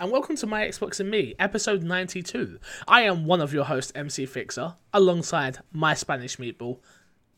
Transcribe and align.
And 0.00 0.12
welcome 0.12 0.36
to 0.36 0.46
My 0.46 0.62
Xbox 0.64 1.00
and 1.00 1.10
Me, 1.10 1.34
episode 1.40 1.82
92. 1.82 2.60
I 2.86 3.02
am 3.02 3.24
one 3.26 3.40
of 3.40 3.52
your 3.52 3.64
hosts, 3.64 3.90
MC 3.96 4.26
Fixer, 4.26 4.74
alongside 4.92 5.58
my 5.72 5.94
Spanish 5.94 6.36
meatball, 6.36 6.78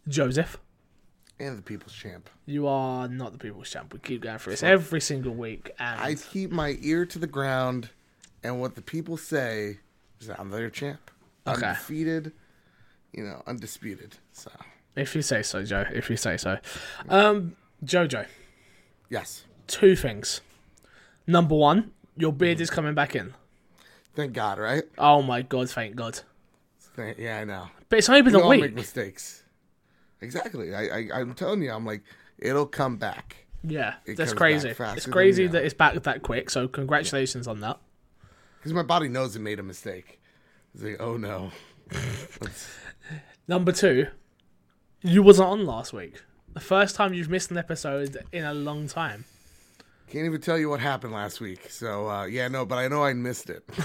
Joseph. 0.07 0.59
and 1.39 1.57
the 1.57 1.63
people's 1.63 1.95
champ. 1.95 2.29
You 2.45 2.67
are 2.67 3.09
not 3.09 3.33
the 3.33 3.39
people's 3.39 3.71
champ. 3.71 3.95
We 3.95 3.99
keep 4.01 4.21
going 4.23 4.39
for 4.39 4.51
this 4.51 4.63
every 4.63 5.01
single 5.01 5.33
week, 5.33 5.71
and 5.79 6.01
I 6.01 6.15
keep 6.17 6.51
my 6.51 6.77
ear 6.83 7.07
to 7.07 7.19
the 7.19 7.27
ground, 7.27 7.89
and 8.43 8.61
what 8.61 8.75
the 8.75 8.83
people 8.83 9.17
say 9.17 9.79
is 10.21 10.27
that 10.27 10.39
I'm 10.39 10.51
their 10.51 10.69
champ. 10.69 11.11
Okay. 11.47 11.67
Undefeated, 11.67 12.33
you 13.15 13.25
know, 13.25 13.43
undisputed. 13.47 14.17
So, 14.33 14.51
if 14.97 15.17
you 15.17 15.23
say 15.23 15.43
so, 15.43 15.63
Joe, 15.65 15.87
if 15.95 16.11
you 16.11 16.17
say 16.17 16.37
so. 16.37 16.59
Um, 17.09 17.57
Jojo, 17.83 18.27
yes. 19.09 19.45
two 19.67 19.97
things. 19.97 20.43
Number 21.27 21.55
one, 21.55 21.93
your 22.16 22.33
beard 22.33 22.59
mm. 22.59 22.63
is 22.63 22.71
coming 22.71 22.95
back 22.95 23.15
in. 23.15 23.35
Thank 24.15 24.33
God, 24.33 24.59
right? 24.59 24.85
Oh 24.99 25.23
my 25.23 25.43
god, 25.43 25.71
thank 25.71 25.97
God. 25.97 26.21
Thank, 26.97 27.19
yeah, 27.19 27.39
I 27.39 27.45
know. 27.45 27.69
But 27.89 28.01
it's 28.01 28.09
only 28.09 28.23
been 28.23 28.35
We 28.35 28.41
a 28.41 28.43
all 28.43 28.51
make 28.51 28.75
mistakes. 28.75 29.43
Exactly. 30.21 30.75
I, 30.75 30.85
I, 30.85 31.21
I'm 31.21 31.35
telling 31.35 31.63
you, 31.63 31.73
I'm 31.73 31.87
like, 31.87 32.02
it'll 32.39 32.67
come 32.67 32.97
back. 32.97 33.47
Yeah, 33.63 33.95
It 34.07 34.17
that's 34.17 34.33
crazy. 34.33 34.71
It's 34.79 35.07
crazy 35.07 35.47
that 35.47 35.65
it's 35.65 35.75
back 35.75 36.02
that 36.02 36.23
quick, 36.23 36.51
so 36.51 36.67
congratulations 36.67 37.47
on 37.47 37.61
that. 37.61 37.79
Because 38.59 38.73
my 38.73 38.83
body 38.83 39.09
knows 39.09 39.37
it 39.37 39.41
made 39.41 39.59
a 39.59 39.63
mistake. 39.63 40.21
It's 40.74 40.83
like, 40.83 41.01
oh 41.01 41.17
no. 41.17 41.51
Number 43.49 43.73
two, 43.73 44.07
you 45.02 45.23
wasn't 45.23 45.49
on 45.49 45.67
last 45.67 45.93
week. 45.93 46.23
The 46.52 46.61
first 46.61 46.95
time 46.95 47.15
you've 47.15 47.29
missed 47.29 47.51
an 47.51 47.59
episode 47.59 48.24
in 48.33 48.45
a 48.45 48.55
long 48.55 48.87
time. 48.87 49.24
Can't 50.11 50.27
even 50.27 50.41
tell 50.41 50.59
you 50.59 50.69
what 50.69 50.80
happened 50.80 51.13
last 51.13 51.41
week. 51.41 51.71
So, 51.71 52.09
uh, 52.09 52.25
yeah, 52.25 52.49
no, 52.49 52.66
but 52.66 52.79
I 52.79 52.89
know 52.89 53.05
I 53.05 53.13
missed 53.15 53.49
it. 53.49 53.65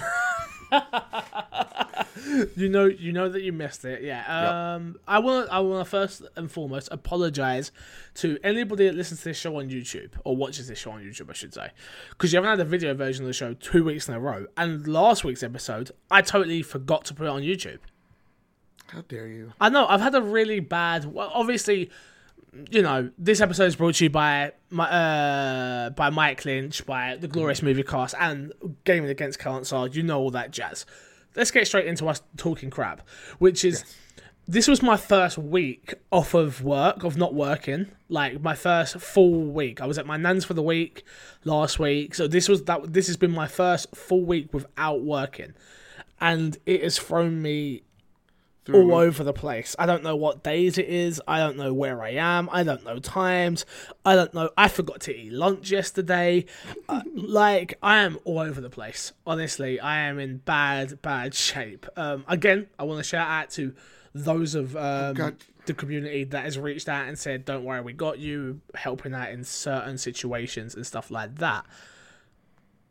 You 2.55 2.69
know, 2.69 2.85
you 2.85 3.11
know 3.11 3.29
that 3.29 3.43
you 3.43 3.53
missed 3.53 3.85
it. 3.85 4.01
Yeah. 4.01 4.75
Um, 4.75 4.97
I 5.07 5.19
want, 5.19 5.49
I 5.49 5.59
want 5.59 5.85
to 5.85 5.89
first 5.89 6.23
and 6.35 6.51
foremost 6.51 6.89
apologize 6.91 7.71
to 8.15 8.37
anybody 8.43 8.87
that 8.87 8.95
listens 8.95 9.21
to 9.21 9.29
this 9.29 9.37
show 9.37 9.57
on 9.57 9.69
YouTube 9.69 10.11
or 10.23 10.35
watches 10.35 10.67
this 10.67 10.79
show 10.79 10.91
on 10.91 11.01
YouTube, 11.03 11.29
I 11.29 11.33
should 11.33 11.53
say, 11.53 11.69
because 12.09 12.33
you 12.33 12.37
haven't 12.37 12.49
had 12.49 12.59
a 12.59 12.69
video 12.69 12.93
version 12.93 13.23
of 13.23 13.27
the 13.27 13.33
show 13.33 13.53
two 13.53 13.83
weeks 13.83 14.07
in 14.07 14.15
a 14.15 14.19
row. 14.19 14.47
And 14.57 14.87
last 14.87 15.23
week's 15.23 15.43
episode, 15.43 15.91
I 16.09 16.21
totally 16.21 16.61
forgot 16.61 17.05
to 17.05 17.13
put 17.13 17.25
it 17.25 17.29
on 17.29 17.41
YouTube. 17.41 17.79
How 18.87 19.01
dare 19.01 19.27
you? 19.27 19.53
I 19.61 19.69
know 19.69 19.85
I've 19.87 20.01
had 20.01 20.15
a 20.15 20.21
really 20.21 20.59
bad. 20.59 21.05
Well, 21.05 21.31
obviously, 21.33 21.89
you 22.69 22.81
know 22.81 23.09
this 23.17 23.41
episode 23.41 23.65
is 23.65 23.75
brought 23.75 23.95
to 23.95 24.05
you 24.05 24.09
by 24.09 24.51
my 24.69 24.89
uh 24.89 25.89
by 25.91 26.09
Mike 26.09 26.45
Lynch, 26.45 26.85
by 26.85 27.15
the 27.15 27.27
Glorious 27.27 27.61
Movie 27.61 27.83
Cast, 27.83 28.15
and 28.19 28.53
Gaming 28.83 29.09
Against 29.09 29.39
Cancer. 29.39 29.87
You 29.87 30.03
know 30.03 30.19
all 30.19 30.31
that 30.31 30.51
jazz. 30.51 30.85
Let's 31.35 31.51
get 31.51 31.67
straight 31.67 31.87
into 31.87 32.07
us 32.07 32.21
talking 32.37 32.69
crap, 32.69 33.07
which 33.39 33.65
is. 33.65 33.83
This 34.47 34.67
was 34.67 34.83
my 34.83 34.95
first 34.95 35.39
week 35.39 35.95
off 36.11 36.35
of 36.35 36.63
work, 36.63 37.03
of 37.03 37.17
not 37.17 37.33
working. 37.33 37.87
Like 38.09 38.43
my 38.43 38.53
first 38.53 38.99
full 38.99 39.41
week. 39.41 39.81
I 39.81 39.87
was 39.87 39.97
at 39.97 40.05
my 40.05 40.17
nan's 40.17 40.45
for 40.45 40.53
the 40.53 40.61
week 40.61 41.03
last 41.45 41.79
week, 41.79 42.13
so 42.13 42.27
this 42.27 42.47
was 42.47 42.61
that. 42.65 42.93
This 42.93 43.07
has 43.07 43.17
been 43.17 43.31
my 43.31 43.47
first 43.47 43.95
full 43.95 44.23
week 44.23 44.53
without 44.53 45.01
working, 45.01 45.55
and 46.21 46.59
it 46.67 46.83
has 46.83 46.99
thrown 46.99 47.41
me 47.41 47.81
all 48.73 48.95
over 48.95 49.23
the 49.23 49.33
place. 49.33 49.75
I 49.77 49.85
don't 49.85 50.03
know 50.03 50.15
what 50.15 50.43
days 50.43 50.77
it 50.77 50.87
is. 50.87 51.21
I 51.27 51.39
don't 51.39 51.57
know 51.57 51.73
where 51.73 52.01
I 52.01 52.11
am. 52.11 52.49
I 52.51 52.63
don't 52.63 52.83
know 52.83 52.99
times. 52.99 53.65
I 54.05 54.15
don't 54.15 54.33
know. 54.33 54.49
I 54.57 54.67
forgot 54.67 55.01
to 55.01 55.15
eat 55.15 55.31
lunch 55.31 55.71
yesterday. 55.71 56.45
Uh, 56.89 57.01
like 57.13 57.77
I 57.81 57.99
am 57.99 58.17
all 58.23 58.39
over 58.39 58.61
the 58.61 58.69
place. 58.69 59.11
Honestly, 59.27 59.79
I 59.79 59.99
am 60.07 60.19
in 60.19 60.37
bad, 60.37 61.01
bad 61.01 61.33
shape. 61.33 61.85
Um, 61.95 62.25
again, 62.27 62.67
I 62.79 62.83
want 62.83 62.99
to 62.99 63.03
shout 63.03 63.29
out 63.29 63.49
to 63.51 63.73
those 64.13 64.55
of 64.55 64.75
um, 64.75 65.13
God. 65.13 65.35
the 65.65 65.73
community 65.73 66.23
that 66.23 66.45
has 66.45 66.57
reached 66.57 66.89
out 66.89 67.07
and 67.07 67.19
said, 67.19 67.45
"Don't 67.45 67.63
worry, 67.63 67.81
we 67.81 67.93
got 67.93 68.17
you," 68.17 68.61
helping 68.73 69.13
out 69.13 69.29
in 69.29 69.43
certain 69.43 69.97
situations 69.97 70.73
and 70.73 70.87
stuff 70.87 71.11
like 71.11 71.35
that. 71.35 71.65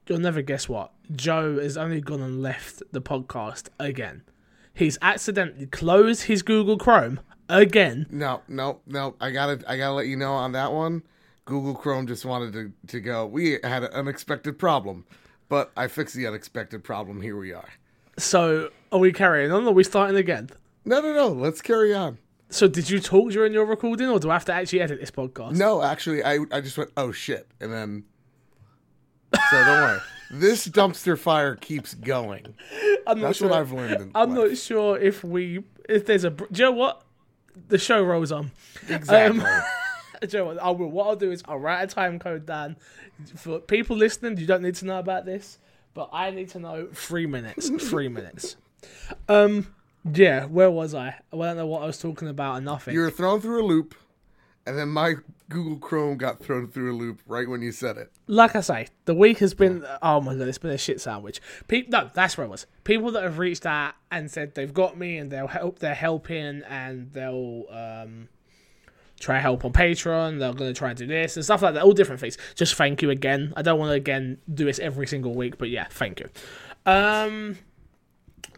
You'll 0.07 0.19
never 0.19 0.43
guess 0.43 0.69
what. 0.69 0.93
Joe 1.17 1.59
has 1.59 1.79
only 1.79 2.03
gone 2.03 2.21
and 2.21 2.43
left 2.43 2.83
the 2.93 3.01
podcast 3.01 3.69
again. 3.81 4.23
He's 4.75 4.99
accidentally 5.01 5.67
closed 5.67 6.25
his 6.25 6.43
Google 6.43 6.77
Chrome 6.77 7.21
again. 7.49 8.07
No, 8.11 8.43
no, 8.49 8.81
no. 8.87 9.15
I 9.21 9.31
gotta, 9.31 9.63
I 9.69 9.77
gotta 9.77 9.95
let 9.95 10.07
you 10.09 10.17
know 10.17 10.33
on 10.33 10.53
that 10.53 10.73
one. 10.73 11.03
Google 11.45 11.75
Chrome 11.75 12.07
just 12.07 12.25
wanted 12.25 12.53
to 12.55 12.73
to 12.89 13.01
go. 13.01 13.27
We 13.27 13.59
had 13.63 13.85
an 13.85 13.93
unexpected 13.93 14.59
problem, 14.59 15.05
but 15.49 15.71
I 15.77 15.89
fixed 15.89 16.15
the 16.15 16.27
unexpected 16.27 16.83
problem. 16.83 17.21
Here 17.21 17.37
we 17.37 17.53
are. 17.53 17.69
So 18.19 18.71
are 18.91 18.99
we 18.99 19.13
carrying 19.13 19.53
on? 19.53 19.65
Or 19.65 19.69
are 19.69 19.73
we 19.73 19.85
starting 19.85 20.17
again? 20.17 20.51
No, 20.85 21.01
no, 21.01 21.13
no. 21.13 21.29
Let's 21.29 21.61
carry 21.61 21.95
on. 21.95 22.19
So 22.49 22.69
did 22.69 22.89
you 22.89 23.01
talk 23.01 23.31
during 23.33 23.53
your 23.53 23.67
recording, 23.67 24.09
or 24.09 24.19
do 24.21 24.31
I 24.31 24.35
have 24.35 24.45
to 24.47 24.53
actually 24.53 24.81
edit 24.81 25.01
this 25.01 25.11
podcast? 25.11 25.57
No, 25.57 25.83
actually, 25.83 26.25
I 26.25 26.39
I 26.51 26.61
just 26.61 26.79
went, 26.79 26.91
oh 26.97 27.13
shit, 27.13 27.47
and 27.61 27.73
then. 27.73 28.05
So 29.51 29.65
don't 29.65 29.81
worry. 29.81 30.01
This 30.41 30.67
dumpster 30.67 31.17
fire 31.19 31.55
keeps 31.57 31.95
going. 31.95 32.55
I'm 33.07 33.21
not 33.21 33.27
That's 33.29 33.39
sure. 33.39 33.49
what 33.51 33.59
I've 33.59 33.73
learned. 33.73 34.01
In 34.01 34.11
I'm 34.15 34.35
life. 34.35 34.51
not 34.51 34.59
sure 34.59 34.99
if 34.99 35.23
we 35.23 35.63
if 35.89 36.07
there's 36.07 36.25
a. 36.25 36.31
Do 36.31 36.47
you 36.53 36.65
know 36.65 36.73
what? 36.73 37.03
The 37.69 37.79
show 37.79 38.03
rolls 38.03 38.33
on. 38.33 38.51
exactly. 38.89 39.41
Do 40.21 40.29
you 40.29 40.39
know 40.39 40.45
what? 40.47 40.63
I 40.63 40.71
will. 40.71 40.89
What 40.91 41.07
I'll 41.07 41.17
do 41.17 41.31
is 41.31 41.43
I'll 41.47 41.59
write 41.59 41.83
a 41.83 41.87
time 41.87 42.19
code 42.19 42.47
down 42.47 42.77
for 43.37 43.61
people 43.61 43.97
listening. 43.97 44.39
You 44.39 44.47
don't 44.47 44.63
need 44.63 44.75
to 44.77 44.87
know 44.87 44.99
about 44.99 45.25
this, 45.25 45.59
but 45.93 46.09
I 46.13 46.31
need 46.31 46.49
to 46.51 46.59
know 46.59 46.89
three 46.93 47.27
minutes. 47.27 47.69
Three 47.89 48.09
minutes. 48.19 48.57
Um. 49.29 49.75
Yeah. 50.11 50.47
Where 50.47 50.71
was 50.71 50.95
I? 50.95 51.09
I 51.33 51.37
don't 51.37 51.57
know 51.57 51.67
what 51.67 51.83
I 51.83 51.87
was 51.87 51.99
talking 51.99 52.29
about. 52.29 52.57
And 52.57 52.65
nothing. 52.65 52.95
you 52.95 53.01
were 53.01 53.11
thrown 53.11 53.41
through 53.41 53.63
a 53.63 53.67
loop, 53.67 53.95
and 54.67 54.77
then 54.79 54.89
my 54.89 55.15
Google 55.49 55.77
Chrome 55.77 56.17
got 56.17 56.43
thrown 56.43 56.69
through 56.69 56.93
a 56.93 56.97
loop 56.97 57.21
right 57.27 57.49
when 57.49 57.61
you 57.63 57.71
said 57.71 57.97
it. 57.97 58.11
like 58.27 58.57
I 58.57 58.61
say, 58.61 58.89
the 59.05 59.15
week 59.15 59.39
has 59.39 59.55
been. 59.55 59.85
Oh 60.03 60.21
my 60.21 60.35
god, 60.35 60.49
it's 60.49 60.59
been 60.59 60.71
a 60.71 60.79
shit 60.79 61.01
sandwich. 61.01 61.41
Pe- 61.69 61.85
no, 61.89 62.11
that's 62.15 62.37
where 62.39 62.47
it 62.47 62.51
was. 62.51 62.67
People 62.85 63.11
that 63.13 63.23
have 63.23 63.39
reached 63.39 63.67
out 63.67 63.95
and 64.11 64.31
said 64.31 64.55
they've 64.55 64.73
got 64.73 64.97
me 64.97 65.19
and 65.19 65.31
they'll 65.31 65.47
help. 65.47 65.79
They're 65.81 65.95
helping 65.95 66.63
and 66.69 67.13
they'll 67.13 67.65
um 67.71 68.29
try 69.21 69.39
help 69.39 69.65
on 69.65 69.73
Patreon. 69.73 70.39
They're 70.39 70.53
gonna 70.55 70.73
try 70.75 70.91
and 70.91 70.99
do 70.99 71.07
this 71.07 71.37
and 71.37 71.45
stuff 71.45 71.63
like 71.63 71.75
that. 71.75 71.83
All 71.83 71.93
different 71.93 72.21
things. 72.21 72.39
Just 72.55 72.75
thank 72.75 73.03
you 73.03 73.11
again. 73.11 73.53
I 73.57 73.63
don't 73.63 73.79
want 73.79 73.91
to 73.91 73.95
again 73.95 74.39
do 74.53 74.65
this 74.65 74.79
every 74.79 75.07
single 75.07 75.35
week, 75.35 75.59
but 75.59 75.69
yeah, 75.69 75.87
thank 75.91 76.21
you. 76.21 76.29
Um, 76.87 77.59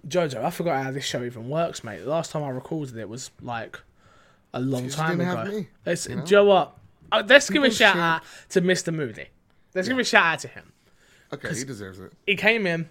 Jojo, 0.07 0.45
I 0.45 0.51
forgot 0.51 0.85
how 0.85 0.91
this 0.93 1.05
show 1.05 1.25
even 1.25 1.49
works, 1.49 1.83
mate. 1.83 1.99
The 2.05 2.11
last 2.11 2.31
time 2.31 2.43
I 2.45 2.49
recorded 2.51 2.97
it 2.97 3.09
was 3.09 3.31
like 3.43 3.81
a 4.56 4.61
long 4.61 4.89
time 4.89 5.21
ago. 5.21 5.44
me, 5.44 5.69
It's, 5.84 6.09
you 6.09 6.17
know? 6.17 6.22
Do 6.25 6.31
you 6.31 6.37
know 6.39 6.44
what? 6.47 6.78
Uh, 7.12 7.22
let's 7.27 7.49
give 7.50 7.62
a 7.62 7.70
shout 7.70 7.97
out 7.97 8.23
to 8.50 8.61
Mr. 8.61 8.93
Moody. 8.93 9.29
Let's 9.75 9.88
give 9.88 9.99
a 9.99 10.05
shout 10.05 10.25
out 10.25 10.38
to 10.41 10.49
him. 10.49 10.73
Okay, 11.32 11.55
he 11.55 11.64
deserves 11.64 11.99
it. 12.00 12.12
He 12.26 12.37
came 12.37 12.67
in. 12.67 12.88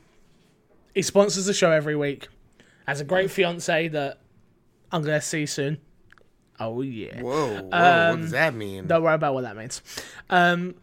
He 0.94 1.02
sponsors 1.02 1.46
the 1.46 1.54
show 1.54 1.72
every 1.72 1.96
week. 1.96 2.28
Has 2.88 3.02
a 3.02 3.04
great 3.04 3.32
fiance 3.32 3.88
that 3.90 4.20
I'm 4.92 5.02
gonna 5.02 5.22
see 5.22 5.46
soon. 5.46 5.80
Oh 6.60 6.82
yeah. 6.82 7.22
Whoa, 7.22 7.48
whoa 7.48 7.62
what 7.64 7.74
Um, 7.74 8.22
does 8.22 8.32
that 8.32 8.54
mean? 8.54 8.88
Don't 8.88 9.04
worry 9.04 9.16
about 9.16 9.34
what 9.34 9.42
that 9.42 9.58
means. 9.58 9.82
Um, 10.30 10.76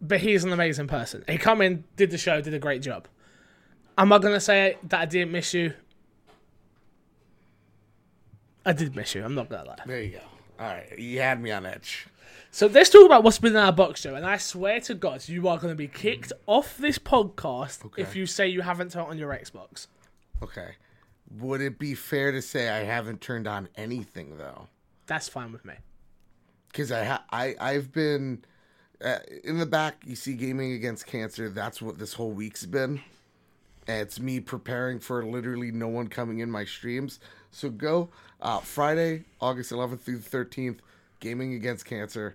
but 0.00 0.20
he's 0.20 0.44
an 0.44 0.52
amazing 0.52 0.88
person. 0.88 1.24
He 1.28 1.38
come 1.38 1.62
in, 1.62 1.84
did 1.96 2.10
the 2.10 2.18
show, 2.18 2.40
did 2.40 2.54
a 2.54 2.58
great 2.58 2.82
job. 2.82 3.08
Am 3.98 4.12
I 4.12 4.18
gonna 4.18 4.40
say 4.40 4.76
that 4.84 5.00
I 5.00 5.04
didn't 5.06 5.32
miss 5.32 5.54
you? 5.54 5.72
I 8.64 8.72
did 8.72 8.94
miss 8.94 9.14
you. 9.14 9.24
I'm 9.24 9.34
not 9.34 9.48
gonna 9.48 9.68
lie. 9.68 9.78
There 9.86 10.02
you 10.02 10.12
go. 10.12 10.20
All 10.60 10.66
right, 10.68 10.98
you 10.98 11.20
had 11.20 11.40
me 11.42 11.50
on 11.50 11.66
edge. 11.66 12.06
So 12.50 12.66
let's 12.66 12.90
talk 12.90 13.06
about 13.06 13.24
what's 13.24 13.38
been 13.38 13.52
in 13.52 13.58
our 13.58 13.72
box, 13.72 14.02
Joe. 14.02 14.14
And 14.14 14.26
I 14.26 14.36
swear 14.36 14.78
to 14.80 14.94
God, 14.94 15.26
you 15.26 15.48
are 15.48 15.56
going 15.56 15.72
to 15.72 15.74
be 15.76 15.88
kicked 15.88 16.32
off 16.46 16.76
this 16.76 16.98
podcast 16.98 17.84
Okay. 17.86 18.02
if 18.02 18.14
you 18.14 18.26
say 18.26 18.46
you 18.46 18.60
haven't 18.60 18.92
turned 18.92 19.06
on 19.08 19.16
your 19.18 19.32
Xbox. 19.32 19.86
Okay. 20.42 20.72
Would 21.38 21.62
it 21.62 21.78
be 21.78 21.94
fair 21.94 22.30
to 22.30 22.42
say 22.42 22.68
I 22.68 22.84
haven't 22.84 23.22
turned 23.22 23.46
on 23.48 23.68
anything 23.74 24.36
though? 24.36 24.68
That's 25.06 25.28
fine 25.28 25.50
with 25.50 25.64
me. 25.64 25.74
Because 26.68 26.92
I 26.92 27.04
ha- 27.04 27.24
I 27.30 27.54
I've 27.58 27.90
been 27.90 28.44
uh, 29.02 29.18
in 29.44 29.58
the 29.58 29.66
back. 29.66 30.02
You 30.06 30.14
see, 30.14 30.34
gaming 30.34 30.72
against 30.72 31.06
cancer. 31.06 31.48
That's 31.48 31.80
what 31.80 31.98
this 31.98 32.12
whole 32.12 32.32
week's 32.32 32.66
been. 32.66 33.00
And 33.88 34.02
it's 34.02 34.20
me 34.20 34.40
preparing 34.40 35.00
for 35.00 35.24
literally 35.24 35.72
no 35.72 35.88
one 35.88 36.08
coming 36.08 36.40
in 36.40 36.50
my 36.50 36.64
streams. 36.66 37.18
So 37.52 37.70
go 37.70 38.08
uh, 38.40 38.58
Friday, 38.58 39.24
August 39.40 39.70
11th 39.70 40.00
through 40.00 40.18
the 40.18 40.28
13th, 40.28 40.78
gaming 41.20 41.54
against 41.54 41.84
cancer. 41.84 42.34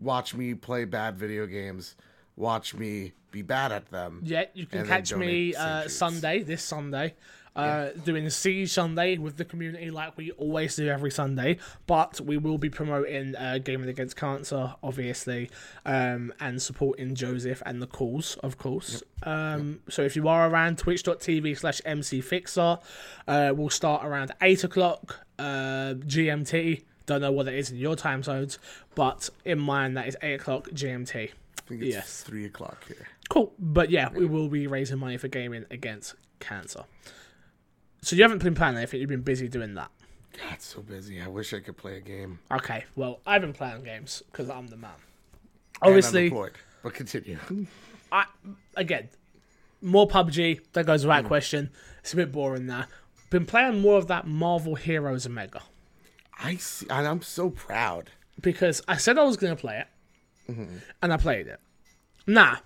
Watch 0.00 0.34
me 0.34 0.54
play 0.54 0.84
bad 0.84 1.16
video 1.16 1.46
games. 1.46 1.96
Watch 2.36 2.74
me 2.74 3.12
be 3.30 3.42
bad 3.42 3.72
at 3.72 3.90
them. 3.90 4.20
Yeah, 4.24 4.44
you 4.54 4.66
can 4.66 4.86
catch 4.86 5.14
me 5.14 5.54
uh, 5.54 5.88
Sunday, 5.88 6.42
this 6.42 6.62
Sunday, 6.62 7.14
uh, 7.56 7.90
doing 8.04 8.28
Siege 8.30 8.72
Sunday 8.72 9.16
with 9.18 9.36
the 9.36 9.44
community 9.44 9.90
like 9.90 10.16
we 10.16 10.32
always 10.32 10.76
do 10.76 10.88
every 10.88 11.10
Sunday. 11.10 11.58
But 11.86 12.20
we 12.20 12.36
will 12.36 12.58
be 12.58 12.68
promoting 12.70 13.36
uh, 13.36 13.58
Gaming 13.62 13.88
Against 13.88 14.16
Cancer, 14.16 14.74
obviously, 14.82 15.50
um, 15.86 16.32
and 16.40 16.60
supporting 16.60 17.14
Joseph 17.14 17.62
and 17.64 17.80
the 17.80 17.86
cause, 17.86 18.36
of 18.42 18.58
course. 18.58 19.02
Um, 19.22 19.80
So 19.88 20.02
if 20.02 20.16
you 20.16 20.28
are 20.28 20.48
around, 20.50 20.78
twitch.tv 20.78 21.58
slash 21.58 21.80
mcfixer, 21.82 22.80
uh, 23.28 23.52
we'll 23.54 23.70
start 23.70 24.04
around 24.04 24.32
8 24.42 24.64
o'clock 24.64 25.20
uh, 25.38 25.94
GMT. 26.06 26.82
Don't 27.06 27.20
know 27.20 27.32
what 27.32 27.46
it 27.48 27.54
is 27.54 27.70
in 27.70 27.76
your 27.76 27.96
time 27.96 28.22
zones, 28.22 28.58
but 28.94 29.28
in 29.44 29.58
mine 29.58 29.94
that 29.94 30.08
is 30.08 30.16
8 30.22 30.34
o'clock 30.40 30.68
GMT. 30.70 31.14
I 31.30 31.68
think 31.68 31.82
it's 31.82 31.94
Yes. 31.94 32.22
three 32.22 32.44
o'clock 32.46 32.84
here. 32.88 33.06
Cool. 33.28 33.52
But 33.58 33.90
yeah, 33.90 34.10
we 34.12 34.26
will 34.26 34.48
be 34.48 34.66
raising 34.66 34.98
money 34.98 35.16
for 35.18 35.28
gaming 35.28 35.64
against 35.70 36.14
cancer. 36.40 36.84
So 38.04 38.16
you 38.16 38.22
haven't 38.22 38.42
been 38.42 38.54
playing 38.54 38.76
anything, 38.76 39.00
you've 39.00 39.08
been 39.08 39.22
busy 39.22 39.48
doing 39.48 39.74
that. 39.74 39.90
God, 40.36 40.60
so 40.60 40.82
busy. 40.82 41.22
I 41.22 41.28
wish 41.28 41.54
I 41.54 41.60
could 41.60 41.76
play 41.76 41.96
a 41.96 42.00
game. 42.00 42.38
Okay, 42.52 42.84
well, 42.96 43.20
I've 43.26 43.40
been 43.40 43.52
playing 43.52 43.82
games 43.84 44.22
because 44.30 44.50
I'm 44.50 44.66
the 44.66 44.76
man. 44.76 44.90
Obviously. 45.80 46.28
But 46.28 46.92
continue. 46.92 47.38
I 48.12 48.26
again, 48.76 49.08
more 49.80 50.06
PUBG, 50.06 50.60
that 50.74 50.84
goes 50.84 51.04
without 51.04 51.24
mm. 51.24 51.28
question. 51.28 51.70
It's 52.00 52.12
a 52.12 52.16
bit 52.16 52.30
boring 52.30 52.66
now. 52.66 52.84
Been 53.30 53.46
playing 53.46 53.80
more 53.80 53.96
of 53.96 54.06
that 54.08 54.26
Marvel 54.26 54.74
Heroes 54.74 55.26
Omega. 55.26 55.62
I 56.38 56.56
see, 56.56 56.86
and 56.90 57.06
I'm 57.06 57.22
so 57.22 57.48
proud. 57.48 58.10
because 58.40 58.82
I 58.86 58.96
said 58.96 59.18
I 59.18 59.24
was 59.24 59.36
going 59.36 59.56
to 59.56 59.60
play 59.60 59.78
it, 59.78 60.52
mm-hmm. 60.52 60.76
and 61.02 61.12
I 61.12 61.16
played 61.16 61.46
it. 61.46 61.60
Now, 62.26 62.58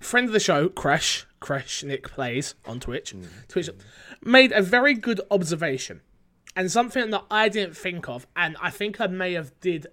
friend 0.00 0.26
of 0.26 0.32
the 0.32 0.40
show, 0.40 0.68
Crash, 0.68 1.26
Crash 1.44 1.84
Nick 1.84 2.08
plays 2.08 2.54
on 2.64 2.80
Twitch, 2.80 3.14
mm. 3.14 3.28
Twitch, 3.48 3.68
made 4.22 4.50
a 4.50 4.62
very 4.62 4.94
good 4.94 5.20
observation, 5.30 6.00
and 6.56 6.72
something 6.72 7.10
that 7.10 7.24
I 7.30 7.50
didn't 7.50 7.76
think 7.76 8.08
of, 8.08 8.26
and 8.34 8.56
I 8.62 8.70
think 8.70 8.98
I 8.98 9.08
may 9.08 9.34
have 9.34 9.52
did 9.60 9.88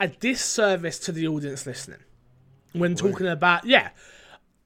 a 0.00 0.08
disservice 0.08 0.98
to 1.00 1.12
the 1.12 1.28
audience 1.28 1.66
listening 1.66 1.98
when 2.72 2.94
talking 2.94 3.26
about 3.26 3.66
yeah, 3.66 3.90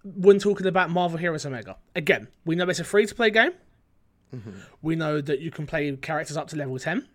when 0.05 0.39
talking 0.39 0.69
about 0.69 0.89
Marvel 0.89 1.19
Heroes 1.19 1.45
Omega. 1.45 1.79
Again, 1.97 2.29
we 2.45 2.55
know 2.55 2.69
it's 2.69 2.79
a 2.79 2.85
free 2.85 3.05
to 3.05 3.15
play 3.17 3.31
game. 3.31 3.51
Mm-hmm. 4.33 4.51
We 4.83 4.95
know 4.95 5.21
that 5.21 5.41
you 5.41 5.51
can 5.51 5.67
play 5.67 5.91
characters 5.97 6.37
up 6.37 6.47
to 6.51 6.57
level 6.57 6.79
10. 6.79 7.09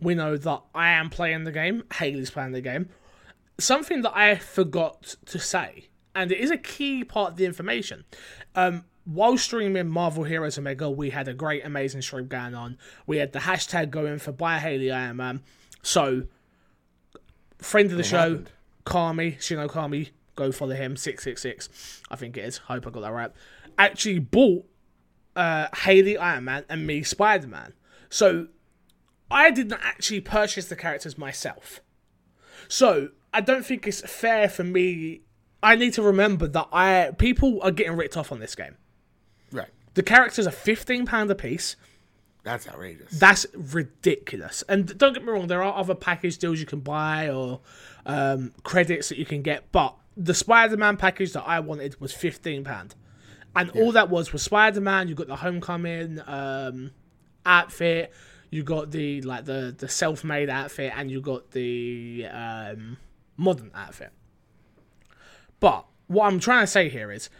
We 0.00 0.16
know 0.16 0.36
that 0.36 0.62
I 0.74 0.90
am 0.90 1.08
playing 1.08 1.44
the 1.44 1.52
game, 1.52 1.84
Haley's 1.94 2.32
playing 2.32 2.50
the 2.50 2.62
game. 2.62 2.88
Something 3.60 4.02
that 4.02 4.16
I 4.16 4.34
forgot 4.34 5.14
to 5.26 5.38
say, 5.38 5.86
and 6.14 6.32
it 6.32 6.38
is 6.38 6.50
a 6.50 6.56
key 6.56 7.04
part 7.04 7.32
of 7.32 7.36
the 7.36 7.44
information. 7.44 8.04
Um, 8.54 8.84
while 9.04 9.36
streaming 9.36 9.88
Marvel 9.88 10.24
Heroes 10.24 10.58
Omega, 10.58 10.88
we 10.88 11.10
had 11.10 11.26
a 11.28 11.34
great, 11.34 11.64
amazing 11.64 12.02
stream 12.02 12.28
going 12.28 12.54
on. 12.54 12.78
We 13.06 13.16
had 13.16 13.32
the 13.32 13.40
hashtag 13.40 13.90
going 13.90 14.18
for 14.18 14.32
Buy 14.32 14.58
Haley 14.58 14.90
Iron 14.90 15.16
Man. 15.16 15.42
So, 15.82 16.24
friend 17.58 17.90
of 17.90 17.96
the 17.96 18.04
show, 18.04 18.18
happened? 18.18 18.50
Kami, 18.84 19.32
Shino 19.32 19.68
Kami, 19.68 20.10
go 20.36 20.52
follow 20.52 20.74
him, 20.74 20.96
666, 20.96 22.02
I 22.10 22.16
think 22.16 22.36
it 22.36 22.44
is. 22.44 22.58
Hope 22.58 22.86
I 22.86 22.90
got 22.90 23.00
that 23.00 23.12
right. 23.12 23.32
Actually 23.78 24.20
bought 24.20 24.66
uh, 25.34 25.68
Haley 25.74 26.16
Iron 26.16 26.44
Man 26.44 26.64
and 26.68 26.86
me 26.86 27.02
Spider 27.02 27.48
Man. 27.48 27.72
So 28.08 28.48
I 29.30 29.50
didn't 29.50 29.80
actually 29.82 30.20
purchase 30.20 30.66
the 30.66 30.76
characters 30.76 31.16
myself. 31.16 31.80
So 32.68 33.08
I 33.32 33.40
don't 33.40 33.64
think 33.64 33.86
it's 33.86 34.00
fair 34.02 34.48
for 34.48 34.64
me. 34.64 35.22
I 35.62 35.76
need 35.76 35.92
to 35.94 36.02
remember 36.02 36.48
that 36.48 36.68
I 36.72 37.12
people 37.18 37.60
are 37.62 37.70
getting 37.70 37.96
ripped 37.96 38.16
off 38.16 38.32
on 38.32 38.40
this 38.40 38.54
game. 38.54 38.76
Right. 39.52 39.68
The 39.94 40.02
characters 40.02 40.46
are 40.46 40.52
fifteen 40.52 41.06
pound 41.06 41.30
a 41.30 41.34
piece. 41.34 41.76
That's 42.44 42.66
outrageous. 42.66 43.18
That's 43.20 43.46
ridiculous. 43.54 44.64
And 44.68 44.98
don't 44.98 45.12
get 45.12 45.24
me 45.24 45.30
wrong, 45.30 45.46
there 45.46 45.62
are 45.62 45.78
other 45.78 45.94
package 45.94 46.38
deals 46.38 46.58
you 46.58 46.66
can 46.66 46.80
buy 46.80 47.28
or 47.28 47.60
um, 48.04 48.52
credits 48.64 49.10
that 49.10 49.18
you 49.18 49.24
can 49.24 49.42
get, 49.42 49.70
but 49.70 49.94
the 50.16 50.34
Spider-Man 50.34 50.96
package 50.96 51.32
that 51.34 51.44
I 51.46 51.60
wanted 51.60 52.00
was 52.00 52.12
fifteen 52.12 52.64
pound, 52.64 52.96
and 53.54 53.70
all 53.70 53.92
that 53.92 54.10
was 54.10 54.32
was 54.32 54.42
Spider-Man. 54.42 55.06
You 55.06 55.14
got 55.14 55.28
the 55.28 55.36
Homecoming 55.36 56.20
um, 56.26 56.90
outfit, 57.46 58.12
you 58.50 58.64
got 58.64 58.90
the 58.90 59.22
like 59.22 59.44
the 59.44 59.74
the 59.78 59.88
self-made 59.88 60.50
outfit, 60.50 60.92
and 60.96 61.12
you 61.12 61.20
got 61.20 61.52
the 61.52 62.26
um, 62.28 62.96
modern 63.36 63.70
outfit. 63.74 64.10
But 65.62 65.86
what 66.08 66.26
I'm 66.26 66.40
trying 66.40 66.64
to 66.64 66.66
say 66.66 66.88
here 66.88 67.12
is, 67.12 67.30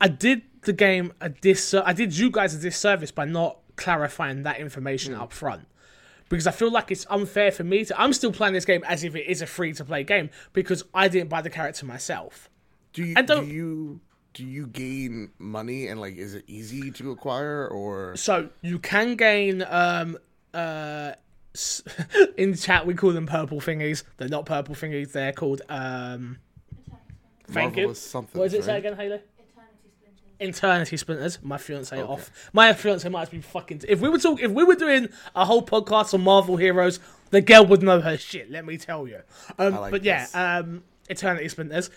I 0.00 0.08
did 0.08 0.42
the 0.62 0.72
game 0.72 1.12
a 1.20 1.28
dis. 1.28 1.72
I 1.72 1.92
did 1.92 2.18
you 2.18 2.28
guys 2.30 2.54
a 2.54 2.58
disservice 2.58 3.12
by 3.12 3.24
not 3.24 3.58
clarifying 3.76 4.42
that 4.42 4.58
information 4.58 5.14
up 5.14 5.32
front. 5.32 5.68
Because 6.28 6.48
I 6.48 6.50
feel 6.50 6.72
like 6.72 6.90
it's 6.90 7.06
unfair 7.08 7.52
for 7.52 7.62
me 7.62 7.84
to. 7.84 7.98
I'm 7.98 8.12
still 8.12 8.32
playing 8.32 8.52
this 8.54 8.64
game 8.64 8.82
as 8.84 9.04
if 9.04 9.14
it 9.14 9.30
is 9.30 9.40
a 9.42 9.46
free 9.46 9.72
to 9.74 9.84
play 9.84 10.02
game 10.02 10.28
because 10.52 10.82
I 10.92 11.06
didn't 11.06 11.30
buy 11.30 11.40
the 11.40 11.50
character 11.50 11.86
myself. 11.86 12.50
do 12.92 13.04
you 13.04 13.14
I 13.16 13.22
don't- 13.22 13.46
do 13.46 13.54
you 13.54 14.00
do 14.34 14.44
you 14.44 14.66
gain 14.66 15.30
money 15.38 15.86
and 15.86 16.00
like 16.00 16.16
is 16.16 16.34
it 16.34 16.44
easy 16.46 16.90
to 16.92 17.10
acquire 17.12 17.66
or 17.68 18.14
So 18.16 18.50
you 18.60 18.78
can 18.78 19.16
gain 19.16 19.64
um 19.68 20.18
uh 20.52 21.12
in 22.36 22.54
chat 22.54 22.86
we 22.86 22.94
call 22.94 23.12
them 23.12 23.26
purple 23.26 23.60
thingies. 23.60 24.02
They're 24.16 24.28
not 24.28 24.46
purple 24.46 24.74
thingies. 24.74 25.12
They're 25.12 25.32
called 25.32 25.62
um. 25.68 26.38
Thank 27.50 27.76
you. 27.76 27.82
marvelous 27.82 28.00
something? 28.00 28.38
What 28.38 28.46
does 28.50 28.54
it 28.54 28.64
say 28.64 28.78
again, 28.78 28.96
Haley? 28.96 29.20
Eternity 29.38 29.90
Splinters. 29.98 30.56
Eternity 30.56 30.96
Splinters. 30.96 31.38
My 31.42 31.58
fiance 31.58 32.02
off. 32.02 32.30
My 32.52 32.72
fiance 32.72 33.08
might 33.08 33.30
be 33.30 33.40
fucking. 33.40 33.82
If 33.88 34.00
we 34.00 34.08
were 34.08 34.18
talking, 34.18 34.44
if 34.44 34.50
we 34.50 34.64
were 34.64 34.74
doing 34.74 35.08
a 35.34 35.44
whole 35.44 35.62
podcast 35.62 36.14
on 36.14 36.22
Marvel 36.22 36.56
heroes, 36.56 37.00
the 37.30 37.40
girl 37.40 37.66
would 37.66 37.82
know 37.82 38.00
her 38.00 38.16
shit. 38.16 38.50
Let 38.50 38.64
me 38.64 38.76
tell 38.76 39.08
you. 39.08 39.20
Um, 39.58 39.74
like 39.76 39.90
but 39.90 40.04
yeah, 40.04 40.26
um, 40.34 40.84
Eternity 41.08 41.48
Splinters. 41.48 41.90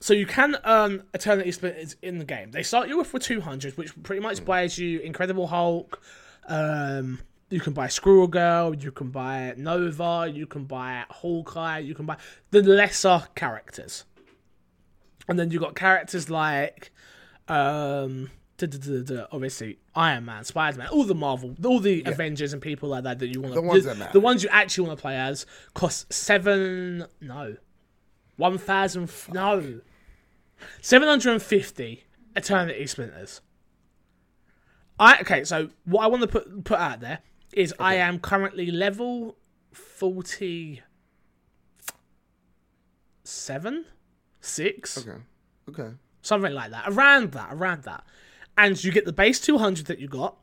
So 0.00 0.12
you 0.12 0.26
can 0.26 0.56
earn 0.64 1.04
Eternity 1.14 1.52
Splinters 1.52 1.96
in 2.02 2.18
the 2.18 2.24
game. 2.24 2.50
They 2.50 2.62
start 2.62 2.88
you 2.88 3.00
off 3.00 3.12
with 3.12 3.22
two 3.22 3.40
hundred, 3.40 3.76
which 3.78 3.90
pretty 4.02 4.20
much 4.20 4.44
buys 4.44 4.78
you 4.78 5.00
Incredible 5.00 5.46
Hulk. 5.46 6.02
Um, 6.48 7.20
you 7.48 7.60
can 7.60 7.72
buy 7.72 7.86
Squirrel 7.88 8.26
Girl. 8.26 8.74
You 8.74 8.90
can 8.90 9.10
buy 9.10 9.54
Nova. 9.56 10.30
You 10.32 10.46
can 10.46 10.64
buy 10.64 11.04
Hawkeye. 11.08 11.78
You 11.78 11.94
can 11.94 12.06
buy 12.06 12.16
the 12.50 12.62
lesser 12.62 13.22
characters. 13.34 14.04
And 15.28 15.38
then 15.38 15.50
you've 15.50 15.62
got 15.62 15.74
characters 15.74 16.30
like, 16.30 16.92
um, 17.48 18.30
duh, 18.58 18.66
duh, 18.66 18.78
duh, 18.78 19.02
duh, 19.02 19.26
obviously 19.32 19.78
Iron 19.94 20.24
Man, 20.24 20.44
Spider 20.44 20.78
Man, 20.78 20.88
all 20.88 21.04
the 21.04 21.14
Marvel, 21.14 21.54
all 21.64 21.80
the 21.80 22.02
Avengers 22.06 22.52
and 22.52 22.62
people 22.62 22.88
like 22.88 23.04
that 23.04 23.18
that 23.18 23.28
you 23.28 23.40
want 23.40 23.54
to 23.54 23.60
The 23.60 23.66
ones 23.66 23.82
the, 23.84 23.90
that 23.90 23.98
matter. 23.98 24.12
the 24.12 24.20
ones 24.20 24.42
you 24.42 24.48
actually 24.50 24.86
want 24.86 24.98
to 24.98 25.02
play 25.02 25.16
as 25.16 25.46
cost 25.74 26.12
seven 26.12 27.06
no, 27.20 27.56
one 28.36 28.58
thousand 28.58 29.10
no, 29.32 29.80
seven 30.80 31.08
hundred 31.08 31.32
and 31.32 31.42
fifty 31.42 32.04
Eternity 32.34 32.86
Splinters. 32.86 33.40
I 34.98 35.20
okay, 35.20 35.44
so 35.44 35.70
what 35.84 36.04
I 36.04 36.06
want 36.06 36.22
to 36.22 36.28
put 36.28 36.64
put 36.64 36.78
out 36.78 37.00
there 37.00 37.18
is 37.52 37.74
I 37.78 37.96
am 37.96 38.18
currently 38.18 38.70
level 38.70 39.36
forty 39.72 40.82
seven, 43.24 43.84
six 44.46 44.98
Okay. 44.98 45.18
Okay. 45.68 45.90
something 46.22 46.52
like 46.52 46.70
that, 46.70 46.84
around 46.88 47.32
that, 47.32 47.48
around 47.52 47.82
that, 47.84 48.04
and 48.56 48.82
you 48.82 48.92
get 48.92 49.04
the 49.04 49.12
base 49.12 49.40
two 49.40 49.58
hundred 49.58 49.86
that 49.86 49.98
you 49.98 50.08
got, 50.08 50.36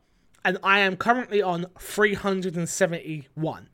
and 0.44 0.58
I 0.62 0.80
am 0.80 0.96
currently 0.96 1.42
on 1.42 1.66
three 1.78 2.14
hundred 2.14 2.56
and 2.56 2.68
seventy 2.68 3.28
one. 3.34 3.68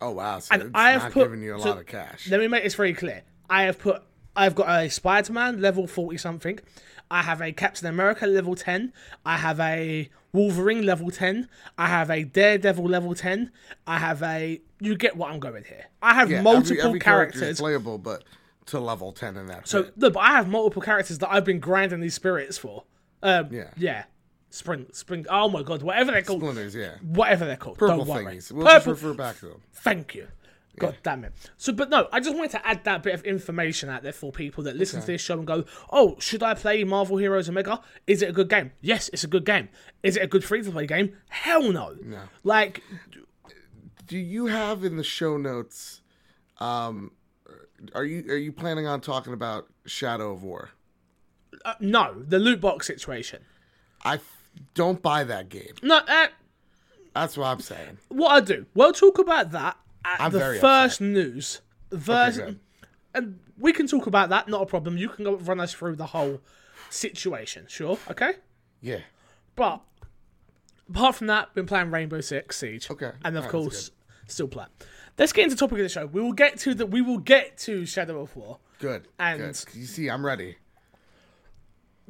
Oh 0.00 0.10
wow. 0.12 0.38
So 0.40 0.54
And 0.54 0.70
I 0.74 0.92
have 0.92 1.12
put- 1.12 1.24
giving 1.24 1.42
you 1.42 1.56
a 1.56 1.60
so- 1.60 1.70
lot 1.70 1.78
of 1.78 1.86
cash. 1.86 2.28
Let 2.30 2.40
me 2.40 2.48
make 2.48 2.64
this 2.64 2.74
very 2.74 2.92
clear. 2.94 3.22
I 3.50 3.64
have 3.64 3.78
put, 3.78 4.02
I've 4.34 4.54
got 4.54 4.68
a 4.68 4.88
Spider 4.88 5.32
Man 5.32 5.60
level 5.60 5.86
forty 5.86 6.16
something. 6.18 6.58
I 7.10 7.22
have 7.22 7.42
a 7.42 7.52
Captain 7.52 7.86
America 7.88 8.26
level 8.26 8.54
ten. 8.54 8.92
I 9.26 9.36
have 9.36 9.60
a 9.60 10.08
Wolverine 10.32 10.86
level 10.86 11.10
ten. 11.10 11.48
I 11.76 11.88
have 11.88 12.10
a 12.10 12.24
Daredevil 12.24 12.84
level 12.86 13.14
ten. 13.14 13.50
I 13.86 13.98
have 13.98 14.22
a. 14.22 14.60
You 14.80 14.96
get 14.96 15.16
what 15.16 15.30
I'm 15.30 15.38
going 15.38 15.64
here. 15.64 15.84
I 16.00 16.14
have 16.14 16.30
Yeah, 16.30 16.38
every- 16.38 16.50
multiple 16.52 16.84
every 16.86 16.98
is 16.98 17.02
characters. 17.04 17.60
playable, 17.60 17.98
but 17.98 18.24
to 18.66 18.78
level 18.80 19.12
ten 19.12 19.36
and 19.36 19.48
that. 19.48 19.66
So 19.68 19.90
no, 19.96 20.10
but 20.10 20.20
I 20.20 20.32
have 20.32 20.48
multiple 20.48 20.82
characters 20.82 21.18
that 21.18 21.32
I've 21.32 21.44
been 21.44 21.60
grinding 21.60 22.00
these 22.00 22.14
spirits 22.14 22.58
for. 22.58 22.84
Um, 23.22 23.48
Yeah. 23.52 23.70
yeah, 23.76 24.04
spring, 24.50 24.86
spring. 24.92 25.26
Oh 25.30 25.48
my 25.48 25.62
god, 25.62 25.82
whatever 25.82 26.12
they're 26.12 26.22
called, 26.22 26.40
Splinters, 26.40 26.74
yeah. 26.74 26.96
whatever 27.02 27.44
they're 27.46 27.56
called. 27.56 27.78
Purple 27.78 28.04
don't 28.04 28.08
worry. 28.08 28.36
thingies. 28.36 28.50
We'll 28.52 28.66
Purple. 28.66 28.92
just 28.94 29.02
refer 29.04 29.14
back 29.14 29.38
to 29.40 29.46
them. 29.46 29.62
Thank 29.72 30.14
you. 30.14 30.28
God 30.78 30.96
damn 31.02 31.22
it. 31.24 31.34
So, 31.58 31.72
but 31.74 31.90
no, 31.90 32.08
I 32.12 32.18
just 32.20 32.34
wanted 32.34 32.52
to 32.52 32.66
add 32.66 32.82
that 32.84 33.02
bit 33.02 33.12
of 33.12 33.22
information 33.24 33.90
out 33.90 34.02
there 34.02 34.12
for 34.12 34.32
people 34.32 34.64
that 34.64 34.74
listen 34.74 35.02
to 35.02 35.06
this 35.06 35.20
show 35.20 35.36
and 35.36 35.46
go, 35.46 35.64
"Oh, 35.90 36.16
should 36.18 36.42
I 36.42 36.54
play 36.54 36.82
Marvel 36.82 37.18
Heroes 37.18 37.46
Omega? 37.46 37.82
Is 38.06 38.22
it 38.22 38.30
a 38.30 38.32
good 38.32 38.48
game? 38.48 38.72
Yes, 38.80 39.10
it's 39.12 39.22
a 39.22 39.26
good 39.28 39.44
game. 39.44 39.68
Is 40.02 40.16
it 40.16 40.22
a 40.22 40.26
good 40.26 40.42
free 40.44 40.62
to 40.62 40.70
play 40.70 40.86
game? 40.86 41.14
Hell 41.28 41.70
no. 41.72 41.94
No. 42.02 42.20
Like, 42.42 42.82
Do 44.06 44.16
you 44.18 44.46
have 44.46 44.82
in 44.82 44.96
the 44.96 45.04
show 45.04 45.36
notes? 45.36 46.00
Um, 46.58 47.12
are 47.94 48.04
you 48.04 48.24
are 48.32 48.36
you 48.36 48.52
planning 48.52 48.86
on 48.86 49.00
talking 49.00 49.32
about 49.32 49.66
Shadow 49.86 50.32
of 50.32 50.42
War? 50.42 50.70
uh, 51.64 51.74
no, 51.80 52.14
the 52.26 52.38
loot 52.38 52.60
box 52.60 52.86
situation. 52.86 53.42
I 54.04 54.14
f- 54.14 54.48
don't 54.74 55.00
buy 55.02 55.24
that 55.24 55.48
game. 55.48 55.74
No, 55.82 55.96
uh, 55.96 56.26
That's 57.14 57.36
what 57.36 57.46
I'm 57.46 57.60
saying. 57.60 57.98
what 58.08 58.30
I 58.30 58.40
do. 58.40 58.66
We'll 58.74 58.92
talk 58.92 59.18
about 59.18 59.50
that 59.52 59.76
at 60.04 60.20
I'm 60.20 60.32
the 60.32 60.58
first 60.60 61.00
news. 61.00 61.60
First, 61.98 62.38
good. 62.38 62.58
and 63.14 63.38
we 63.58 63.72
can 63.72 63.86
talk 63.86 64.06
about 64.06 64.30
that. 64.30 64.48
Not 64.48 64.62
a 64.62 64.66
problem. 64.66 64.96
You 64.96 65.08
can 65.08 65.24
go 65.24 65.36
run 65.36 65.60
us 65.60 65.72
through 65.72 65.96
the 65.96 66.06
whole 66.06 66.40
situation. 66.90 67.66
Sure. 67.68 67.98
Okay. 68.10 68.34
Yeah. 68.80 69.00
But 69.54 69.82
apart 70.88 71.16
from 71.16 71.26
that, 71.28 71.54
been 71.54 71.66
playing 71.66 71.90
Rainbow 71.90 72.20
Six 72.20 72.56
Siege. 72.58 72.90
Okay. 72.90 73.12
And 73.24 73.36
of 73.36 73.44
that's 73.44 73.52
course, 73.52 73.90
still 74.26 74.48
playing. 74.48 74.70
Let's 75.18 75.32
get 75.32 75.44
into 75.44 75.54
the 75.56 75.60
topic 75.60 75.78
of 75.78 75.84
the 75.84 75.88
show. 75.88 76.06
We 76.06 76.20
will 76.22 76.32
get 76.32 76.58
to 76.60 76.74
the. 76.74 76.86
We 76.86 77.02
will 77.02 77.18
get 77.18 77.58
to 77.58 77.84
Shadow 77.86 78.20
of 78.22 78.34
War. 78.34 78.58
Good. 78.78 79.08
And- 79.18 79.38
good. 79.40 79.58
You 79.74 79.86
see, 79.86 80.08
I'm 80.10 80.24
ready. 80.24 80.56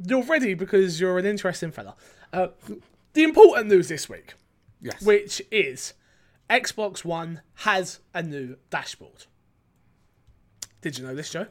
You're 0.06 0.22
ready 0.24 0.54
because 0.54 1.00
you're 1.00 1.18
an 1.18 1.26
interesting 1.26 1.70
fella. 1.70 1.94
Uh, 2.32 2.48
the 3.12 3.22
important 3.24 3.68
news 3.68 3.88
this 3.88 4.08
week, 4.08 4.34
Yes. 4.80 5.02
which 5.02 5.42
is 5.50 5.92
Xbox 6.48 7.04
One 7.04 7.42
has 7.56 8.00
a 8.14 8.22
new 8.22 8.56
dashboard. 8.70 9.26
Did 10.80 10.98
you 10.98 11.04
know 11.06 11.14
this, 11.14 11.30
Joe? 11.30 11.46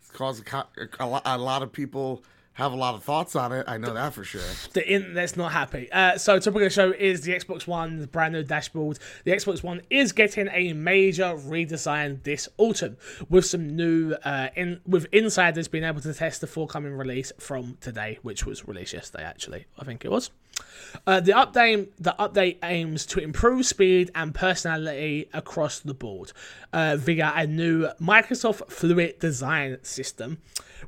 It's 0.00 0.10
caused 0.10 0.46
a, 0.48 0.66
a, 1.00 1.22
a 1.24 1.38
lot 1.38 1.62
of 1.62 1.72
people 1.72 2.22
have 2.54 2.72
a 2.72 2.76
lot 2.76 2.94
of 2.94 3.02
thoughts 3.02 3.34
on 3.34 3.52
it. 3.52 3.64
I 3.66 3.78
know 3.78 3.94
that 3.94 4.12
for 4.12 4.24
sure. 4.24 4.42
The 4.72 4.86
internet's 4.88 5.36
not 5.36 5.52
happy. 5.52 5.90
Uh, 5.90 6.18
so, 6.18 6.38
topic 6.38 6.56
of 6.56 6.62
the 6.62 6.70
show 6.70 6.90
is 6.90 7.22
the 7.22 7.32
Xbox 7.32 7.66
One 7.66 7.98
the 7.98 8.06
brand 8.06 8.34
new 8.34 8.42
dashboard. 8.42 8.98
The 9.24 9.32
Xbox 9.32 9.62
One 9.62 9.80
is 9.90 10.12
getting 10.12 10.48
a 10.52 10.72
major 10.72 11.34
redesign 11.34 12.22
this 12.22 12.48
autumn 12.58 12.96
with 13.28 13.46
some 13.46 13.74
new, 13.74 14.12
uh, 14.24 14.48
in 14.54 14.80
with 14.86 15.06
insiders 15.12 15.68
being 15.68 15.84
able 15.84 16.00
to 16.02 16.12
test 16.12 16.40
the 16.40 16.46
forthcoming 16.46 16.92
release 16.92 17.32
from 17.38 17.78
today, 17.80 18.18
which 18.22 18.44
was 18.44 18.66
released 18.68 18.92
yesterday. 18.92 19.24
Actually, 19.24 19.66
I 19.78 19.84
think 19.84 20.04
it 20.04 20.10
was. 20.10 20.30
Uh, 21.06 21.20
the 21.20 21.32
update 21.32 21.88
the 21.98 22.14
update 22.18 22.58
aims 22.62 23.06
to 23.06 23.20
improve 23.20 23.64
speed 23.66 24.10
and 24.14 24.34
personality 24.34 25.28
across 25.32 25.78
the 25.80 25.94
board 25.94 26.32
uh, 26.72 26.96
via 26.96 27.32
a 27.34 27.46
new 27.46 27.88
Microsoft 28.00 28.70
Fluent 28.70 29.18
Design 29.18 29.78
system, 29.82 30.38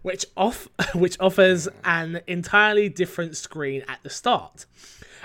which 0.03 0.27
off 0.37 0.69
which 0.95 1.19
offers 1.21 1.69
an 1.85 2.21
entirely 2.27 2.89
different 2.89 3.37
screen 3.37 3.83
at 3.89 4.03
the 4.03 4.11
start. 4.11 4.67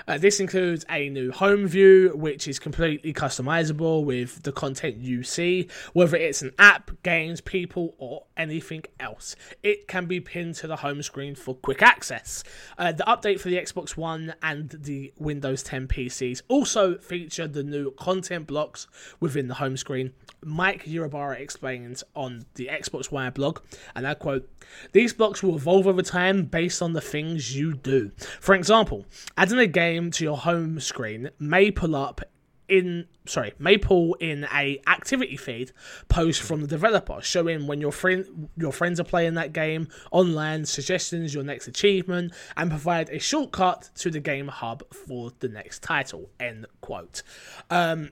Uh, 0.06 0.18
this 0.18 0.40
includes 0.40 0.84
a 0.90 1.08
new 1.08 1.30
home 1.30 1.66
view, 1.66 2.12
which 2.14 2.48
is 2.48 2.58
completely 2.58 3.12
customizable 3.12 4.04
with 4.04 4.42
the 4.42 4.52
content 4.52 4.96
you 4.98 5.22
see, 5.22 5.68
whether 5.92 6.16
it's 6.16 6.42
an 6.42 6.52
app, 6.58 6.90
games, 7.02 7.40
people, 7.40 7.94
or 7.98 8.24
anything 8.36 8.82
else. 8.98 9.36
It 9.62 9.88
can 9.88 10.06
be 10.06 10.20
pinned 10.20 10.54
to 10.56 10.66
the 10.66 10.76
home 10.76 11.02
screen 11.02 11.34
for 11.34 11.54
quick 11.54 11.82
access. 11.82 12.44
Uh, 12.78 12.92
the 12.92 13.04
update 13.04 13.40
for 13.40 13.48
the 13.48 13.56
Xbox 13.56 13.96
One 13.96 14.34
and 14.42 14.70
the 14.70 15.12
Windows 15.18 15.62
10 15.62 15.88
PCs 15.88 16.42
also 16.48 16.96
feature 16.98 17.46
the 17.46 17.62
new 17.62 17.90
content 17.92 18.46
blocks 18.46 18.86
within 19.20 19.48
the 19.48 19.54
home 19.54 19.76
screen. 19.76 20.12
Mike 20.42 20.86
Ybarra 20.86 21.36
explains 21.36 22.02
on 22.14 22.46
the 22.54 22.68
Xbox 22.72 23.10
Wire 23.10 23.30
blog, 23.30 23.60
and 23.94 24.06
I 24.06 24.14
quote, 24.14 24.48
These 24.92 25.12
blocks 25.12 25.42
will 25.42 25.56
evolve 25.56 25.86
over 25.86 26.02
time 26.02 26.44
based 26.44 26.80
on 26.80 26.94
the 26.94 27.00
things 27.00 27.54
you 27.56 27.74
do. 27.74 28.10
For 28.40 28.54
example, 28.54 29.04
adding 29.36 29.58
a 29.58 29.66
game 29.66 29.89
to 30.12 30.24
your 30.24 30.36
home 30.36 30.78
screen 30.78 31.30
may 31.38 31.70
pull 31.70 31.96
up 31.96 32.20
in 32.68 33.04
sorry 33.26 33.52
may 33.58 33.76
pull 33.76 34.14
in 34.14 34.46
a 34.54 34.80
activity 34.86 35.36
feed 35.36 35.72
post 36.08 36.40
from 36.40 36.60
the 36.60 36.68
developer 36.68 37.20
showing 37.20 37.66
when 37.66 37.80
your 37.80 37.90
friend 37.90 38.48
your 38.56 38.70
friends 38.72 39.00
are 39.00 39.04
playing 39.04 39.34
that 39.34 39.52
game 39.52 39.88
online 40.12 40.64
suggestions 40.64 41.34
your 41.34 41.42
next 41.42 41.66
achievement 41.66 42.32
and 42.56 42.70
provide 42.70 43.08
a 43.10 43.18
shortcut 43.18 43.90
to 43.96 44.08
the 44.08 44.20
game 44.20 44.46
hub 44.46 44.84
for 44.94 45.32
the 45.40 45.48
next 45.48 45.82
title 45.82 46.30
end 46.38 46.64
quote 46.80 47.22
um 47.70 48.10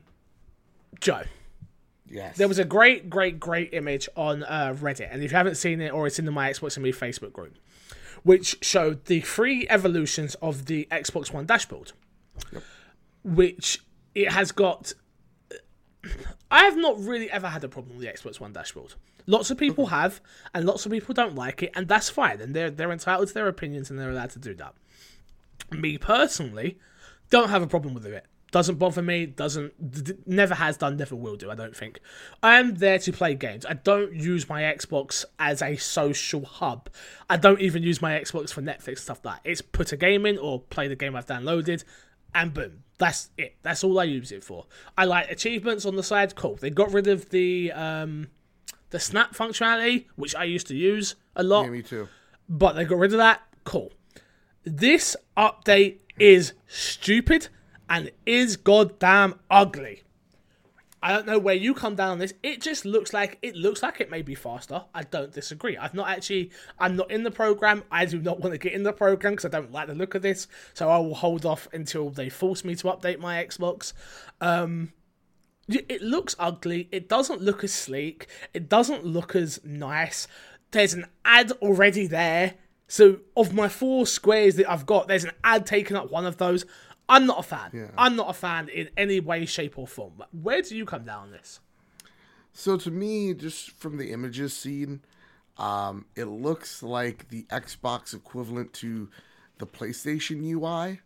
joe 1.00 1.22
Yes. 2.10 2.38
there 2.38 2.48
was 2.48 2.58
a 2.58 2.64
great, 2.64 3.10
great, 3.10 3.38
great 3.38 3.74
image 3.74 4.08
on 4.16 4.42
uh, 4.44 4.74
Reddit, 4.78 5.08
and 5.12 5.22
if 5.22 5.30
you 5.30 5.36
haven't 5.36 5.56
seen 5.56 5.80
it, 5.82 5.92
or 5.92 6.06
it's 6.06 6.18
in 6.18 6.24
the 6.24 6.30
My 6.30 6.50
Xbox 6.50 6.76
and 6.76 6.82
Me 6.82 6.90
Facebook 6.90 7.34
group, 7.34 7.58
which 8.28 8.58
showed 8.60 9.06
the 9.06 9.22
three 9.22 9.66
evolutions 9.70 10.34
of 10.42 10.66
the 10.66 10.86
Xbox 10.90 11.32
One 11.32 11.46
dashboard, 11.46 11.92
which 13.24 13.82
it 14.14 14.30
has 14.32 14.52
got. 14.52 14.92
I 16.50 16.64
have 16.64 16.76
not 16.76 17.00
really 17.00 17.30
ever 17.30 17.48
had 17.48 17.64
a 17.64 17.70
problem 17.70 17.96
with 17.96 18.06
the 18.06 18.12
Xbox 18.12 18.38
One 18.38 18.52
dashboard. 18.52 18.92
Lots 19.24 19.50
of 19.50 19.56
people 19.56 19.86
have, 19.86 20.20
and 20.52 20.66
lots 20.66 20.84
of 20.84 20.92
people 20.92 21.14
don't 21.14 21.36
like 21.36 21.62
it, 21.62 21.72
and 21.74 21.88
that's 21.88 22.10
fine. 22.10 22.42
And 22.42 22.54
they're 22.54 22.70
they're 22.70 22.92
entitled 22.92 23.28
to 23.28 23.34
their 23.34 23.48
opinions, 23.48 23.88
and 23.88 23.98
they're 23.98 24.10
allowed 24.10 24.30
to 24.32 24.38
do 24.38 24.52
that. 24.56 24.74
Me 25.70 25.96
personally, 25.96 26.78
don't 27.30 27.48
have 27.48 27.62
a 27.62 27.66
problem 27.66 27.94
with 27.94 28.04
it. 28.04 28.26
Doesn't 28.50 28.76
bother 28.76 29.02
me. 29.02 29.26
Doesn't 29.26 30.04
d- 30.04 30.14
never 30.24 30.54
has 30.54 30.76
done. 30.78 30.96
Never 30.96 31.14
will 31.14 31.36
do. 31.36 31.50
I 31.50 31.54
don't 31.54 31.76
think. 31.76 32.00
I 32.42 32.58
am 32.58 32.76
there 32.76 32.98
to 33.00 33.12
play 33.12 33.34
games. 33.34 33.66
I 33.66 33.74
don't 33.74 34.14
use 34.14 34.48
my 34.48 34.62
Xbox 34.62 35.24
as 35.38 35.60
a 35.60 35.76
social 35.76 36.44
hub. 36.44 36.88
I 37.28 37.36
don't 37.36 37.60
even 37.60 37.82
use 37.82 38.00
my 38.00 38.18
Xbox 38.18 38.50
for 38.50 38.62
Netflix 38.62 39.00
stuff 39.00 39.20
like 39.24 39.42
that. 39.42 39.50
It's 39.50 39.60
put 39.60 39.92
a 39.92 39.96
game 39.98 40.24
in 40.24 40.38
or 40.38 40.60
play 40.60 40.88
the 40.88 40.96
game 40.96 41.14
I've 41.14 41.26
downloaded, 41.26 41.84
and 42.34 42.54
boom. 42.54 42.84
That's 42.96 43.28
it. 43.36 43.56
That's 43.62 43.84
all 43.84 44.00
I 44.00 44.04
use 44.04 44.32
it 44.32 44.42
for. 44.42 44.64
I 44.96 45.04
like 45.04 45.30
achievements 45.30 45.84
on 45.84 45.96
the 45.96 46.02
side. 46.02 46.34
Cool. 46.34 46.56
They 46.56 46.70
got 46.70 46.90
rid 46.92 47.06
of 47.06 47.28
the 47.30 47.70
um 47.72 48.28
the 48.90 48.98
snap 48.98 49.34
functionality, 49.34 50.06
which 50.16 50.34
I 50.34 50.44
used 50.44 50.66
to 50.68 50.74
use 50.74 51.16
a 51.36 51.42
lot 51.42 51.64
Yeah, 51.66 51.70
me 51.70 51.82
too. 51.82 52.08
but 52.48 52.72
they 52.72 52.84
got 52.86 52.98
rid 52.98 53.12
of 53.12 53.18
that. 53.18 53.42
Cool. 53.64 53.92
This 54.64 55.14
update 55.36 55.98
is 56.18 56.54
stupid 56.66 57.48
and 57.88 58.10
is 58.26 58.56
goddamn 58.56 59.34
ugly. 59.50 60.02
I 61.00 61.12
don't 61.12 61.26
know 61.26 61.38
where 61.38 61.54
you 61.54 61.74
come 61.74 61.94
down 61.94 62.10
on 62.10 62.18
this. 62.18 62.34
It 62.42 62.60
just 62.60 62.84
looks 62.84 63.12
like 63.12 63.38
it 63.40 63.54
looks 63.54 63.82
like 63.82 64.00
it 64.00 64.10
may 64.10 64.22
be 64.22 64.34
faster. 64.34 64.82
I 64.92 65.04
don't 65.04 65.32
disagree. 65.32 65.76
I've 65.76 65.94
not 65.94 66.08
actually. 66.08 66.50
I'm 66.78 66.96
not 66.96 67.10
in 67.10 67.22
the 67.22 67.30
program. 67.30 67.84
I 67.90 68.04
do 68.04 68.20
not 68.20 68.40
want 68.40 68.52
to 68.52 68.58
get 68.58 68.72
in 68.72 68.82
the 68.82 68.92
program 68.92 69.34
because 69.34 69.44
I 69.44 69.48
don't 69.48 69.70
like 69.70 69.86
the 69.86 69.94
look 69.94 70.16
of 70.16 70.22
this. 70.22 70.48
So 70.74 70.90
I 70.90 70.98
will 70.98 71.14
hold 71.14 71.46
off 71.46 71.68
until 71.72 72.10
they 72.10 72.28
force 72.28 72.64
me 72.64 72.74
to 72.76 72.88
update 72.88 73.20
my 73.20 73.42
Xbox. 73.44 73.92
Um, 74.40 74.92
it 75.68 76.02
looks 76.02 76.34
ugly. 76.38 76.88
It 76.90 77.08
doesn't 77.08 77.42
look 77.42 77.62
as 77.62 77.72
sleek. 77.72 78.26
It 78.54 78.68
doesn't 78.68 79.04
look 79.04 79.36
as 79.36 79.60
nice. 79.64 80.26
There's 80.70 80.94
an 80.94 81.06
ad 81.24 81.52
already 81.62 82.06
there. 82.06 82.54
So 82.88 83.18
of 83.36 83.52
my 83.52 83.68
four 83.68 84.06
squares 84.06 84.56
that 84.56 84.70
I've 84.70 84.86
got, 84.86 85.08
there's 85.08 85.24
an 85.24 85.32
ad 85.44 85.66
taking 85.66 85.96
up 85.96 86.10
one 86.10 86.24
of 86.24 86.38
those. 86.38 86.64
I'm 87.08 87.26
not 87.26 87.40
a 87.40 87.42
fan. 87.42 87.90
I'm 87.96 88.16
not 88.16 88.30
a 88.30 88.34
fan 88.34 88.68
in 88.68 88.90
any 88.96 89.20
way, 89.20 89.46
shape, 89.46 89.78
or 89.78 89.86
form. 89.86 90.22
Where 90.30 90.60
do 90.60 90.76
you 90.76 90.84
come 90.84 91.04
down 91.04 91.24
on 91.24 91.30
this? 91.30 91.60
So 92.52 92.76
to 92.76 92.90
me, 92.90 93.34
just 93.34 93.70
from 93.70 93.96
the 93.96 94.12
images 94.12 94.52
seen, 94.52 95.00
um, 95.56 96.06
it 96.16 96.24
looks 96.24 96.82
like 96.82 97.28
the 97.28 97.44
Xbox 97.44 98.14
equivalent 98.14 98.72
to 98.74 99.08
the 99.58 99.66
PlayStation 99.66 100.42
UI. 100.42 101.00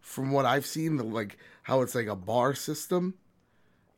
From 0.00 0.32
what 0.32 0.44
I've 0.44 0.66
seen, 0.66 0.96
the 0.96 1.04
like 1.04 1.38
how 1.62 1.80
it's 1.82 1.94
like 1.94 2.06
a 2.06 2.16
bar 2.16 2.54
system. 2.54 3.14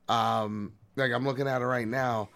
Um, 0.08 0.74
like 0.96 1.12
I'm 1.12 1.24
looking 1.24 1.48
at 1.48 1.62
it 1.62 1.66
right 1.66 1.88
now, 1.88 2.28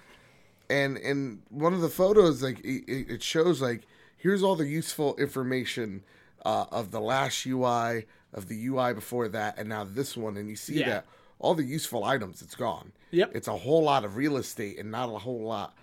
and 0.70 0.96
in 0.96 1.42
one 1.50 1.74
of 1.74 1.80
the 1.80 1.88
photos, 1.88 2.42
like 2.42 2.60
it 2.60 2.84
it 2.88 3.22
shows 3.22 3.60
like 3.60 3.82
here's 4.16 4.42
all 4.42 4.56
the 4.56 4.66
useful 4.66 5.14
information 5.16 6.02
uh, 6.44 6.66
of 6.70 6.90
the 6.90 7.00
last 7.00 7.44
UI, 7.46 8.06
of 8.32 8.48
the 8.48 8.66
UI 8.66 8.94
before 8.94 9.28
that, 9.28 9.58
and 9.58 9.68
now 9.68 9.84
this 9.84 10.16
one, 10.16 10.36
and 10.36 10.48
you 10.48 10.56
see 10.56 10.80
Yeah. 10.80 10.88
that 10.88 11.06
all 11.38 11.54
the 11.54 11.64
useful 11.64 12.04
items, 12.04 12.42
it's 12.42 12.54
gone. 12.56 12.92
Yep. 13.12 13.32
It's 13.34 13.48
a 13.48 13.56
whole 13.56 13.82
lot 13.84 14.04
of 14.04 14.16
real 14.16 14.36
estate 14.36 14.78
and 14.78 14.90
not 14.90 15.08
a 15.08 15.18
whole 15.18 15.42
lot 15.46 15.74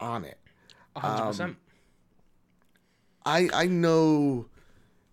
on 0.00 0.24
it. 0.24 0.38
100%. 0.96 1.56
I 3.24 3.48
I 3.52 3.66
know 3.66 4.46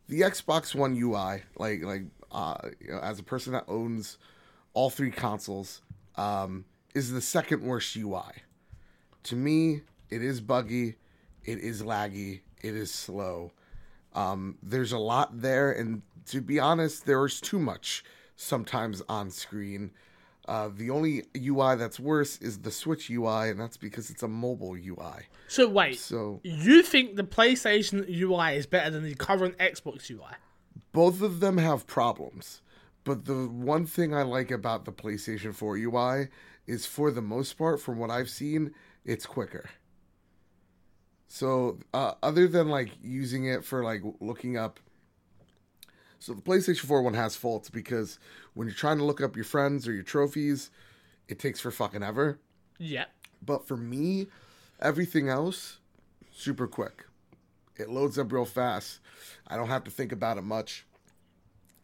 the 0.07 0.21
Xbox 0.21 0.73
One 0.75 0.95
UI, 0.95 1.43
like 1.57 1.83
like 1.83 2.03
uh, 2.31 2.57
you 2.79 2.91
know, 2.91 2.99
as 2.99 3.19
a 3.19 3.23
person 3.23 3.53
that 3.53 3.65
owns 3.67 4.17
all 4.73 4.89
three 4.89 5.11
consoles, 5.11 5.81
um, 6.15 6.65
is 6.93 7.11
the 7.11 7.21
second 7.21 7.61
worst 7.63 7.95
UI. 7.95 8.43
To 9.23 9.35
me, 9.35 9.81
it 10.09 10.21
is 10.21 10.41
buggy, 10.41 10.95
it 11.43 11.59
is 11.59 11.81
laggy, 11.81 12.41
it 12.61 12.75
is 12.75 12.91
slow. 12.93 13.51
Um, 14.15 14.57
there's 14.63 14.91
a 14.91 14.97
lot 14.97 15.41
there, 15.41 15.71
and 15.71 16.01
to 16.27 16.41
be 16.41 16.59
honest, 16.59 17.05
there 17.05 17.23
is 17.25 17.39
too 17.39 17.59
much 17.59 18.03
sometimes 18.35 19.01
on 19.07 19.29
screen. 19.29 19.91
Uh, 20.47 20.69
the 20.75 20.89
only 20.89 21.23
UI 21.35 21.75
that's 21.75 21.99
worse 21.99 22.37
is 22.37 22.59
the 22.59 22.71
Switch 22.71 23.09
UI, 23.09 23.49
and 23.49 23.59
that's 23.59 23.77
because 23.77 24.09
it's 24.09 24.23
a 24.23 24.27
mobile 24.27 24.75
UI. 24.75 25.27
so 25.47 25.67
wait, 25.67 25.99
So 25.99 26.39
you 26.43 26.81
think 26.83 27.15
the 27.15 27.23
PlayStation 27.23 28.07
UI 28.07 28.55
is 28.55 28.65
better 28.65 28.89
than 28.91 29.03
the 29.03 29.15
current 29.15 29.57
Xbox 29.57 30.09
UI? 30.09 30.33
both 30.91 31.21
of 31.21 31.41
them 31.41 31.57
have 31.57 31.85
problems. 31.87 32.61
But 33.03 33.25
the 33.25 33.47
one 33.49 33.85
thing 33.85 34.13
I 34.15 34.21
like 34.23 34.49
about 34.49 34.85
the 34.85 34.91
PlayStation 34.93 35.53
4 35.53 35.75
UI 35.77 36.29
is 36.67 36.85
for 36.85 37.11
the 37.11 37.21
most 37.21 37.53
part, 37.57 37.81
from 37.81 37.97
what 37.99 38.09
I've 38.09 38.29
seen, 38.29 38.73
it's 39.03 39.25
quicker. 39.25 39.69
So, 41.27 41.79
uh, 41.93 42.13
other 42.23 42.47
than 42.47 42.69
like 42.69 42.89
using 43.01 43.45
it 43.45 43.65
for 43.65 43.83
like 43.83 44.01
looking 44.19 44.57
up 44.57 44.79
So 46.19 46.33
the 46.33 46.41
PlayStation 46.41 46.85
4 46.85 47.01
one 47.01 47.13
has 47.13 47.35
faults 47.35 47.69
because 47.69 48.19
when 48.53 48.67
you're 48.67 48.75
trying 48.75 48.97
to 48.97 49.03
look 49.03 49.21
up 49.21 49.35
your 49.35 49.45
friends 49.45 49.87
or 49.87 49.93
your 49.93 50.03
trophies, 50.03 50.71
it 51.27 51.39
takes 51.39 51.59
for 51.59 51.71
fucking 51.71 52.03
ever. 52.03 52.39
Yeah. 52.77 53.05
But 53.45 53.67
for 53.67 53.77
me, 53.77 54.27
everything 54.79 55.29
else, 55.29 55.77
super 56.31 56.67
quick. 56.67 57.05
It 57.77 57.89
loads 57.89 58.17
up 58.17 58.31
real 58.31 58.45
fast. 58.45 58.99
I 59.47 59.57
don't 59.57 59.67
have 59.67 59.83
to 59.83 59.91
think 59.91 60.11
about 60.11 60.37
it 60.37 60.43
much. 60.43 60.85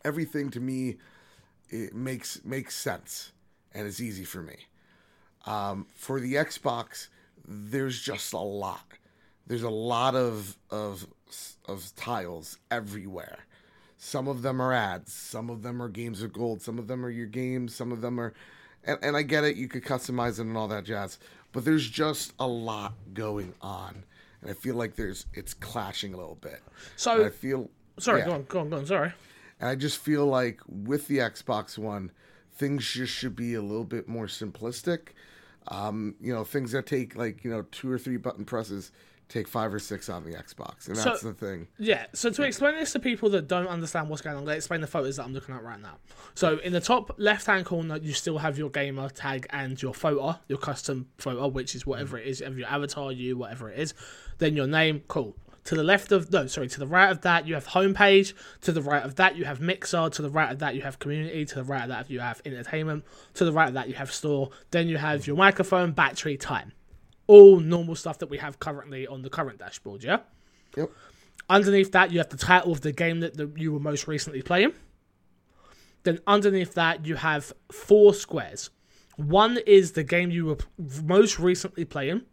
Everything 0.03 0.49
to 0.51 0.59
me, 0.59 0.97
it 1.69 1.93
makes 1.93 2.43
makes 2.43 2.75
sense 2.75 3.31
and 3.73 3.87
it's 3.87 3.99
easy 3.99 4.23
for 4.23 4.41
me. 4.41 4.55
Um, 5.45 5.87
for 5.95 6.19
the 6.19 6.35
Xbox, 6.35 7.07
there's 7.47 8.01
just 8.01 8.33
a 8.33 8.37
lot. 8.39 8.85
There's 9.51 9.63
a 9.63 9.69
lot 9.69 10.15
of 10.15 10.55
of 10.69 11.05
of 11.65 11.93
tiles 11.97 12.57
everywhere. 12.71 13.39
Some 13.97 14.29
of 14.29 14.43
them 14.43 14.61
are 14.61 14.71
ads. 14.71 15.11
Some 15.11 15.49
of 15.49 15.61
them 15.61 15.81
are 15.81 15.89
games 15.89 16.21
of 16.21 16.31
gold. 16.31 16.61
Some 16.61 16.79
of 16.79 16.87
them 16.87 17.05
are 17.05 17.09
your 17.09 17.25
games. 17.25 17.75
Some 17.75 17.91
of 17.91 17.99
them 17.99 18.17
are, 18.17 18.33
and, 18.85 18.97
and 19.01 19.17
I 19.17 19.23
get 19.23 19.43
it. 19.43 19.57
You 19.57 19.67
could 19.67 19.83
customize 19.83 20.39
it 20.39 20.43
and 20.43 20.55
all 20.55 20.69
that 20.69 20.85
jazz. 20.85 21.19
But 21.51 21.65
there's 21.65 21.85
just 21.89 22.31
a 22.39 22.47
lot 22.47 22.93
going 23.13 23.53
on, 23.61 24.05
and 24.41 24.49
I 24.49 24.53
feel 24.53 24.75
like 24.75 24.95
there's 24.95 25.25
it's 25.33 25.53
clashing 25.53 26.13
a 26.13 26.17
little 26.17 26.35
bit. 26.35 26.61
So 26.95 27.17
And 27.17 27.25
I 27.25 27.29
feel 27.29 27.69
sorry, 27.99 28.21
yeah. 28.21 28.27
go 28.27 28.31
on, 28.31 28.45
go 28.47 28.59
on, 28.61 28.69
go 28.69 28.77
on. 28.77 28.85
Sorry. 28.85 29.11
And 29.59 29.67
I 29.67 29.75
just 29.75 29.97
feel 29.97 30.27
like 30.27 30.61
with 30.65 31.09
the 31.09 31.17
Xbox 31.17 31.77
One, 31.77 32.11
things 32.53 32.89
just 32.89 33.11
should 33.11 33.35
be 33.35 33.55
a 33.55 33.61
little 33.61 33.83
bit 33.83 34.07
more 34.07 34.27
simplistic. 34.27 35.09
Um, 35.67 36.15
you 36.21 36.33
know, 36.33 36.45
things 36.45 36.71
that 36.71 36.85
take 36.85 37.17
like, 37.17 37.43
you 37.43 37.51
know, 37.51 37.63
two 37.63 37.91
or 37.91 37.99
three 37.99 38.15
button 38.15 38.45
presses 38.45 38.93
take 39.31 39.47
five 39.47 39.73
or 39.73 39.79
six 39.79 40.09
on 40.09 40.23
the 40.23 40.31
Xbox. 40.31 40.87
And 40.87 40.95
that's 40.95 41.21
So- 41.21 41.27
the 41.29 41.33
thing. 41.33 41.67
Yeah, 41.77 42.05
so 42.13 42.29
to 42.29 42.43
explain 42.43 42.75
this 42.75 42.91
to 42.93 42.99
people 42.99 43.29
that 43.31 43.47
don't 43.47 43.67
understand 43.67 44.09
what's 44.09 44.21
going 44.21 44.35
on, 44.35 44.45
let's 44.45 44.57
explain 44.57 44.81
the 44.81 44.87
photos 44.87 45.17
that 45.17 45.23
I'm 45.23 45.33
looking 45.33 45.55
at 45.55 45.63
right 45.63 45.81
now. 45.81 45.97
So 46.35 46.57
in 46.57 46.73
the 46.73 46.81
top 46.81 47.15
left 47.17 47.45
hand 47.45 47.65
corner, 47.65 47.97
you 47.97 48.13
still 48.13 48.37
have 48.39 48.57
your 48.57 48.69
gamer 48.69 49.09
tag 49.09 49.47
and 49.51 49.81
your 49.81 49.93
photo, 49.93 50.39
your 50.47 50.57
custom 50.59 51.07
photo, 51.17 51.47
which 51.47 51.75
is 51.75 51.85
whatever 51.85 52.17
it 52.17 52.27
is, 52.27 52.41
of 52.41 52.57
your 52.57 52.67
avatar, 52.67 53.11
you, 53.11 53.37
whatever 53.37 53.69
it 53.69 53.79
is. 53.79 53.93
Then 54.37 54.55
your 54.55 54.67
name, 54.67 55.03
cool. 55.07 55.35
To 55.65 55.75
the 55.75 55.83
left 55.83 56.11
of 56.11 56.31
no, 56.31 56.47
sorry, 56.47 56.67
to 56.69 56.79
the 56.79 56.87
right 56.87 57.11
of 57.11 57.21
that 57.21 57.47
you 57.47 57.53
have 57.53 57.67
homepage. 57.67 58.33
To 58.61 58.71
the 58.71 58.81
right 58.81 59.03
of 59.03 59.15
that 59.15 59.35
you 59.35 59.45
have 59.45 59.61
Mixer. 59.61 60.09
To 60.09 60.21
the 60.21 60.29
right 60.29 60.51
of 60.51 60.59
that 60.59 60.73
you 60.75 60.81
have 60.81 60.97
community. 60.97 61.45
To 61.45 61.55
the 61.55 61.63
right 61.63 61.83
of 61.83 61.89
that 61.89 62.09
you 62.09 62.19
have 62.19 62.41
entertainment. 62.45 63.05
To 63.35 63.45
the 63.45 63.51
right 63.51 63.67
of 63.67 63.75
that 63.75 63.87
you 63.87 63.93
have 63.93 64.11
store. 64.11 64.49
Then 64.71 64.87
you 64.87 64.97
have 64.97 65.27
your 65.27 65.37
microphone, 65.37 65.91
battery, 65.91 66.35
time. 66.35 66.71
All 67.31 67.61
normal 67.61 67.95
stuff 67.95 68.17
that 68.19 68.29
we 68.29 68.37
have 68.39 68.59
currently 68.59 69.07
on 69.07 69.21
the 69.21 69.29
current 69.29 69.57
dashboard. 69.57 70.03
Yeah. 70.03 70.19
Yep. 70.75 70.89
Underneath 71.49 71.91
that, 71.93 72.11
you 72.11 72.17
have 72.17 72.29
the 72.29 72.35
title 72.35 72.73
of 72.73 72.81
the 72.81 72.91
game 72.91 73.21
that 73.21 73.37
the, 73.37 73.49
you 73.55 73.71
were 73.71 73.79
most 73.79 74.05
recently 74.05 74.41
playing. 74.41 74.73
Then 76.03 76.19
underneath 76.27 76.73
that, 76.73 77.05
you 77.05 77.15
have 77.15 77.53
four 77.71 78.13
squares. 78.13 78.69
One 79.15 79.59
is 79.65 79.93
the 79.93 80.03
game 80.03 80.29
you 80.29 80.45
were 80.47 80.57
most 81.03 81.39
recently 81.39 81.85
playing. 81.85 82.23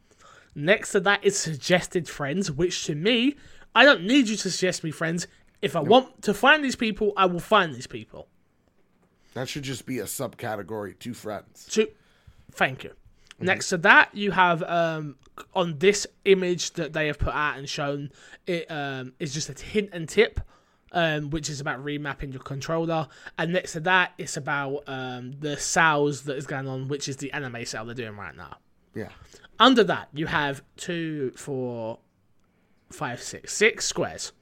Next 0.55 0.91
to 0.93 1.01
that 1.01 1.25
is 1.25 1.39
suggested 1.39 2.09
friends, 2.09 2.51
which 2.51 2.85
to 2.87 2.97
me, 2.97 3.37
I 3.77 3.85
don't 3.85 4.03
need 4.03 4.29
you 4.29 4.37
to 4.37 4.51
suggest 4.51 4.83
me 4.83 4.91
friends. 4.91 5.29
If 5.63 5.77
I 5.77 5.81
want 5.81 6.23
to 6.23 6.35
find 6.35 6.65
these 6.65 6.77
people, 6.77 7.13
I 7.17 7.27
will 7.27 7.41
find 7.41 7.73
these 7.73 7.87
people. 7.87 8.29
That 9.35 9.49
should 9.49 9.63
just 9.63 9.87
be 9.87 10.01
a 10.01 10.05
subcategory, 10.05 10.99
two 10.99 11.15
friends. 11.15 11.67
So, 11.69 11.87
thank 12.53 12.83
you. 12.83 12.93
Next 13.41 13.69
to 13.69 13.77
that, 13.79 14.15
you 14.15 14.33
have 14.33 14.63
um, 14.65 15.17
on 15.55 15.79
this 15.79 16.07
image 16.25 16.73
that 16.73 16.93
they 16.93 17.07
have 17.07 17.19
put 17.19 17.35
out 17.35 17.57
and 17.57 17.69
shown 17.69 18.11
it 18.47 18.71
um, 18.71 19.13
is 19.21 19.33
just 19.33 19.49
a 19.49 19.65
hint 19.65 19.91
and 19.93 20.09
tip, 20.09 20.41
um, 20.93 21.31
which 21.31 21.49
is 21.49 21.61
about 21.61 21.85
remapping 21.85 22.33
your 22.33 22.43
controller. 22.43 23.07
And 23.37 23.53
next 23.53 23.73
to 23.73 23.81
that, 23.81 24.13
it's 24.19 24.37
about 24.37 24.83
um, 24.89 25.33
the 25.39 25.57
sales 25.57 26.23
that 26.23 26.37
is 26.37 26.47
going 26.47 26.67
on, 26.67 26.89
which 26.89 27.09
is 27.09 27.19
the 27.19 27.33
anime 27.33 27.65
sale 27.65 27.85
they're 27.85 27.95
doing 27.95 28.17
right 28.17 28.37
now. 28.37 28.57
Yeah. 28.95 29.11
Under 29.61 29.85
that, 29.85 30.09
you 30.13 30.27
have 30.27 30.63
two, 30.77 31.33
four, 31.37 31.99
five, 32.91 33.23
six, 33.23 33.53
six 33.53 33.87
squares. 33.87 34.33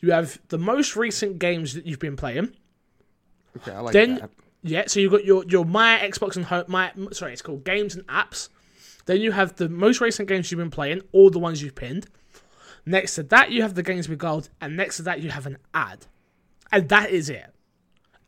You 0.00 0.12
have 0.12 0.40
the 0.48 0.58
most 0.58 0.96
recent 0.96 1.38
games 1.38 1.74
that 1.74 1.86
you've 1.86 2.00
been 2.00 2.16
playing. 2.16 2.54
Okay, 3.56 3.72
I 3.72 3.80
like 3.80 3.92
Then 3.92 4.16
that. 4.16 4.30
Yeah, 4.62 4.84
so 4.86 5.00
you've 5.00 5.12
got 5.12 5.24
your 5.24 5.44
your 5.46 5.64
my 5.64 5.98
Xbox 5.98 6.36
and 6.36 6.44
home 6.44 6.64
my 6.68 6.92
sorry, 7.12 7.32
it's 7.32 7.42
called 7.42 7.64
games 7.64 7.94
and 7.94 8.06
apps. 8.06 8.48
Then 9.06 9.20
you 9.20 9.32
have 9.32 9.56
the 9.56 9.68
most 9.68 10.00
recent 10.00 10.28
games 10.28 10.50
you've 10.50 10.58
been 10.58 10.70
playing, 10.70 11.02
all 11.12 11.30
the 11.30 11.38
ones 11.38 11.62
you've 11.62 11.74
pinned. 11.74 12.06
Next 12.86 13.14
to 13.16 13.22
that, 13.24 13.50
you 13.50 13.62
have 13.62 13.74
the 13.74 13.82
games 13.82 14.08
with 14.08 14.18
gold, 14.18 14.48
and 14.60 14.76
next 14.76 14.96
to 14.96 15.02
that, 15.02 15.20
you 15.20 15.30
have 15.30 15.46
an 15.46 15.58
ad, 15.74 16.06
and 16.70 16.88
that 16.88 17.10
is 17.10 17.28
it. 17.30 17.52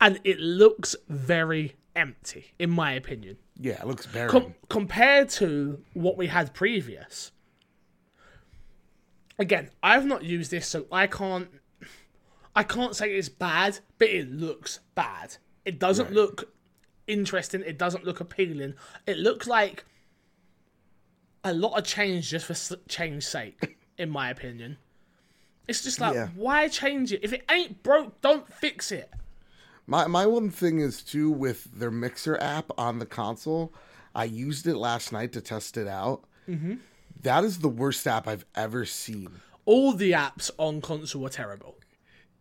And 0.01 0.21
it 0.25 0.39
looks 0.39 0.95
very 1.09 1.75
empty, 1.97 2.53
in 2.59 2.71
my 2.71 2.93
opinion, 2.93 3.39
Yeah, 3.59 3.81
it 3.81 3.87
looks 3.87 4.07
barren. 4.07 4.31
Com- 4.31 4.55
compared 4.69 5.29
to 5.31 5.83
what 5.95 6.17
we 6.17 6.27
had 6.27 6.53
previous. 6.55 7.33
Again, 9.39 9.71
I've 9.83 10.07
not 10.07 10.23
used 10.25 10.51
this, 10.51 10.69
so 10.69 10.87
I 10.93 11.07
can't. 11.07 11.49
I 12.57 12.63
can't 12.63 12.95
say 12.95 13.13
it's 13.15 13.29
bad, 13.29 13.81
but 13.99 14.09
it 14.09 14.31
looks 14.31 14.79
bad. 14.95 15.37
It 15.65 15.79
doesn't 15.79 16.13
look 16.13 16.53
interesting. 17.07 17.63
It 17.65 17.79
doesn't 17.79 18.05
look 18.05 18.21
appealing. 18.21 18.75
It 19.07 19.19
looks 19.19 19.47
like 19.47 19.85
a 21.43 21.53
lot 21.53 21.79
of 21.79 21.85
change 21.85 22.31
just 22.31 22.47
for 22.47 22.77
change's 22.89 23.27
sake, 23.27 23.77
in 23.99 24.11
my 24.11 24.31
opinion. 24.31 24.79
It's 25.69 25.83
just 25.83 26.01
like, 26.01 26.15
Yeah. 26.15 26.29
why 26.35 26.69
change 26.69 27.13
it? 27.13 27.21
If 27.23 27.33
it 27.33 27.45
ain't 27.51 27.83
broke, 27.83 28.21
don't 28.21 28.53
fix 28.53 28.93
it. 28.93 29.11
My 29.87 30.07
my 30.07 30.27
one 30.27 30.51
thing 30.51 30.79
is 30.81 31.03
too 31.03 31.31
with 31.31 31.65
their 31.79 31.91
Mixer 31.91 32.39
app 32.41 32.71
on 32.79 32.99
the 32.99 33.07
console. 33.07 33.73
I 34.15 34.25
used 34.25 34.67
it 34.67 34.77
last 34.77 35.13
night 35.13 35.33
to 35.33 35.41
test 35.41 35.77
it 35.77 35.89
out. 35.89 36.25
Mm-hmm. 36.49 36.75
is 37.45 37.59
the 37.59 37.69
worst 37.69 38.07
app 38.07 38.27
I've 38.29 38.47
ever 38.55 38.85
seen. 38.85 39.29
All 39.67 39.93
the 39.93 40.13
apps 40.13 40.51
on 40.59 40.81
console 40.81 41.27
are 41.27 41.31
terrible. 41.31 41.77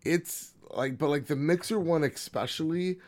It's 0.03 0.51
like, 0.71 0.97
but 0.97 1.09
like 1.09 1.25
the 1.27 1.35
Mixer 1.35 1.79
one 1.79 2.03
especially 2.03 2.99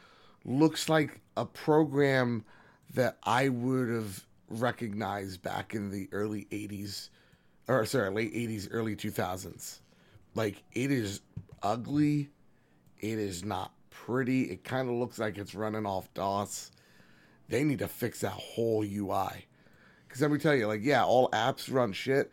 looks 0.46 0.88
like 0.88 1.20
a 1.36 1.46
program 1.46 2.46
that 2.94 3.18
I 3.24 3.50
would 3.50 3.90
have 3.90 4.26
recognized 4.50 5.42
back 5.42 5.74
in 5.74 5.90
the 5.90 6.08
early 6.12 6.48
'80s, 6.52 7.10
or 7.68 7.86
sorry, 7.86 8.10
late 8.12 8.34
'80s, 8.34 8.68
early 8.72 8.96
2000s. 8.96 9.80
Like 10.36 10.64
it 10.74 10.92
is 10.92 11.22
ugly. 11.64 12.30
It 13.00 13.20
is 13.20 13.44
not 13.44 13.72
pretty. 13.90 14.44
It 14.44 14.64
kind 14.64 14.90
of 14.90 14.96
looks 14.96 15.20
like 15.20 15.38
it's 15.38 15.56
running 15.56 15.86
off 15.86 16.14
DOS. 16.14 16.72
They 17.50 17.64
need 17.64 17.80
to 17.80 17.88
fix 17.88 18.22
that 18.22 18.32
whole 18.32 18.84
UI. 18.84 19.48
Because 20.08 20.22
let 20.22 20.32
me 20.32 20.38
tell 20.38 20.56
you, 20.56 20.68
like, 20.68 20.84
yeah, 20.84 21.04
all 21.04 21.30
apps 21.32 21.72
run 21.72 21.92
shit, 21.92 22.32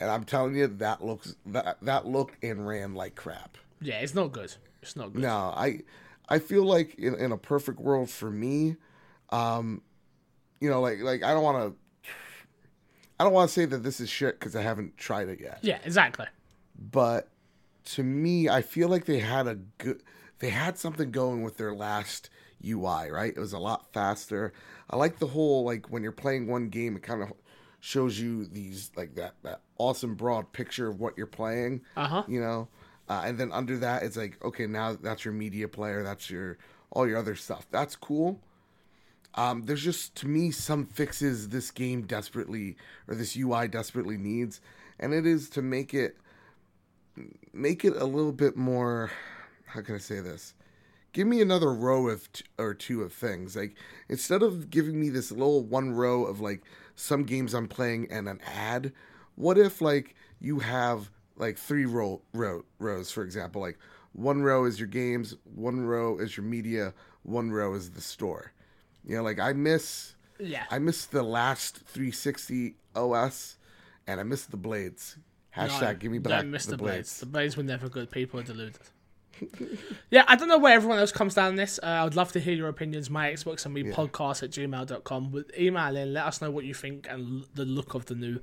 and 0.00 0.10
I'm 0.10 0.24
telling 0.24 0.56
you, 0.56 0.66
that 0.66 1.04
looks 1.04 1.36
that 1.46 1.78
that 1.82 2.06
looked 2.06 2.42
and 2.42 2.66
ran 2.66 2.94
like 2.94 3.14
crap. 3.14 3.56
Yeah, 3.80 4.00
it's 4.00 4.14
not 4.14 4.32
good. 4.32 4.54
It's 4.82 4.96
not 4.96 5.12
good. 5.12 5.22
No, 5.22 5.52
I 5.54 5.82
I 6.30 6.38
feel 6.38 6.64
like 6.64 6.94
in, 6.94 7.14
in 7.16 7.32
a 7.32 7.36
perfect 7.36 7.80
world 7.80 8.08
for 8.08 8.30
me, 8.30 8.76
um, 9.30 9.82
you 10.60 10.70
know, 10.70 10.80
like 10.80 11.00
like 11.00 11.22
I 11.24 11.32
don't 11.34 11.42
want 11.42 11.74
to. 11.74 12.10
I 13.18 13.24
don't 13.24 13.32
want 13.34 13.48
to 13.50 13.52
say 13.54 13.66
that 13.66 13.82
this 13.82 14.00
is 14.00 14.08
shit 14.08 14.38
because 14.40 14.56
I 14.56 14.62
haven't 14.62 14.96
tried 14.96 15.28
it 15.28 15.40
yet. 15.40 15.58
Yeah, 15.62 15.78
exactly. 15.84 16.26
but 16.78 17.28
to 17.82 18.02
me 18.02 18.46
i 18.46 18.60
feel 18.60 18.88
like 18.90 19.06
they 19.06 19.18
had 19.20 19.46
a 19.46 19.54
good 19.78 20.02
they 20.38 20.50
had 20.50 20.76
something 20.78 21.10
going 21.10 21.42
with 21.42 21.56
their 21.56 21.74
last 21.74 22.28
ui 22.64 23.10
right 23.10 23.32
it 23.34 23.40
was 23.40 23.54
a 23.54 23.58
lot 23.58 23.90
faster 23.94 24.52
i 24.90 24.96
like 24.96 25.18
the 25.18 25.26
whole 25.26 25.64
like 25.64 25.90
when 25.90 26.02
you're 26.02 26.12
playing 26.12 26.46
one 26.46 26.68
game 26.68 26.94
it 26.94 27.02
kind 27.02 27.22
of 27.22 27.32
shows 27.80 28.20
you 28.20 28.44
these 28.44 28.90
like 28.96 29.14
that 29.14 29.32
that 29.42 29.62
awesome 29.78 30.14
broad 30.14 30.52
picture 30.52 30.88
of 30.88 31.00
what 31.00 31.16
you're 31.16 31.26
playing 31.26 31.80
Uh 31.96 32.06
huh. 32.06 32.22
you 32.28 32.38
know 32.38 32.68
uh, 33.10 33.22
and 33.26 33.38
then 33.38 33.52
under 33.52 33.76
that 33.76 34.02
it's 34.02 34.16
like 34.16 34.42
okay 34.42 34.66
now 34.66 34.96
that's 35.02 35.24
your 35.24 35.34
media 35.34 35.68
player 35.68 36.02
that's 36.02 36.30
your 36.30 36.56
all 36.92 37.06
your 37.06 37.18
other 37.18 37.36
stuff. 37.36 37.66
That's 37.70 37.96
cool. 37.96 38.40
Um, 39.34 39.62
there's 39.62 39.82
just 39.82 40.16
to 40.16 40.28
me 40.28 40.50
some 40.50 40.86
fixes 40.86 41.50
this 41.50 41.70
game 41.70 42.02
desperately 42.02 42.76
or 43.06 43.14
this 43.14 43.36
ui 43.36 43.68
desperately 43.68 44.16
needs. 44.16 44.60
And 44.98 45.14
it 45.14 45.24
is 45.24 45.48
to 45.50 45.62
make 45.62 45.94
it 45.94 46.16
make 47.52 47.84
it 47.84 47.94
a 47.96 48.04
little 48.04 48.32
bit 48.32 48.56
more 48.56 49.10
how 49.66 49.82
can 49.82 49.94
i 49.94 49.98
say 49.98 50.20
this? 50.20 50.54
Give 51.12 51.26
me 51.26 51.40
another 51.40 51.72
row 51.72 52.08
of 52.08 52.32
t- 52.32 52.44
or 52.58 52.74
two 52.74 53.02
of 53.02 53.12
things. 53.12 53.56
Like 53.56 53.76
instead 54.08 54.42
of 54.42 54.70
giving 54.70 55.00
me 55.00 55.10
this 55.10 55.30
little 55.30 55.62
one 55.62 55.92
row 55.92 56.24
of 56.24 56.40
like 56.40 56.62
some 56.96 57.22
games 57.24 57.54
i'm 57.54 57.66
playing 57.66 58.08
and 58.10 58.28
an 58.28 58.40
ad 58.44 58.92
what 59.34 59.56
if 59.56 59.80
like 59.80 60.14
you 60.38 60.58
have 60.58 61.10
like 61.40 61.56
three 61.58 61.86
row, 61.86 62.20
row 62.32 62.62
rows 62.78 63.10
for 63.10 63.22
example 63.24 63.60
like 63.60 63.78
one 64.12 64.42
row 64.42 64.64
is 64.64 64.78
your 64.78 64.86
games 64.88 65.34
one 65.44 65.80
row 65.80 66.18
is 66.18 66.36
your 66.36 66.44
media 66.44 66.92
one 67.22 67.50
row 67.50 67.74
is 67.74 67.90
the 67.90 68.00
store 68.00 68.52
you 69.04 69.16
know 69.16 69.22
like 69.22 69.38
i 69.40 69.52
miss 69.52 70.14
Yeah. 70.38 70.64
i 70.70 70.78
miss 70.78 71.06
the 71.06 71.22
last 71.22 71.76
360 71.86 72.76
os 72.94 73.56
and 74.06 74.20
i 74.20 74.22
miss 74.22 74.44
the 74.44 74.56
blades 74.56 75.16
hashtag 75.56 75.80
No, 75.80 75.94
give 75.94 76.12
me 76.12 76.18
back 76.18 76.44
miss 76.46 76.64
the, 76.66 76.72
the 76.72 76.76
blades. 76.76 76.96
blades 76.96 77.20
The 77.20 77.26
blades 77.26 77.56
were 77.56 77.62
never 77.64 77.88
good. 77.88 78.10
People 78.10 78.38
are 78.40 78.44
deluded. 78.44 78.78
yeah, 80.10 80.24
I 80.28 80.36
don't 80.36 80.48
know 80.48 80.58
where 80.58 80.74
everyone 80.74 80.98
else 80.98 81.12
comes 81.12 81.34
down 81.34 81.48
on 81.48 81.56
this. 81.56 81.78
Uh, 81.82 81.86
I 81.86 82.04
would 82.04 82.16
love 82.16 82.32
to 82.32 82.40
hear 82.40 82.54
your 82.54 82.68
opinions. 82.68 83.10
My 83.10 83.30
Xbox 83.32 83.64
and 83.64 83.74
me 83.74 83.82
podcast 83.84 84.42
at 84.42 84.50
gmail.com. 84.50 85.32
With 85.32 85.50
email 85.58 85.96
in, 85.96 86.12
let 86.12 86.26
us 86.26 86.40
know 86.40 86.50
what 86.50 86.64
you 86.64 86.74
think 86.74 87.06
and 87.08 87.42
l- 87.42 87.46
the 87.54 87.64
look 87.64 87.94
of 87.94 88.06
the 88.06 88.14
new 88.14 88.40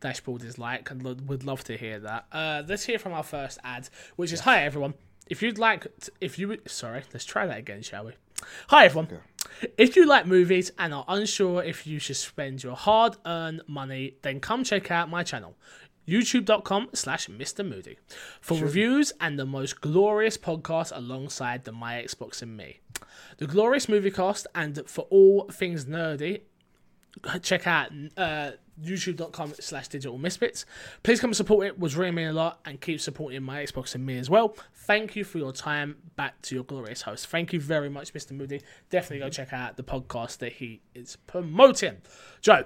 dashboard 0.00 0.42
is 0.44 0.58
like. 0.58 0.90
And 0.90 1.02
lo- 1.02 1.16
would 1.26 1.44
love 1.44 1.64
to 1.64 1.76
hear 1.76 1.98
that. 2.00 2.26
Uh, 2.32 2.62
let's 2.66 2.84
hear 2.84 2.98
from 2.98 3.12
our 3.12 3.22
first 3.22 3.58
ad, 3.64 3.88
which 4.16 4.32
is 4.32 4.40
Hi 4.40 4.62
everyone. 4.64 4.94
If 5.28 5.42
you'd 5.42 5.58
like, 5.58 5.84
t- 6.00 6.12
if 6.20 6.38
you 6.38 6.48
would- 6.48 6.68
sorry, 6.70 7.02
let's 7.12 7.24
try 7.24 7.46
that 7.46 7.58
again, 7.58 7.82
shall 7.82 8.04
we? 8.06 8.12
Hi 8.68 8.86
everyone. 8.86 9.08
If 9.76 9.94
you 9.96 10.06
like 10.06 10.26
movies 10.26 10.72
and 10.78 10.94
are 10.94 11.04
unsure 11.08 11.62
if 11.62 11.86
you 11.86 11.98
should 11.98 12.16
spend 12.16 12.62
your 12.62 12.74
hard-earned 12.74 13.62
money, 13.66 14.14
then 14.22 14.40
come 14.40 14.64
check 14.64 14.90
out 14.90 15.10
my 15.10 15.22
channel 15.22 15.54
youtube.com 16.06 16.88
slash 16.92 17.28
Mr. 17.28 17.66
Moody 17.66 17.98
for 18.40 18.58
reviews 18.58 19.12
and 19.20 19.38
the 19.38 19.46
most 19.46 19.80
glorious 19.80 20.36
podcast 20.36 20.96
alongside 20.96 21.64
the 21.64 21.72
My 21.72 22.02
Xbox 22.02 22.42
and 22.42 22.56
Me. 22.56 22.80
The 23.38 23.46
glorious 23.46 23.88
movie 23.88 24.10
cast 24.10 24.46
and 24.54 24.82
for 24.86 25.06
all 25.10 25.48
things 25.50 25.84
nerdy, 25.84 26.42
check 27.42 27.66
out 27.66 27.90
uh, 28.16 28.52
youtube.com 28.82 29.54
slash 29.60 29.88
digital 29.88 30.18
misfits. 30.18 30.64
Please 31.02 31.20
come 31.20 31.30
and 31.30 31.36
support 31.36 31.66
it, 31.66 31.78
was 31.78 31.96
really 31.96 32.12
mean 32.12 32.28
a 32.28 32.32
lot, 32.32 32.60
and 32.64 32.80
keep 32.80 33.00
supporting 33.00 33.42
my 33.42 33.62
Xbox 33.62 33.94
and 33.94 34.04
me 34.04 34.18
as 34.18 34.30
well. 34.30 34.56
Thank 34.74 35.16
you 35.16 35.24
for 35.24 35.38
your 35.38 35.52
time. 35.52 35.96
Back 36.16 36.40
to 36.42 36.54
your 36.54 36.64
glorious 36.64 37.02
host. 37.02 37.26
Thank 37.26 37.52
you 37.52 37.60
very 37.60 37.88
much, 37.88 38.12
Mr. 38.12 38.32
Moody. 38.32 38.62
Definitely 38.90 39.24
go 39.24 39.30
check 39.30 39.52
out 39.52 39.76
the 39.76 39.82
podcast 39.82 40.38
that 40.38 40.52
he 40.52 40.80
is 40.94 41.16
promoting. 41.26 41.98
Joe, 42.40 42.64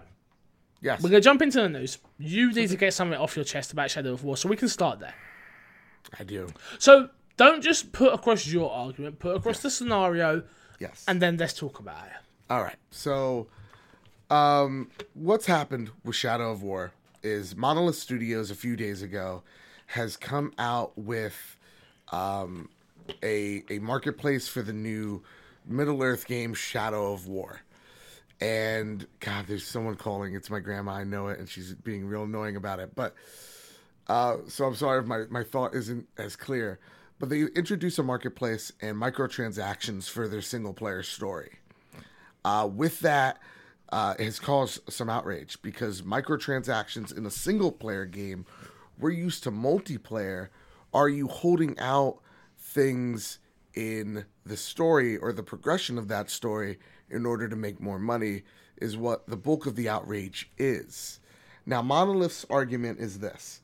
Yes. 0.85 1.03
we're 1.03 1.09
gonna 1.09 1.21
jump 1.23 1.43
into 1.43 1.61
the 1.63 1.69
news. 1.69 1.99
You 2.19 2.53
need 2.53 2.69
to 2.69 2.77
get 2.77 2.93
something 2.95 3.19
off 3.19 3.35
your 3.37 3.45
chest 3.45 3.73
about 3.73 3.91
Shadow 3.91 4.13
of 4.13 4.23
War, 4.23 4.37
so 4.37 4.49
we 4.49 4.57
can 4.57 4.69
start 4.69 5.01
there. 5.01 5.15
I 6.19 6.25
do. 6.25 6.49
So 6.79 7.09
don't 7.39 7.63
just 7.63 7.91
put 7.93 8.13
across 8.13 8.47
your 8.47 8.71
argument, 8.71 9.19
put 9.19 9.35
across 9.37 9.61
the 9.61 9.71
scenario, 9.71 10.43
Yes. 10.79 11.05
and 11.09 11.21
then 11.23 11.37
let's 11.39 11.55
talk 11.55 11.79
about 11.81 12.05
it. 12.07 12.13
All 12.51 12.63
right. 12.63 12.77
So, 12.91 13.49
um, 14.31 14.91
what's 15.15 15.47
happened 15.47 15.91
with 16.05 16.15
Shadow 16.17 16.51
of 16.53 16.63
War 16.63 16.93
is 17.23 17.57
Monolith 17.57 17.97
Studios 17.97 18.51
a 18.51 18.55
few 18.55 18.77
days 18.77 19.01
ago 19.03 19.43
has 19.87 20.17
come 20.17 20.53
out 20.59 20.97
with 20.99 21.57
um, 22.13 22.69
a 23.23 23.65
a 23.71 23.79
marketplace 23.79 24.47
for 24.49 24.61
the 24.63 24.73
new 24.73 25.23
Middle 25.67 26.03
Earth 26.03 26.27
game 26.27 26.53
Shadow 26.55 27.13
of 27.15 27.27
War. 27.27 27.61
And 28.45 29.07
God, 29.21 29.47
there's 29.47 29.67
someone 29.67 29.95
calling. 29.95 30.35
It's 30.35 30.51
my 30.51 30.61
grandma. 30.61 30.93
I 30.93 31.05
know 31.05 31.29
it, 31.29 31.39
and 31.39 31.49
she's 31.49 31.73
being 31.73 32.05
real 32.05 32.25
annoying 32.25 32.57
about 32.57 32.79
it. 32.79 32.95
But 32.95 33.15
uh, 34.07 34.37
so 34.49 34.67
I'm 34.67 34.75
sorry 34.75 35.01
if 35.01 35.07
my, 35.07 35.23
my 35.31 35.43
thought 35.43 35.75
isn't 35.75 36.07
as 36.19 36.37
clear. 36.37 36.79
But 37.19 37.31
they 37.31 37.41
introduce 37.41 37.99
a 37.99 38.03
marketplace 38.03 38.71
and 38.83 38.99
microtransactions 38.99 40.11
for 40.11 40.29
their 40.29 40.43
single 40.43 40.75
player 40.75 41.03
story. 41.03 41.53
Uh, 42.45 42.69
with 42.71 43.01
that, 43.01 43.39
uh, 43.91 44.13
it 44.19 44.25
has 44.27 44.39
caused 44.39 44.93
some 44.93 45.09
outrage 45.09 45.57
because 45.63 46.03
microtransactions 46.03 47.17
in 47.17 47.25
a 47.25 47.31
single 47.31 47.73
player 47.73 48.05
game, 48.05 48.45
we're 48.99 49.09
used 49.09 49.43
to 49.45 49.51
multiplayer. 49.51 50.49
Are 50.93 51.09
you 51.09 51.29
holding 51.29 51.79
out 51.79 52.19
things 52.59 53.39
in 53.73 54.27
the 54.45 54.59
story 54.59 55.17
or 55.17 55.33
the 55.33 55.43
progression 55.43 55.97
of 55.97 56.09
that 56.09 56.29
story 56.29 56.79
in 57.11 57.27
order 57.27 57.49
to 57.49 57.57
make 57.57 57.81
more 57.81 57.99
money? 57.99 58.43
Is 58.77 58.97
what 58.97 59.27
the 59.29 59.37
bulk 59.37 59.67
of 59.67 59.77
the 59.77 59.89
outrage 59.89 60.51
is. 60.59 61.21
Now, 61.65 61.81
Monolith's 61.81 62.45
argument 62.51 62.99
is 62.99 63.21
this 63.21 63.61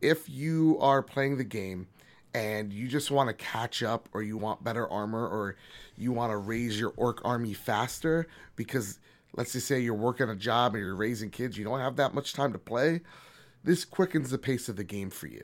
if 0.00 0.28
you 0.28 0.78
are 0.80 1.02
playing 1.02 1.36
the 1.36 1.44
game 1.44 1.88
and 2.34 2.70
you 2.70 2.86
just 2.86 3.10
want 3.10 3.28
to 3.28 3.34
catch 3.34 3.82
up 3.82 4.08
or 4.12 4.22
you 4.22 4.36
want 4.36 4.62
better 4.62 4.86
armor 4.90 5.26
or 5.26 5.56
you 5.96 6.12
want 6.12 6.30
to 6.30 6.36
raise 6.36 6.78
your 6.78 6.92
orc 6.96 7.20
army 7.24 7.54
faster 7.54 8.26
because 8.56 8.98
let's 9.36 9.52
just 9.52 9.66
say 9.66 9.80
you're 9.80 9.94
working 9.94 10.28
a 10.28 10.36
job 10.36 10.74
and 10.74 10.84
you're 10.84 10.94
raising 10.94 11.30
kids 11.30 11.56
you 11.56 11.64
don't 11.64 11.80
have 11.80 11.96
that 11.96 12.12
much 12.12 12.34
time 12.34 12.52
to 12.52 12.58
play 12.58 13.00
this 13.64 13.86
quickens 13.86 14.30
the 14.30 14.36
pace 14.36 14.68
of 14.68 14.76
the 14.76 14.84
game 14.84 15.08
for 15.08 15.28
you 15.28 15.42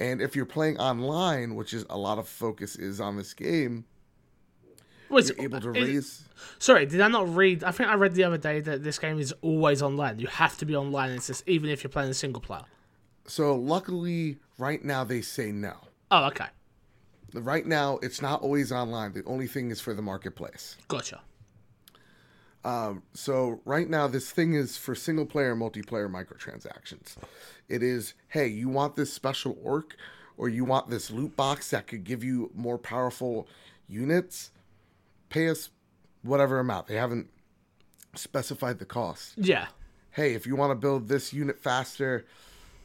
and 0.00 0.22
if 0.22 0.34
you're 0.34 0.46
playing 0.46 0.78
online 0.78 1.54
which 1.54 1.74
is 1.74 1.84
a 1.90 1.98
lot 1.98 2.18
of 2.18 2.26
focus 2.26 2.74
is 2.74 3.00
on 3.00 3.16
this 3.18 3.34
game 3.34 3.84
Was 5.10 5.30
you're 5.30 5.42
able 5.42 5.60
to 5.60 5.74
is- 5.74 5.88
raise 5.88 6.24
Sorry, 6.58 6.86
did 6.86 7.00
I 7.00 7.08
not 7.08 7.34
read? 7.34 7.64
I 7.64 7.70
think 7.72 7.88
I 7.88 7.94
read 7.94 8.14
the 8.14 8.24
other 8.24 8.38
day 8.38 8.60
that 8.60 8.84
this 8.84 8.98
game 8.98 9.18
is 9.18 9.32
always 9.42 9.82
online. 9.82 10.18
You 10.18 10.26
have 10.28 10.56
to 10.58 10.64
be 10.64 10.76
online. 10.76 11.10
It's 11.10 11.26
just, 11.26 11.48
even 11.48 11.70
if 11.70 11.82
you're 11.82 11.90
playing 11.90 12.10
a 12.10 12.14
single 12.14 12.40
player. 12.40 12.64
so 13.26 13.54
luckily 13.56 14.38
right 14.56 14.84
now 14.84 15.04
they 15.04 15.20
say 15.20 15.52
no 15.52 15.76
Oh, 16.10 16.24
okay, 16.28 16.46
right 17.34 17.66
now 17.66 17.98
it's 18.02 18.22
not 18.22 18.40
always 18.42 18.72
online 18.72 19.12
the 19.12 19.22
only 19.24 19.46
thing 19.46 19.70
is 19.70 19.80
for 19.80 19.92
the 19.94 20.02
marketplace 20.02 20.76
gotcha. 20.88 21.20
Um, 22.64 23.02
so 23.14 23.60
right 23.64 23.88
now, 23.88 24.08
this 24.08 24.30
thing 24.30 24.54
is 24.54 24.76
for 24.76 24.94
single 24.94 25.26
player 25.26 25.54
multiplayer 25.54 26.10
microtransactions. 26.10 27.16
It 27.68 27.82
is, 27.82 28.14
hey, 28.28 28.48
you 28.48 28.68
want 28.68 28.96
this 28.96 29.12
special 29.12 29.56
orc, 29.62 29.96
or 30.36 30.48
you 30.48 30.64
want 30.64 30.90
this 30.90 31.10
loot 31.10 31.36
box 31.36 31.70
that 31.70 31.86
could 31.86 32.04
give 32.04 32.24
you 32.24 32.50
more 32.54 32.76
powerful 32.76 33.46
units? 33.88 34.50
Pay 35.28 35.48
us 35.48 35.70
whatever 36.22 36.58
amount. 36.58 36.86
They 36.86 36.96
haven't 36.96 37.28
specified 38.14 38.78
the 38.78 38.84
cost. 38.84 39.34
Yeah, 39.36 39.66
Hey, 40.18 40.34
if 40.34 40.48
you 40.48 40.56
want 40.56 40.72
to 40.72 40.74
build 40.74 41.06
this 41.06 41.32
unit 41.32 41.60
faster, 41.60 42.24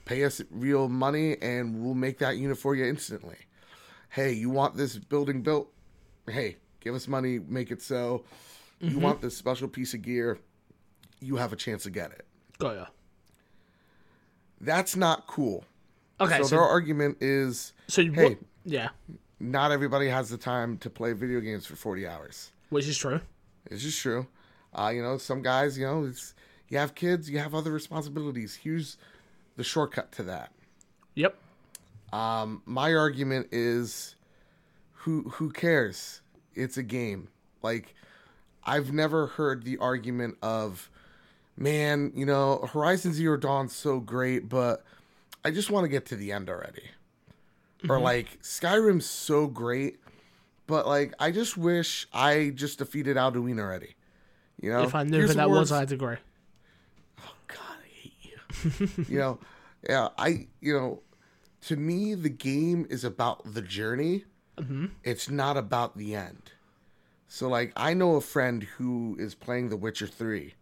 pay 0.06 0.23
us 0.23 0.39
real 0.51 0.88
money, 0.88 1.36
and 1.41 1.84
we'll 1.84 1.95
make 1.95 2.19
that 2.19 2.38
unit 2.38 2.60
for 2.60 2.75
you 2.75 2.86
instantly. 2.86 3.38
Hey, 4.10 4.34
you 4.34 4.51
want 4.51 4.77
this 4.77 4.97
building 4.97 5.41
built? 5.41 5.71
Hey, 6.29 6.58
give 6.79 6.93
us 6.93 7.08
money, 7.08 7.39
make 7.39 7.71
it 7.71 7.82
so. 7.82 8.23
You 8.79 8.99
want 8.99 9.19
this 9.19 9.36
special 9.36 9.67
piece 9.67 9.95
of 9.95 10.03
gear, 10.03 10.38
you 11.21 11.38
have 11.38 11.53
a 11.53 11.56
chance 11.56 11.84
to 11.84 11.89
get 11.89 12.12
it. 12.12 12.25
Oh, 12.60 12.71
yeah. 12.71 12.86
That's 14.62 14.95
not 14.95 15.25
cool. 15.25 15.63
Okay, 16.21 16.38
so, 16.38 16.43
so, 16.43 16.56
their 16.58 16.63
argument 16.63 17.17
is 17.19 17.73
so 17.88 18.01
you 18.01 18.12
hey. 18.12 18.38
Yeah, 18.63 18.89
not 19.43 19.71
everybody 19.71 20.08
has 20.08 20.29
the 20.29 20.38
time 20.38 20.77
to 20.79 20.89
play 20.89 21.13
video 21.13 21.39
games 21.39 21.65
for 21.65 21.75
40 21.75 22.08
hours. 22.08 22.51
which 22.69 22.88
is 22.88 22.97
true. 22.97 23.21
It's 23.69 23.84
just 23.84 23.99
true. 24.01 24.27
Uh, 24.73 24.91
you 24.93 25.01
know, 25.03 25.17
some 25.17 25.41
guys, 25.41 25.77
you 25.77 25.86
know, 25.86 26.06
it's 26.06 26.34
you 26.69 26.77
have 26.77 26.95
kids, 26.95 27.29
you 27.29 27.38
have 27.39 27.53
other 27.53 27.71
responsibilities. 27.71 28.56
Here's 28.56 28.97
the 29.58 29.63
shortcut 29.63 30.12
to 30.13 30.23
that. 30.23 30.51
Yep. 31.15 31.36
my 32.65 32.93
argument 32.93 33.49
is 33.51 34.15
who 34.93 35.23
who 35.23 35.51
cares 35.51 36.21
it's 36.56 36.77
a 36.77 36.84
game 36.84 37.27
like 37.62 37.93
i've 38.65 38.93
never 38.93 39.27
heard 39.27 39.63
the 39.63 39.77
argument 39.77 40.38
of 40.41 40.89
man 41.58 42.12
you 42.15 42.25
know 42.25 42.67
horizon 42.71 43.12
zero 43.13 43.36
dawn's 43.36 43.75
so 43.75 43.99
great 43.99 44.47
but 44.47 44.84
i 45.43 45.51
just 45.51 45.69
want 45.69 45.84
to 45.84 45.89
get 45.89 46.06
to 46.06 46.15
the 46.15 46.32
end 46.32 46.49
already 46.49 46.84
or 47.89 47.95
mm-hmm. 47.95 48.03
like 48.03 48.41
skyrim's 48.41 49.05
so 49.05 49.47
great 49.47 49.99
but 50.67 50.87
like 50.87 51.13
i 51.19 51.31
just 51.31 51.57
wish 51.57 52.07
i 52.13 52.51
just 52.55 52.79
defeated 52.79 53.17
alduin 53.17 53.59
already 53.59 53.95
you 54.63 54.71
know 54.71 54.83
If 54.83 54.95
I 54.95 55.03
knew 55.03 55.27
who 55.27 55.33
that 55.33 55.49
was, 55.49 55.73
I'd 55.73 55.91
agree. 55.91 56.15
Oh, 57.19 57.35
God, 57.47 57.57
I 57.59 57.87
hate 57.89 58.13
you. 58.23 59.05
you 59.09 59.19
know, 59.19 59.39
yeah, 59.87 60.07
I, 60.17 60.47
you 60.61 60.73
know, 60.73 61.01
to 61.63 61.75
me, 61.75 62.15
the 62.15 62.29
game 62.29 62.87
is 62.89 63.03
about 63.03 63.53
the 63.53 63.61
journey. 63.61 64.23
Mm-hmm. 64.57 64.85
It's 65.03 65.29
not 65.29 65.57
about 65.57 65.97
the 65.97 66.15
end. 66.15 66.53
So, 67.27 67.49
like, 67.49 67.73
I 67.75 67.93
know 67.93 68.15
a 68.15 68.21
friend 68.21 68.63
who 68.63 69.17
is 69.19 69.35
playing 69.35 69.67
The 69.67 69.75
Witcher 69.75 70.07
3. 70.07 70.53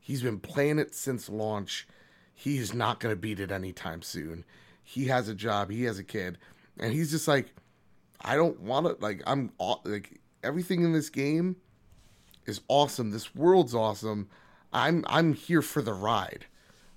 He's 0.00 0.22
been 0.22 0.40
playing 0.40 0.78
it 0.78 0.94
since 0.94 1.30
launch. 1.30 1.88
He's 2.34 2.74
not 2.74 3.00
going 3.00 3.12
to 3.12 3.20
beat 3.20 3.40
it 3.40 3.50
anytime 3.50 4.02
soon. 4.02 4.44
He 4.90 5.04
has 5.04 5.28
a 5.28 5.36
job, 5.36 5.70
he 5.70 5.84
has 5.84 6.00
a 6.00 6.04
kid, 6.04 6.36
and 6.76 6.92
he's 6.92 7.12
just 7.12 7.28
like, 7.28 7.54
I 8.20 8.34
don't 8.34 8.58
want 8.58 8.86
to, 8.86 8.96
like, 9.00 9.22
I'm, 9.24 9.52
like, 9.84 10.20
everything 10.42 10.82
in 10.82 10.92
this 10.92 11.08
game 11.10 11.54
is 12.44 12.60
awesome. 12.66 13.12
This 13.12 13.32
world's 13.32 13.72
awesome. 13.72 14.28
I'm 14.72 15.04
I'm 15.06 15.34
here 15.34 15.62
for 15.62 15.80
the 15.80 15.92
ride. 15.92 16.46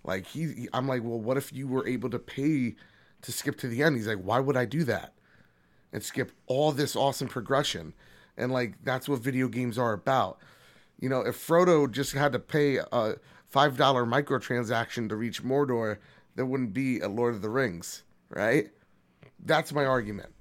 Like 0.04 0.26
he, 0.26 0.42
he- 0.54 0.70
I'm 0.74 0.88
like, 0.88 1.04
well, 1.04 1.20
what 1.20 1.38
if 1.38 1.54
you 1.54 1.68
were 1.68 1.88
able 1.88 2.10
to 2.10 2.18
pay 2.20 2.76
to 3.22 3.32
skip 3.32 3.58
to 3.60 3.68
the 3.68 3.84
end? 3.84 3.96
He's 3.96 4.08
like, 4.08 4.24
why 4.24 4.40
would 4.40 4.58
I 4.58 4.66
do 4.66 4.84
that? 4.86 5.14
And 5.92 6.02
skip 6.04 6.32
all 6.48 6.72
this 6.72 6.96
awesome 6.96 7.28
progression. 7.28 7.94
And 8.38 8.52
like 8.52 8.84
that's 8.84 9.08
what 9.08 9.20
video 9.20 9.48
games 9.48 9.78
are 9.78 9.94
about. 9.94 10.40
You 11.00 11.10
know, 11.10 11.22
if 11.22 11.36
Frodo 11.48 11.90
just 11.92 12.14
had 12.14 12.32
to 12.34 12.40
pay 12.40 12.78
a 12.92 13.16
five 13.48 13.78
dollar 13.78 14.04
microtransaction 14.06 15.10
to 15.10 15.16
reach 15.16 15.44
Mordor, 15.44 15.98
there 16.36 16.46
wouldn't 16.46 16.74
be 16.74 17.00
a 17.00 17.08
Lord 17.08 17.36
of 17.36 17.42
the 17.42 17.50
Rings, 17.50 18.04
right? 18.30 18.70
That's 19.40 19.74
my 19.74 19.86
argument. 19.86 20.34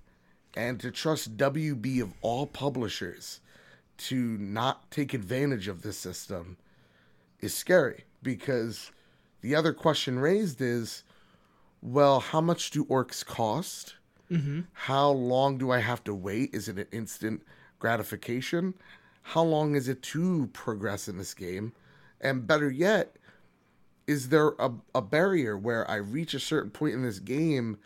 And 0.55 0.79
to 0.81 0.91
trust 0.91 1.37
WB 1.37 2.03
of 2.03 2.13
all 2.21 2.47
publishers 2.47 3.41
to 3.99 4.37
not 4.39 4.91
take 4.91 5.15
advantage 5.15 5.69
of 5.69 5.83
this 5.83 5.99
system 5.99 6.57
is 7.41 7.55
scary 7.55 8.05
because 8.23 8.91
the 9.41 9.55
other 9.55 9.73
question 9.73 10.19
raised 10.19 10.61
is 10.61 11.05
well, 11.83 12.21
how 12.21 12.41
much 12.41 12.71
do 12.71 12.85
orcs 12.85 13.27
cost? 13.27 13.97
Mm-hmm. 14.31 14.61
How 14.73 15.11
long 15.11 15.59
do 15.59 15.73
I 15.73 15.81
have 15.81 16.05
to 16.05 16.15
wait? 16.15 16.55
Is 16.55 16.69
it 16.69 16.79
an 16.79 16.87
instant 16.93 17.43
gratification? 17.81 18.75
How 19.23 19.43
long 19.43 19.75
is 19.75 19.89
it 19.89 20.01
to 20.03 20.49
progress 20.53 21.09
in 21.09 21.19
this 21.19 21.35
game? 21.35 21.73
And 22.21 22.47
better 22.47 22.71
yet, 22.71 23.17
is 24.07 24.29
there 24.29 24.55
a, 24.59 24.71
a 24.95 25.03
barrier 25.03 25.57
where 25.57 25.89
I 25.91 25.97
reach 25.97 26.35
a 26.35 26.41
certain 26.41 26.71
point 26.71 26.95
in 26.95 27.03
this 27.03 27.19
game 27.19 27.79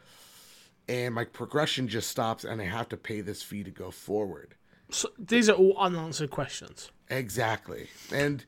and 0.88 1.14
my 1.14 1.24
progression 1.24 1.88
just 1.88 2.10
stops 2.10 2.44
and 2.44 2.60
I 2.60 2.66
have 2.66 2.88
to 2.90 2.96
pay 2.96 3.20
this 3.20 3.42
fee 3.42 3.64
to 3.64 3.70
go 3.70 3.90
forward? 3.90 4.54
So 4.90 5.10
these 5.18 5.48
are 5.48 5.54
all 5.54 5.76
unanswered 5.78 6.30
questions. 6.30 6.90
Exactly. 7.10 7.88
And 8.12 8.44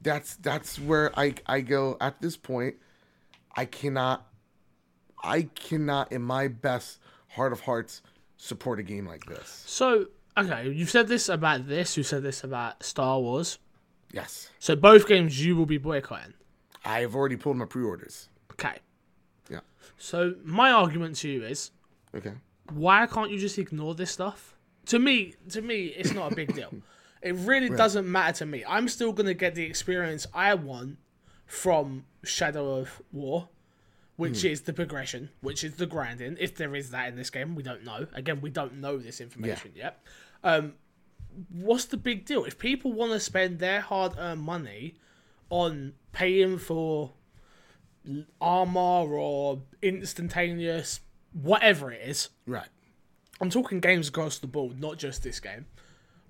that's 0.00 0.36
that's 0.36 0.78
where 0.78 1.16
I 1.18 1.34
I 1.46 1.60
go 1.60 1.96
at 2.00 2.20
this 2.20 2.36
point 2.36 2.76
I 3.54 3.64
cannot 3.64 4.26
I 5.22 5.42
cannot 5.54 6.12
in 6.12 6.22
my 6.22 6.48
best 6.48 6.98
heart 7.28 7.52
of 7.52 7.60
hearts 7.60 8.02
support 8.36 8.80
a 8.80 8.82
game 8.82 9.06
like 9.06 9.24
this. 9.26 9.62
So, 9.66 10.06
okay, 10.36 10.68
you've 10.68 10.90
said 10.90 11.06
this 11.06 11.28
about 11.28 11.68
this, 11.68 11.96
you 11.96 12.02
said 12.02 12.22
this 12.22 12.42
about 12.42 12.82
Star 12.82 13.20
Wars. 13.20 13.58
Yes. 14.12 14.50
So 14.58 14.74
both 14.76 15.06
games 15.06 15.44
you 15.44 15.56
will 15.56 15.66
be 15.66 15.78
boycotting. 15.78 16.34
I've 16.84 17.14
already 17.14 17.36
pulled 17.36 17.56
my 17.56 17.64
pre-orders. 17.64 18.28
Okay. 18.52 18.76
Yeah. 19.50 19.60
So 19.98 20.34
my 20.44 20.70
argument 20.70 21.16
to 21.16 21.28
you 21.28 21.44
is 21.44 21.70
Okay. 22.14 22.32
why 22.72 23.06
can't 23.06 23.30
you 23.30 23.38
just 23.38 23.58
ignore 23.58 23.94
this 23.94 24.10
stuff? 24.10 24.54
To 24.86 24.98
me, 24.98 25.34
to 25.50 25.62
me, 25.62 25.86
it's 25.86 26.12
not 26.12 26.32
a 26.32 26.34
big 26.34 26.54
deal. 26.54 26.72
It 27.22 27.36
really 27.36 27.68
doesn't 27.68 28.10
matter 28.10 28.38
to 28.38 28.46
me. 28.46 28.64
I'm 28.66 28.88
still 28.88 29.12
gonna 29.12 29.32
get 29.32 29.54
the 29.54 29.62
experience 29.62 30.26
I 30.34 30.54
want 30.54 30.98
from 31.46 32.04
Shadow 32.24 32.74
of 32.80 33.00
War, 33.12 33.48
which 34.16 34.44
is 34.44 34.62
the 34.62 34.72
progression, 34.72 35.30
which 35.40 35.62
is 35.62 35.76
the 35.76 35.86
grinding. 35.86 36.36
If 36.40 36.56
there 36.56 36.74
is 36.74 36.90
that 36.90 37.06
in 37.10 37.14
this 37.14 37.30
game, 37.30 37.54
we 37.54 37.62
don't 37.62 37.84
know. 37.84 38.08
Again, 38.12 38.40
we 38.40 38.50
don't 38.50 38.80
know 38.80 38.98
this 38.98 39.20
information 39.20 39.70
yet. 39.76 40.02
Um, 40.42 40.72
what's 41.48 41.84
the 41.84 41.96
big 41.96 42.24
deal? 42.24 42.44
If 42.44 42.58
people 42.58 42.92
want 42.92 43.12
to 43.12 43.20
spend 43.20 43.60
their 43.60 43.80
hard-earned 43.82 44.40
money 44.40 44.96
on 45.52 45.92
paying 46.12 46.56
for 46.56 47.12
armor 48.40 48.80
or 49.14 49.60
instantaneous 49.82 51.00
whatever 51.34 51.92
it 51.92 52.00
is, 52.08 52.30
Right. 52.46 52.68
I'm 53.40 53.50
talking 53.50 53.78
games 53.80 54.08
across 54.08 54.38
the 54.38 54.46
board, 54.46 54.80
not 54.80 54.96
just 54.98 55.22
this 55.22 55.40
game. 55.40 55.66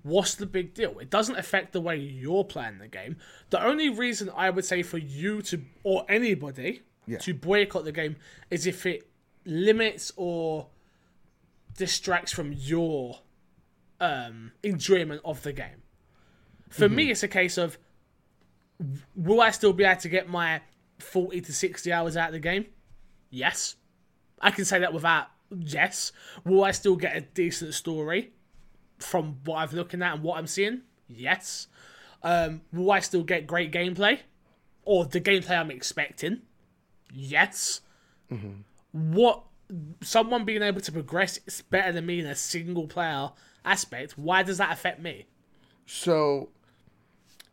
What's 0.01 0.35
the 0.35 0.45
big 0.45 0.73
deal? 0.73 0.99
It 0.99 1.09
doesn't 1.09 1.37
affect 1.37 1.71
the 1.71 1.79
way 1.79 1.95
you're 1.97 2.43
playing 2.43 2.79
the 2.79 2.87
game. 2.89 3.15
The 3.49 3.63
only 3.63 3.87
reason 3.87 4.29
I 4.35 4.49
would 4.49 4.65
say 4.65 4.83
for 4.83 4.97
you 4.97 5.41
to, 5.43 5.61
or 5.83 6.05
anybody, 6.09 6.81
Yeah. 7.05 7.19
to 7.19 7.33
boycott 7.33 7.85
the 7.85 7.91
game 7.93 8.17
is 8.49 8.65
if 8.67 8.85
it 8.85 9.07
limits 9.45 10.11
or 10.17 10.67
distracts 11.77 12.31
from 12.33 12.51
your 12.51 13.19
um, 14.01 14.51
enjoyment 14.63 15.21
of 15.23 15.43
the 15.43 15.53
game. 15.53 15.81
For 16.69 16.89
me, 16.89 17.09
it's 17.11 17.23
a 17.23 17.27
case 17.29 17.57
of 17.57 17.77
will 19.15 19.41
I 19.41 19.51
still 19.51 19.73
be 19.73 19.83
able 19.83 20.01
to 20.01 20.09
get 20.09 20.29
my 20.29 20.61
40 20.99 21.41
to 21.41 21.53
60 21.53 21.91
hours 21.91 22.17
out 22.17 22.29
of 22.29 22.33
the 22.33 22.39
game? 22.39 22.65
Yes. 23.29 23.75
I 24.41 24.51
can 24.51 24.65
say 24.65 24.79
that 24.79 24.93
without 24.93 25.27
yes. 25.49 26.11
Will 26.45 26.63
I 26.63 26.71
still 26.71 26.95
get 26.95 27.15
a 27.15 27.21
decent 27.21 27.73
story 27.73 28.31
from 28.99 29.37
what 29.45 29.57
I'm 29.57 29.75
looking 29.75 30.01
at 30.01 30.15
and 30.15 30.23
what 30.23 30.37
I'm 30.37 30.47
seeing? 30.47 30.81
Yes. 31.07 31.67
Um, 32.21 32.61
will 32.71 32.91
I 32.91 32.99
still 32.99 33.23
get 33.23 33.47
great 33.47 33.71
gameplay? 33.71 34.19
Or 34.85 35.05
the 35.05 35.21
gameplay 35.21 35.59
I'm 35.59 35.71
expecting? 35.71 36.41
Yes. 37.13 37.81
What 38.91 39.43
someone 40.01 40.45
being 40.45 40.61
able 40.61 40.81
to 40.81 40.91
progress 40.91 41.39
is 41.45 41.61
better 41.61 41.91
than 41.91 42.05
me 42.05 42.19
in 42.19 42.25
a 42.25 42.35
single 42.35 42.87
player 42.87 43.29
aspect, 43.65 44.17
why 44.17 44.43
does 44.43 44.57
that 44.57 44.71
affect 44.71 44.99
me? 44.99 45.25
So 45.85 46.49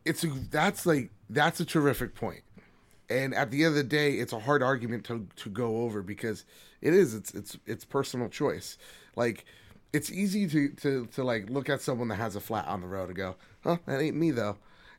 it's 0.05 0.25
that's 0.49 0.85
like 0.85 1.11
that's 1.31 1.59
a 1.59 1.65
terrific 1.65 2.15
point. 2.15 2.43
And 3.09 3.33
at 3.33 3.51
the 3.51 3.63
end 3.63 3.69
of 3.69 3.75
the 3.75 3.83
day, 3.83 4.13
it's 4.13 4.33
a 4.33 4.39
hard 4.39 4.63
argument 4.63 5.05
to 5.05 5.27
to 5.37 5.49
go 5.49 5.77
over 5.77 6.01
because 6.01 6.45
it 6.81 6.93
is 6.93 7.13
it's 7.13 7.33
it's 7.33 7.57
it's 7.65 7.85
personal 7.85 8.29
choice. 8.29 8.77
Like 9.15 9.45
it's 9.93 10.11
easy 10.11 10.47
to 10.47 10.69
to 10.69 11.05
to 11.07 11.23
like 11.23 11.49
look 11.49 11.69
at 11.69 11.81
someone 11.81 12.07
that 12.09 12.15
has 12.15 12.35
a 12.35 12.39
flat 12.39 12.67
on 12.67 12.81
the 12.81 12.87
road 12.87 13.09
and 13.09 13.17
go, 13.17 13.35
"Huh, 13.63 13.77
that 13.85 14.01
ain't 14.01 14.15
me 14.15 14.31
though." 14.31 14.57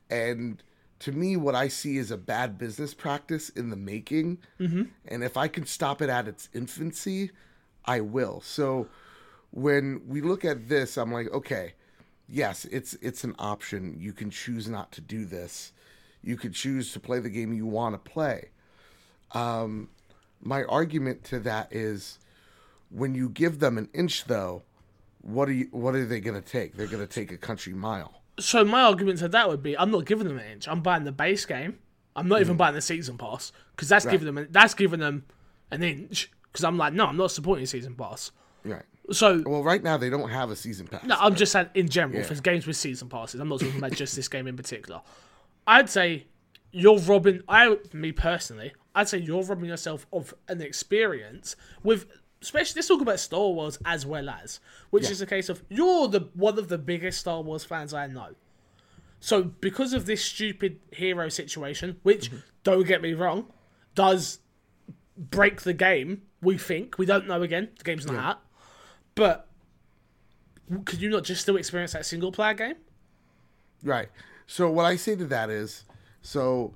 And 0.09 0.61
to 0.99 1.11
me, 1.11 1.35
what 1.35 1.55
I 1.55 1.67
see 1.67 1.97
is 1.97 2.11
a 2.11 2.17
bad 2.17 2.57
business 2.57 2.93
practice 2.93 3.49
in 3.49 3.69
the 3.69 3.75
making. 3.75 4.37
Mm-hmm. 4.59 4.83
And 5.07 5.23
if 5.23 5.35
I 5.35 5.47
can 5.47 5.65
stop 5.65 6.01
it 6.01 6.09
at 6.09 6.27
its 6.27 6.49
infancy, 6.53 7.31
I 7.83 8.01
will. 8.01 8.41
So 8.41 8.87
when 9.51 10.01
we 10.07 10.21
look 10.21 10.45
at 10.45 10.69
this, 10.69 10.97
I'm 10.97 11.11
like, 11.11 11.31
okay, 11.33 11.73
yes, 12.27 12.65
it's 12.65 12.93
it's 13.01 13.23
an 13.23 13.35
option. 13.39 13.97
You 13.99 14.13
can 14.13 14.29
choose 14.29 14.67
not 14.67 14.91
to 14.93 15.01
do 15.01 15.25
this. 15.25 15.73
You 16.23 16.37
could 16.37 16.53
choose 16.53 16.93
to 16.93 16.99
play 16.99 17.19
the 17.19 17.29
game 17.29 17.53
you 17.53 17.65
want 17.65 17.93
to 18.03 18.11
play. 18.11 18.49
Um, 19.31 19.89
my 20.41 20.63
argument 20.63 21.23
to 21.25 21.39
that 21.39 21.73
is, 21.73 22.19
when 22.89 23.15
you 23.15 23.29
give 23.29 23.59
them 23.59 23.77
an 23.77 23.89
inch, 23.93 24.25
though, 24.25 24.63
what 25.21 25.47
are 25.49 25.53
you? 25.53 25.67
What 25.71 25.95
are 25.95 26.05
they 26.05 26.19
going 26.19 26.41
to 26.41 26.47
take? 26.47 26.75
They're 26.75 26.87
going 26.87 27.05
to 27.05 27.11
take 27.13 27.31
a 27.31 27.37
country 27.37 27.73
mile. 27.73 28.21
So 28.39 28.63
my 28.65 28.81
argument 28.83 29.19
to 29.19 29.27
that 29.29 29.47
would 29.49 29.61
be 29.63 29.77
I'm 29.77 29.91
not 29.91 30.05
giving 30.05 30.27
them 30.27 30.37
an 30.37 30.45
inch. 30.45 30.67
I'm 30.67 30.81
buying 30.81 31.03
the 31.03 31.11
base 31.11 31.45
game. 31.45 31.79
I'm 32.15 32.27
not 32.27 32.41
even 32.41 32.57
buying 32.57 32.75
the 32.75 32.81
season 32.81 33.17
pass 33.17 33.51
because 33.75 33.89
that's 33.89 34.05
giving 34.05 34.33
them 34.33 34.47
that's 34.51 34.73
giving 34.73 34.99
them 34.99 35.25
an 35.71 35.81
inch. 35.83 36.29
Because 36.51 36.63
I'm 36.63 36.77
like, 36.77 36.93
no, 36.93 37.05
I'm 37.07 37.17
not 37.17 37.31
supporting 37.31 37.65
season 37.65 37.95
pass. 37.95 38.31
Right. 38.63 38.83
So 39.11 39.41
Well, 39.45 39.63
right 39.63 39.81
now 39.81 39.97
they 39.97 40.09
don't 40.09 40.29
have 40.29 40.51
a 40.51 40.55
season 40.55 40.87
pass. 40.87 41.03
no, 41.03 41.15
I'm 41.19 41.35
just 41.35 41.51
saying 41.51 41.69
in 41.73 41.89
general 41.89 42.19
Yeah. 42.19 42.25
for 42.27 42.35
games 42.35 42.67
with 42.67 42.75
season 42.75 43.09
passes. 43.09 43.39
I'm 43.39 43.49
not 43.49 43.59
talking 43.59 43.77
about 43.77 43.91
just 43.93 44.15
this 44.15 44.27
game 44.27 44.45
in 44.47 44.55
particular. 44.55 45.01
I'd 45.67 45.89
say 45.89 46.25
you're 46.71 46.99
robbing. 46.99 47.41
I, 47.47 47.77
me 47.93 48.11
personally, 48.11 48.73
I'd 48.95 49.09
say 49.09 49.19
you're 49.19 49.43
robbing 49.43 49.69
yourself 49.69 50.05
of 50.11 50.33
an 50.47 50.61
experience 50.61 51.55
with. 51.83 52.05
Especially, 52.41 52.79
let's 52.79 52.89
talk 52.89 52.99
about 52.99 53.21
Star 53.21 53.51
Wars 53.51 53.79
as 53.85 54.05
well 54.05 54.27
as, 54.27 54.59
which 54.89 55.09
is 55.09 55.21
a 55.21 55.25
case 55.25 55.47
of 55.47 55.63
you're 55.69 56.09
the 56.09 56.27
one 56.33 56.59
of 56.59 56.67
the 56.67 56.77
biggest 56.77 57.21
Star 57.21 57.41
Wars 57.41 57.63
fans 57.63 57.93
I 57.93 58.07
know. 58.07 58.35
So 59.21 59.43
because 59.43 59.93
of 59.93 60.05
this 60.05 60.21
stupid 60.21 60.81
hero 60.91 61.29
situation, 61.29 62.01
which 62.03 62.29
mm-hmm. 62.29 62.39
don't 62.65 62.85
get 62.85 63.01
me 63.01 63.13
wrong, 63.13 63.45
does 63.95 64.39
break 65.17 65.61
the 65.61 65.71
game. 65.71 66.23
We 66.41 66.57
think 66.57 66.97
we 66.97 67.05
don't 67.05 67.27
know 67.27 67.41
again. 67.41 67.69
The 67.77 67.83
game's 67.85 68.05
not 68.05 68.17
out, 68.17 68.41
but 69.15 69.47
could 70.83 71.01
you 71.01 71.09
not 71.09 71.23
just 71.23 71.41
still 71.41 71.55
experience 71.55 71.93
that 71.93 72.05
single 72.05 72.33
player 72.33 72.53
game? 72.53 72.75
Right. 73.81 74.09
So 74.47 74.69
what 74.69 74.85
I 74.85 74.95
say 74.95 75.15
to 75.15 75.25
that 75.25 75.49
is, 75.49 75.83
so 76.21 76.73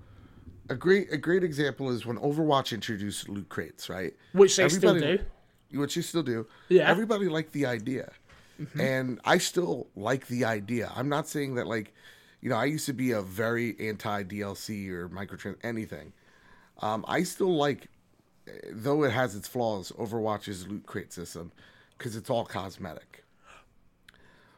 a 0.70 0.76
great 0.76 1.12
a 1.12 1.18
great 1.18 1.44
example 1.44 1.90
is 1.90 2.06
when 2.06 2.18
Overwatch 2.18 2.74
introduced 2.74 3.30
loot 3.30 3.50
crates, 3.50 3.90
right? 3.90 4.14
Which 4.34 4.56
they 4.56 4.70
still 4.70 4.98
do. 4.98 5.20
Which 5.72 5.96
you 5.96 6.02
still 6.02 6.24
do. 6.24 6.48
Yeah. 6.70 6.84
Mm-hmm. 6.84 6.92
Everybody 6.92 7.30
liked 7.30 7.54
the 7.54 7.66
idea, 7.66 8.12
and 8.80 9.20
I 9.26 9.38
still 9.38 9.88
like 9.96 10.28
the 10.28 10.46
idea. 10.46 10.92
I'm 10.96 11.10
not 11.10 11.28
saying 11.28 11.56
that 11.56 11.68
like, 11.68 11.94
you 12.42 12.50
know, 12.50 12.56
I 12.56 12.66
used 12.66 12.86
to 12.88 12.94
be 12.94 13.12
a 13.12 13.22
very 13.22 13.76
anti 13.80 14.24
DLC 14.24 14.90
or 14.90 15.10
microtrans 15.10 15.58
anything. 15.64 16.14
Um, 16.80 17.04
I 17.08 17.24
still 17.24 17.56
like, 17.56 17.88
though 18.72 19.04
it 19.04 19.12
has 19.12 19.36
its 19.36 19.48
flaws, 19.48 19.92
Overwatch's 19.98 20.68
loot 20.68 20.86
crate 20.86 21.12
system 21.12 21.52
because 21.98 22.16
it's 22.16 22.30
all 22.30 22.46
cosmetic 22.46 23.24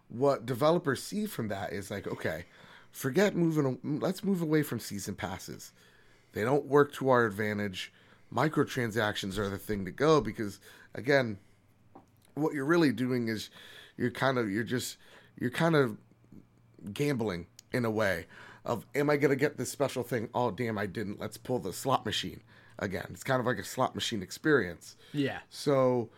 what 0.09 0.45
developers 0.45 1.01
see 1.01 1.25
from 1.25 1.47
that 1.49 1.71
is 1.71 1.89
like, 1.91 2.07
okay, 2.07 2.45
forget 2.91 3.35
moving. 3.35 3.79
Let's 3.83 4.23
move 4.23 4.41
away 4.41 4.63
from 4.63 4.79
season 4.79 5.15
passes. 5.15 5.71
They 6.33 6.43
don't 6.43 6.65
work 6.65 6.93
to 6.93 7.09
our 7.09 7.25
advantage. 7.25 7.91
Microtransactions 8.33 9.37
are 9.37 9.49
the 9.49 9.57
thing 9.57 9.85
to 9.85 9.91
go 9.91 10.21
because, 10.21 10.59
again, 10.93 11.39
what 12.35 12.53
you're 12.53 12.65
really 12.65 12.91
doing 12.91 13.27
is 13.27 13.49
you're 13.97 14.11
kind 14.11 14.37
of 14.37 14.49
you're 14.49 14.63
just 14.63 14.97
you're 15.39 15.49
kind 15.49 15.75
of 15.75 15.97
gambling 16.93 17.47
in 17.71 17.85
a 17.85 17.91
way 17.91 18.25
of 18.65 18.85
am 18.95 19.09
I 19.09 19.17
gonna 19.17 19.35
get 19.35 19.57
this 19.57 19.71
special 19.71 20.03
thing? 20.03 20.29
Oh 20.33 20.51
damn, 20.51 20.77
I 20.77 20.85
didn't. 20.85 21.19
Let's 21.19 21.37
pull 21.37 21.59
the 21.59 21.73
slot 21.73 22.05
machine 22.05 22.41
again. 22.77 23.07
It's 23.11 23.23
kind 23.23 23.39
of 23.39 23.45
like 23.45 23.57
a 23.57 23.63
slot 23.63 23.95
machine 23.95 24.21
experience. 24.21 24.95
Yeah. 25.13 25.39
So 25.49 26.09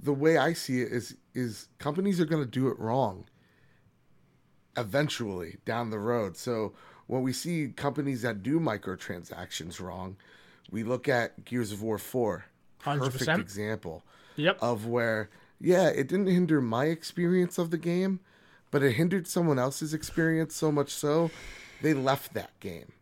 the 0.00 0.12
way 0.12 0.36
I 0.36 0.52
see 0.52 0.82
it 0.82 0.92
is 0.92 1.16
is 1.34 1.68
companies 1.78 2.20
are 2.20 2.26
going 2.26 2.42
to 2.42 2.50
do 2.50 2.68
it 2.68 2.78
wrong 2.78 3.24
eventually 4.76 5.56
down 5.64 5.90
the 5.90 5.98
road. 5.98 6.36
So 6.36 6.72
when 7.06 7.22
we 7.22 7.32
see 7.32 7.68
companies 7.68 8.22
that 8.22 8.42
do 8.42 8.58
microtransactions 8.60 9.80
wrong, 9.80 10.16
we 10.70 10.82
look 10.82 11.08
at 11.08 11.44
Gears 11.44 11.72
of 11.72 11.82
War 11.82 11.98
4. 11.98 12.44
Perfect 12.78 13.24
100%. 13.24 13.40
example 13.40 14.04
Yep. 14.36 14.58
of 14.60 14.86
where 14.86 15.30
yeah, 15.58 15.88
it 15.88 16.08
didn't 16.08 16.26
hinder 16.26 16.60
my 16.60 16.86
experience 16.86 17.56
of 17.56 17.70
the 17.70 17.78
game, 17.78 18.20
but 18.70 18.82
it 18.82 18.92
hindered 18.92 19.26
someone 19.26 19.58
else's 19.58 19.94
experience 19.94 20.54
so 20.54 20.70
much 20.70 20.90
so 20.90 21.30
they 21.80 21.94
left 21.94 22.34
that 22.34 22.58
game. 22.60 22.92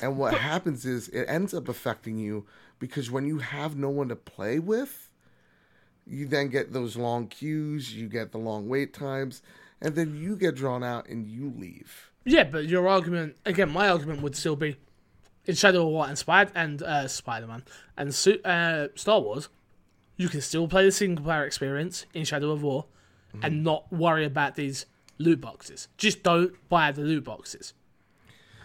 And 0.00 0.16
what 0.16 0.34
happens 0.34 0.86
is 0.86 1.08
it 1.08 1.24
ends 1.24 1.52
up 1.52 1.68
affecting 1.68 2.16
you 2.16 2.46
because 2.78 3.10
when 3.10 3.26
you 3.26 3.38
have 3.38 3.76
no 3.76 3.90
one 3.90 4.08
to 4.08 4.16
play 4.16 4.58
with, 4.58 5.10
you 6.06 6.26
then 6.26 6.48
get 6.48 6.72
those 6.72 6.96
long 6.96 7.26
queues, 7.26 7.94
you 7.94 8.08
get 8.08 8.32
the 8.32 8.38
long 8.38 8.68
wait 8.68 8.94
times, 8.94 9.42
and 9.82 9.94
then 9.94 10.14
you 10.16 10.36
get 10.36 10.54
drawn 10.56 10.82
out 10.84 11.08
and 11.08 11.26
you 11.26 11.52
leave. 11.56 12.10
Yeah, 12.24 12.44
but 12.44 12.66
your 12.66 12.86
argument 12.88 13.36
again, 13.46 13.70
my 13.70 13.88
argument 13.88 14.22
would 14.22 14.36
still 14.36 14.56
be 14.56 14.76
in 15.46 15.54
Shadow 15.54 15.82
of 15.86 15.88
War 15.92 16.06
and 16.06 16.18
Spider 16.18 16.50
and 16.54 16.82
uh, 16.82 17.08
Spider 17.08 17.46
Man 17.46 17.64
and 17.96 18.08
uh, 18.44 18.88
Star 18.94 19.20
Wars. 19.20 19.48
You 20.16 20.28
can 20.28 20.42
still 20.42 20.68
play 20.68 20.84
the 20.84 20.92
single 20.92 21.24
player 21.24 21.44
experience 21.44 22.04
in 22.14 22.24
Shadow 22.24 22.50
of 22.50 22.62
War 22.62 22.86
Mm-hmm. 23.32 23.44
and 23.44 23.62
not 23.62 23.92
worry 23.92 24.24
about 24.24 24.56
these 24.56 24.86
loot 25.18 25.40
boxes. 25.40 25.86
Just 25.96 26.24
don't 26.24 26.52
buy 26.68 26.90
the 26.90 27.02
loot 27.02 27.22
boxes. 27.22 27.74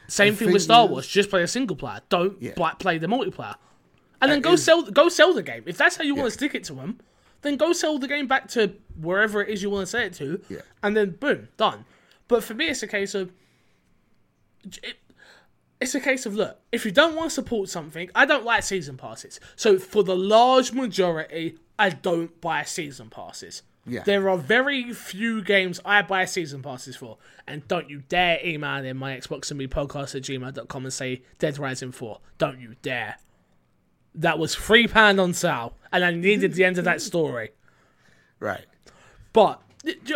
Same 0.08 0.34
The 0.34 0.38
thing 0.46 0.54
with 0.54 0.64
Star 0.64 0.86
is- 0.86 0.90
Wars. 0.90 1.08
Just 1.08 1.30
play 1.30 1.44
a 1.44 1.48
single 1.48 1.76
player. 1.76 2.02
Don't 2.10 2.42
Yeah. 2.42 2.54
play 2.80 2.98
the 2.98 3.06
multiplayer, 3.06 3.54
and 4.20 4.32
then 4.32 4.42
go 4.42 4.54
is- 4.54 4.64
sell 4.64 4.82
go 4.82 5.08
sell 5.08 5.34
the 5.36 5.44
game. 5.44 5.62
If 5.68 5.78
that's 5.78 5.98
how 5.98 6.04
you 6.04 6.16
want 6.16 6.28
to 6.28 6.32
stick 6.32 6.56
it 6.56 6.64
to 6.64 6.74
them, 6.74 7.00
then 7.46 7.58
go 7.58 7.72
sell 7.74 7.98
the 8.00 8.08
game 8.08 8.28
back 8.28 8.48
to 8.50 8.74
wherever 9.00 9.42
it 9.42 9.50
is 9.50 9.62
you 9.64 9.70
want 9.70 9.84
to 9.84 9.92
sell 9.92 10.02
it 10.02 10.14
to, 10.14 10.42
Yeah. 10.50 10.62
and 10.84 10.96
then 10.98 11.12
boom, 11.12 11.48
done. 11.58 11.86
But 12.28 12.44
for 12.44 12.54
me, 12.54 12.68
it's 12.68 12.84
a 12.84 12.88
case 12.88 13.14
of 13.16 13.32
it, 14.84 14.96
it's 15.80 15.94
a 15.96 16.00
case 16.00 16.26
of 16.26 16.36
look, 16.36 16.60
if 16.72 16.86
you 16.86 16.92
don't 16.92 17.16
want 17.16 17.30
to 17.30 17.34
support 17.36 17.70
something, 17.70 18.10
I 18.16 18.26
don't 18.26 18.46
like 18.46 18.64
season 18.64 18.98
passes. 18.98 19.40
So 19.56 19.78
for 19.78 20.04
the 20.04 20.16
large 20.16 20.72
majority, 20.72 21.58
I 21.78 21.90
don't 21.90 22.40
buy 22.42 22.64
season 22.64 23.10
passes. 23.10 23.62
Yeah. 23.86 24.02
There 24.04 24.28
are 24.30 24.38
very 24.38 24.94
few 24.94 25.44
games 25.44 25.80
I 25.86 26.02
buy 26.02 26.26
season 26.26 26.64
passes 26.64 26.96
for. 26.96 27.18
And 27.46 27.68
don't 27.68 27.88
you 27.90 28.02
dare 28.10 28.40
email 28.44 28.84
in 28.84 28.98
my 28.98 29.16
Xbox 29.16 29.52
and 29.52 29.60
me 29.60 29.68
podcast 29.68 30.16
at 30.16 30.24
gmail.com 30.24 30.86
and 30.86 30.94
say 30.94 31.22
Dead 31.38 31.60
Rising 31.60 31.92
4. 31.92 32.20
Don't 32.40 32.60
you 32.60 32.76
dare. 32.82 33.18
That 34.16 34.40
was 34.40 34.56
three 34.56 34.88
pound 34.88 35.20
on 35.20 35.34
sale, 35.34 35.74
and 35.92 36.04
I 36.04 36.12
needed 36.12 36.54
the 36.54 36.64
end 36.64 36.78
of 36.78 36.86
that 36.86 37.02
story. 37.02 37.52
Right. 38.40 38.66
But 39.34 39.62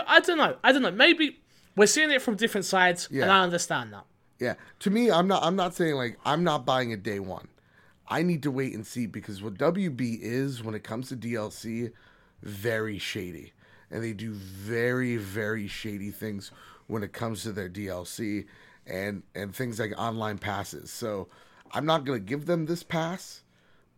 I 0.08 0.20
don't 0.22 0.38
know. 0.38 0.56
I 0.64 0.72
don't 0.72 0.82
know. 0.82 0.92
Maybe 0.92 1.40
we're 1.76 1.88
seeing 1.88 2.12
it 2.12 2.22
from 2.22 2.36
different 2.36 2.66
sides, 2.66 3.10
and 3.12 3.26
I 3.26 3.44
understand 3.44 3.94
that. 3.94 4.06
Yeah. 4.40 4.56
To 4.80 4.90
me, 4.90 5.12
I'm 5.12 5.28
not 5.28 5.44
I'm 5.44 5.56
not 5.56 5.76
saying 5.76 5.96
like 5.96 6.18
I'm 6.26 6.44
not 6.44 6.66
buying 6.66 6.92
it 6.92 7.04
day 7.04 7.20
one. 7.20 7.50
I 8.08 8.24
need 8.24 8.42
to 8.44 8.52
wait 8.52 8.74
and 8.74 8.86
see 8.86 9.06
because 9.06 9.42
what 9.42 9.56
WB 9.56 10.20
is 10.22 10.64
when 10.64 10.74
it 10.74 10.84
comes 10.84 11.10
to 11.10 11.16
DLC, 11.16 11.92
very 12.42 12.98
shady. 12.98 13.54
And 13.92 14.04
they 14.04 14.14
do 14.14 14.34
very, 14.34 15.18
very 15.18 15.68
shady 15.68 16.10
things 16.12 16.52
when 16.88 17.04
it 17.04 17.14
comes 17.14 17.44
to 17.44 17.52
their 17.52 17.70
DLC 17.70 18.46
and 18.88 19.24
and 19.36 19.56
things 19.56 19.80
like 19.80 19.94
online 19.98 20.38
passes. 20.38 20.90
So 20.90 21.28
I'm 21.72 21.86
not 21.86 22.06
gonna 22.06 22.20
give 22.20 22.46
them 22.46 22.66
this 22.66 22.84
pass 22.84 23.44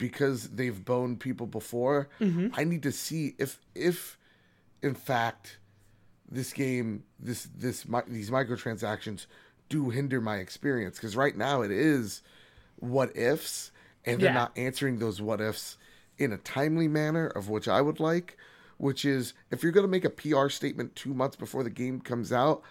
because 0.01 0.49
they've 0.49 0.83
boned 0.83 1.19
people 1.19 1.45
before. 1.45 2.09
Mm-hmm. 2.19 2.47
I 2.55 2.63
need 2.65 2.81
to 2.83 2.91
see 2.91 3.35
if 3.37 3.59
if 3.75 4.17
in 4.81 4.95
fact 4.95 5.59
this 6.29 6.51
game 6.51 7.03
this 7.19 7.47
this 7.55 7.87
mi- 7.87 8.01
these 8.07 8.31
microtransactions 8.31 9.27
do 9.69 9.89
hinder 9.91 10.19
my 10.19 10.37
experience 10.37 10.97
because 10.97 11.15
right 11.15 11.37
now 11.37 11.61
it 11.61 11.69
is 11.71 12.23
what 12.77 13.15
ifs 13.15 13.71
and 14.05 14.19
they're 14.19 14.29
Yeah. 14.31 14.33
not 14.33 14.57
answering 14.57 14.97
those 14.97 15.21
what 15.21 15.39
ifs 15.39 15.77
in 16.17 16.33
a 16.33 16.37
timely 16.37 16.87
manner 16.87 17.27
of 17.27 17.47
which 17.47 17.67
I 17.67 17.79
would 17.81 17.99
like 17.99 18.37
which 18.77 19.05
is 19.05 19.33
if 19.51 19.61
you're 19.61 19.71
going 19.71 19.85
to 19.85 19.87
make 19.97 20.03
a 20.05 20.09
PR 20.09 20.49
statement 20.49 20.95
2 20.95 21.13
months 21.13 21.35
before 21.35 21.63
the 21.63 21.69
game 21.69 22.01
comes 22.01 22.31
out 22.31 22.63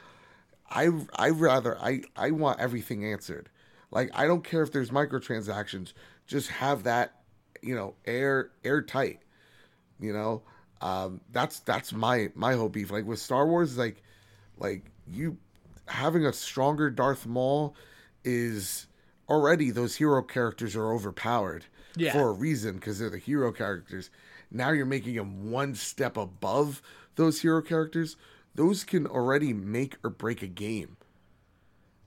I 0.69 0.89
I 1.15 1.31
rather 1.31 1.79
I 1.79 2.03
I 2.17 2.33
want 2.33 2.59
everything 2.59 3.05
answered 3.05 3.51
like 3.93 4.11
I 4.15 4.27
don't 4.27 4.43
care 4.43 4.63
if 4.63 4.73
there's 4.73 4.91
microtransactions 4.91 5.93
just 6.27 6.49
have 6.49 6.83
that 6.85 7.20
you 7.63 7.75
know 7.75 7.95
air 8.07 8.51
airtight 8.65 9.21
you 10.01 10.13
know? 10.13 10.43
Um 10.81 11.21
that's 11.31 11.61
that's 11.61 11.93
my 11.93 12.31
my 12.35 12.55
whole 12.55 12.71
beef. 12.71 12.91
Like 12.91 13.05
with 13.05 13.19
star 13.19 13.47
wars 13.47 13.77
like 13.77 14.03
like 14.59 14.91
you 15.07 15.37
having 15.87 16.25
a 16.25 16.33
stronger 16.33 16.89
darth 16.89 17.27
maul 17.27 17.75
is 18.25 18.87
already 19.29 19.71
those 19.71 19.97
hero 19.97 20.23
characters 20.23 20.75
are 20.77 20.93
overpowered 20.93 21.65
Yeah. 21.97 22.13
for 22.13 22.29
a 22.29 22.33
reason 22.33 22.77
because 22.77 22.99
they're 22.99 23.11
the 23.11 23.19
hero 23.19 23.53
characters. 23.53 24.09
Now 24.51 24.71
you're 24.71 24.87
making 24.87 25.17
them 25.17 25.51
one 25.51 25.75
step 25.75 26.17
above 26.17 26.81
those 27.17 27.43
hero 27.43 27.61
characters. 27.63 28.17
Those 28.55 28.83
can 28.85 29.07
already 29.07 29.53
make 29.53 29.97
or 30.03 30.11
break 30.11 30.43
a 30.43 30.47
game. 30.49 30.97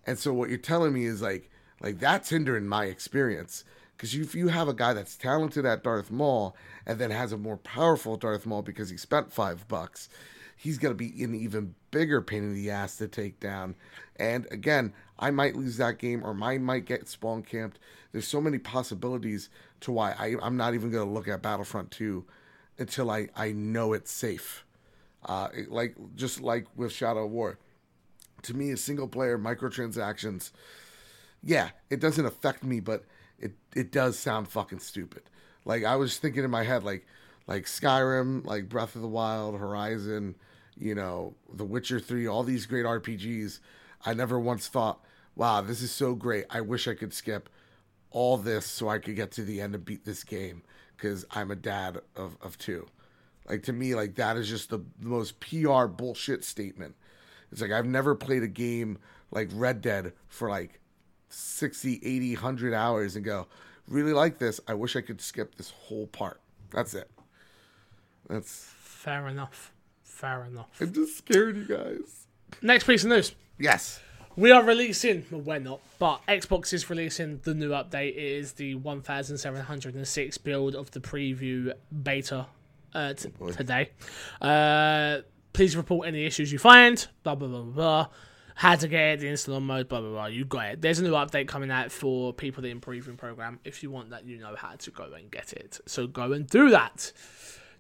And 0.05 0.17
so 0.19 0.33
what 0.33 0.49
you're 0.49 0.57
telling 0.57 0.93
me 0.93 1.05
is 1.05 1.21
like 1.21 1.49
like 1.81 1.99
that's 1.99 2.29
hindering 2.29 2.67
my 2.67 2.85
experience 2.85 3.63
because 4.03 4.15
if 4.15 4.35
you 4.35 4.49
have 4.49 4.67
a 4.67 4.73
guy 4.73 4.91
that's 4.91 5.15
talented 5.15 5.65
at 5.65 5.81
Darth 5.81 6.11
Maul 6.11 6.57
and 6.85 6.99
then 6.99 7.09
has 7.09 7.31
a 7.31 7.37
more 7.37 7.55
powerful 7.55 8.17
Darth 8.17 8.45
Maul 8.45 8.61
because 8.61 8.89
he 8.89 8.97
spent 8.97 9.31
five 9.31 9.65
bucks, 9.69 10.09
he's 10.57 10.77
gonna 10.77 10.93
be 10.93 11.23
an 11.23 11.33
even 11.33 11.73
bigger 11.89 12.21
pain 12.21 12.43
in 12.43 12.53
the 12.53 12.69
ass 12.69 12.97
to 12.97 13.07
take 13.07 13.39
down. 13.39 13.75
And 14.17 14.45
again, 14.51 14.91
I 15.17 15.31
might 15.31 15.55
lose 15.55 15.77
that 15.77 15.99
game 15.99 16.21
or 16.21 16.33
mine 16.33 16.65
might 16.65 16.83
get 16.83 17.07
spawn 17.07 17.43
camped. 17.43 17.79
There's 18.11 18.27
so 18.27 18.41
many 18.41 18.57
possibilities 18.57 19.47
to 19.79 19.93
why 19.93 20.11
I, 20.19 20.35
I'm 20.41 20.57
not 20.57 20.73
even 20.73 20.91
gonna 20.91 21.09
look 21.09 21.29
at 21.29 21.41
Battlefront 21.41 21.89
2 21.91 22.25
until 22.79 23.09
I, 23.09 23.29
I 23.37 23.53
know 23.53 23.93
it's 23.93 24.11
safe. 24.11 24.65
Uh, 25.23 25.47
like 25.69 25.95
just 26.17 26.41
like 26.41 26.67
with 26.75 26.91
Shadow 26.91 27.25
War 27.25 27.57
to 28.41 28.53
me, 28.53 28.71
a 28.71 28.75
single 28.75 29.07
player 29.07 29.37
microtransactions, 29.37 30.51
yeah, 31.41 31.69
it 31.89 32.01
doesn't 32.01 32.25
affect 32.25 32.65
me, 32.65 32.81
but 32.81 33.05
it 33.39 33.53
it 33.75 33.91
does 33.91 34.17
sound 34.17 34.47
fucking 34.47 34.79
stupid. 34.79 35.23
Like 35.65 35.83
I 35.83 35.95
was 35.95 36.17
thinking 36.17 36.43
in 36.43 36.51
my 36.51 36.63
head, 36.63 36.83
like 36.83 37.05
like 37.47 37.65
Skyrim, 37.65 38.45
like 38.45 38.69
Breath 38.69 38.95
of 38.95 39.01
the 39.01 39.07
Wild, 39.07 39.59
Horizon, 39.59 40.35
you 40.77 40.95
know, 40.95 41.35
The 41.53 41.65
Witcher 41.65 41.99
Three, 41.99 42.27
all 42.27 42.43
these 42.43 42.65
great 42.65 42.85
RPGs. 42.85 43.59
I 44.05 44.13
never 44.13 44.39
once 44.39 44.67
thought, 44.67 45.03
wow, 45.35 45.61
this 45.61 45.81
is 45.81 45.91
so 45.91 46.13
great. 46.13 46.45
I 46.49 46.61
wish 46.61 46.87
I 46.87 46.93
could 46.93 47.13
skip 47.13 47.49
all 48.11 48.37
this 48.37 48.65
so 48.65 48.89
I 48.89 48.99
could 48.99 49.15
get 49.15 49.31
to 49.33 49.43
the 49.43 49.61
end 49.61 49.75
and 49.75 49.83
beat 49.83 50.05
this 50.05 50.23
game 50.23 50.61
because 50.95 51.25
I'm 51.31 51.51
a 51.51 51.55
dad 51.55 51.99
of, 52.15 52.37
of 52.41 52.57
two. 52.57 52.87
Like 53.47 53.63
to 53.63 53.73
me, 53.73 53.95
like 53.95 54.15
that 54.15 54.37
is 54.37 54.47
just 54.47 54.69
the, 54.69 54.79
the 54.99 55.07
most 55.07 55.39
PR 55.39 55.85
bullshit 55.85 56.43
statement. 56.43 56.95
It's 57.51 57.61
like 57.61 57.71
I've 57.71 57.85
never 57.85 58.15
played 58.15 58.43
a 58.43 58.47
game 58.47 58.99
like 59.31 59.49
Red 59.53 59.81
Dead 59.81 60.13
for 60.27 60.49
like 60.49 60.79
60, 61.33 61.99
80, 62.03 62.33
100 62.35 62.73
hours 62.73 63.15
and 63.15 63.25
go, 63.25 63.47
really 63.87 64.13
like 64.13 64.37
this. 64.37 64.59
I 64.67 64.73
wish 64.73 64.95
I 64.95 65.01
could 65.01 65.21
skip 65.21 65.55
this 65.55 65.71
whole 65.71 66.07
part. 66.07 66.39
That's 66.71 66.93
it. 66.93 67.09
That's 68.29 68.69
Fair 68.79 69.27
enough. 69.27 69.73
Fair 70.03 70.45
enough. 70.45 70.69
I'm 70.79 70.93
just 70.93 71.17
scared, 71.17 71.57
you 71.57 71.65
guys. 71.65 72.27
Next 72.61 72.85
piece 72.85 73.03
of 73.03 73.09
news. 73.09 73.35
Yes. 73.59 73.99
We 74.35 74.51
are 74.51 74.63
releasing, 74.63 75.25
well, 75.29 75.41
we're 75.41 75.59
not, 75.59 75.81
but 75.99 76.21
Xbox 76.27 76.73
is 76.73 76.89
releasing 76.89 77.39
the 77.43 77.53
new 77.53 77.69
update. 77.71 78.11
It 78.11 78.17
is 78.17 78.53
the 78.53 78.75
1706 78.75 80.37
build 80.39 80.75
of 80.75 80.89
the 80.91 80.99
preview 80.99 81.73
beta 82.01 82.47
uh, 82.95 83.13
t- 83.13 83.29
boy. 83.29 83.51
today. 83.51 83.91
Uh, 84.41 85.19
please 85.51 85.75
report 85.75 86.07
any 86.07 86.25
issues 86.25 86.51
you 86.51 86.57
find, 86.59 87.05
blah, 87.23 87.35
blah, 87.35 87.47
blah, 87.47 87.61
blah, 87.61 87.73
blah. 87.73 88.07
How 88.55 88.75
to 88.75 88.87
get 88.87 89.01
it, 89.15 89.19
the 89.21 89.27
install 89.29 89.59
mode, 89.59 89.89
blah, 89.89 89.99
blah, 90.01 90.09
blah. 90.11 90.25
You 90.27 90.45
got 90.45 90.65
it. 90.67 90.81
There's 90.81 90.99
a 90.99 91.03
new 91.03 91.13
update 91.13 91.47
coming 91.47 91.71
out 91.71 91.91
for 91.91 92.33
people 92.33 92.63
in 92.65 92.79
preview 92.81 93.17
program. 93.17 93.59
If 93.63 93.81
you 93.83 93.89
want 93.91 94.11
that, 94.11 94.25
you 94.25 94.37
know 94.39 94.55
how 94.55 94.75
to 94.75 94.91
go 94.91 95.05
and 95.13 95.31
get 95.31 95.53
it. 95.53 95.79
So 95.87 96.05
go 96.07 96.31
and 96.33 96.47
do 96.47 96.69
that. 96.69 97.11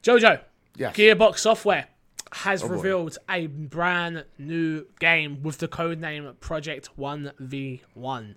Jojo, 0.01 0.41
Yes. 0.75 0.95
Gearbox 0.95 1.37
Software 1.39 1.87
has 2.31 2.63
Oh, 2.63 2.67
boy. 2.67 2.73
revealed 2.75 3.17
a 3.29 3.45
brand 3.47 4.25
new 4.39 4.85
game 4.99 5.43
with 5.43 5.59
the 5.59 5.67
code 5.67 5.99
name 5.99 6.33
Project 6.39 6.89
1v1. 6.97 8.35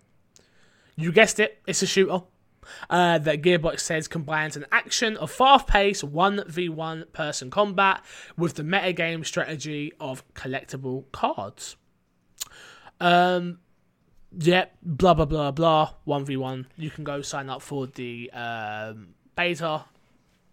You 0.97 1.12
guessed 1.12 1.41
it, 1.41 1.62
it's 1.66 1.82
a 1.82 1.87
shooter. 1.87 2.20
Uh, 2.91 3.16
that 3.18 3.43
Gearbox 3.43 3.78
says 3.80 4.09
combines 4.09 4.57
an 4.57 4.66
action 4.72 5.16
of 5.18 5.30
fast 5.30 5.68
paced 5.68 6.05
1v1 6.05 7.12
person 7.12 7.49
combat 7.49 8.03
with 8.37 8.55
the 8.55 8.64
metagame 8.64 9.24
strategy 9.24 9.93
of 10.01 10.24
collectible 10.34 11.05
cards. 11.12 11.76
Um, 13.01 13.59
yeah, 14.39 14.66
blah 14.82 15.14
blah 15.14 15.24
blah 15.24 15.51
blah. 15.51 15.91
1v1. 16.07 16.66
You 16.76 16.91
can 16.91 17.05
go 17.05 17.22
sign 17.22 17.49
up 17.49 17.62
for 17.62 17.87
the 17.87 18.30
um, 18.32 19.14
beta 19.37 19.84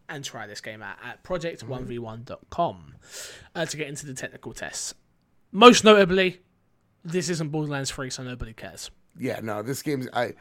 and 0.10 0.24
try 0.24 0.48
this 0.48 0.62
game 0.62 0.82
out 0.82 0.98
at 1.04 1.24
project1v1.com 1.24 2.96
uh, 3.56 3.66
to 3.66 3.78
get 3.78 3.88
into 3.88 4.06
the 4.06 4.14
technical 4.14 4.54
tests. 4.54 4.94
Most 5.52 5.84
notably, 5.84 6.42
this 7.04 7.30
isn't 7.30 7.50
Borderlands 7.50 7.92
3, 7.92 8.10
so 8.10 8.24
nobody 8.24 8.54
cares. 8.54 8.92
Yeah, 9.18 9.40
no, 9.42 9.62
this 9.62 9.82
game's 9.82 10.08
I 10.14 10.34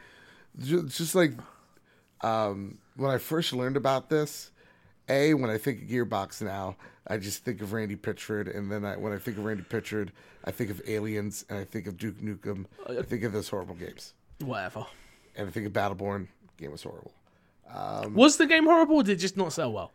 ju- 0.57 0.87
just 0.87 1.15
like 1.15 1.33
um 2.21 2.77
when 2.95 3.11
I 3.11 3.17
first 3.17 3.53
learned 3.53 3.77
about 3.77 4.09
this, 4.09 4.51
A, 5.09 5.33
when 5.33 5.49
I 5.49 5.57
think 5.57 5.83
of 5.83 5.87
Gearbox 5.87 6.41
now, 6.41 6.77
I 7.07 7.17
just 7.17 7.43
think 7.43 7.61
of 7.61 7.73
Randy 7.73 7.95
Pitchford, 7.95 8.55
and 8.55 8.71
then 8.71 8.85
I, 8.85 8.95
when 8.95 9.11
I 9.13 9.17
think 9.17 9.37
of 9.37 9.43
Randy 9.45 9.63
Pitchford, 9.63 10.09
I 10.45 10.51
think 10.51 10.69
of 10.69 10.81
Aliens, 10.87 11.43
and 11.49 11.59
I 11.59 11.65
think 11.65 11.87
of 11.87 11.97
Duke 11.97 12.17
Nukem, 12.21 12.65
uh, 12.89 12.99
I 12.99 13.01
think 13.01 13.23
of 13.23 13.33
those 13.33 13.49
horrible 13.49 13.75
games, 13.75 14.13
Whatever. 14.39 14.85
and 15.35 15.47
I 15.47 15.51
think 15.51 15.67
of 15.67 15.73
Battleborn. 15.73 16.27
Game 16.57 16.71
was 16.71 16.83
horrible. 16.83 17.11
Um, 17.73 18.13
was 18.13 18.37
the 18.37 18.45
game 18.45 18.65
horrible 18.65 18.97
or 18.97 19.03
did 19.03 19.13
it 19.13 19.15
just 19.21 19.35
not 19.35 19.51
sell 19.51 19.71
well? 19.73 19.91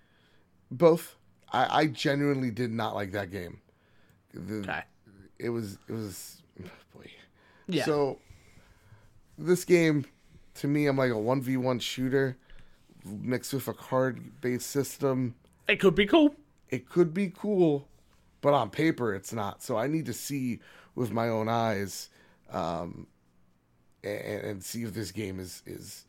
Both. 0.71 1.17
I, 1.53 1.81
I 1.83 1.87
genuinely 1.87 2.51
did 2.51 2.71
not 2.73 2.95
like 2.95 3.13
that 3.13 3.31
game. 3.31 3.61
The, 4.35 4.57
Okay. 4.61 4.83
It 5.39 5.51
was 5.51 5.79
it 5.89 5.93
was 5.93 6.43
boy. 6.95 7.11
Yeah. 7.69 7.85
So 7.85 8.19
this 9.39 9.65
game, 9.65 10.05
to 10.57 10.67
me, 10.67 10.87
I'm 10.87 10.97
like 10.99 11.13
a 11.13 11.19
one 11.19 11.41
v 11.41 11.57
one 11.57 11.79
shooter 11.79 12.37
mixed 13.05 13.53
with 13.55 13.69
a 13.69 13.73
card 13.75 14.41
based 14.41 14.69
system. 14.69 15.37
it 15.69 15.77
could 15.79 15.95
be 15.95 16.07
cool. 16.07 16.35
It 16.71 16.89
could 16.89 17.15
be 17.15 17.31
cool, 17.31 17.89
but 18.41 18.55
on 18.55 18.71
paper 18.71 19.15
it's 19.15 19.33
not. 19.33 19.63
So 19.63 19.77
I 19.77 19.87
need 19.87 20.07
to 20.07 20.13
see 20.13 20.61
with 20.95 21.13
my 21.13 21.29
own 21.29 21.49
eyes, 21.49 22.11
um, 22.53 23.07
and, 24.05 24.43
and 24.45 24.65
see 24.65 24.83
if 24.85 24.95
this 24.95 25.11
game 25.13 25.41
is 25.41 25.63
is 25.67 26.07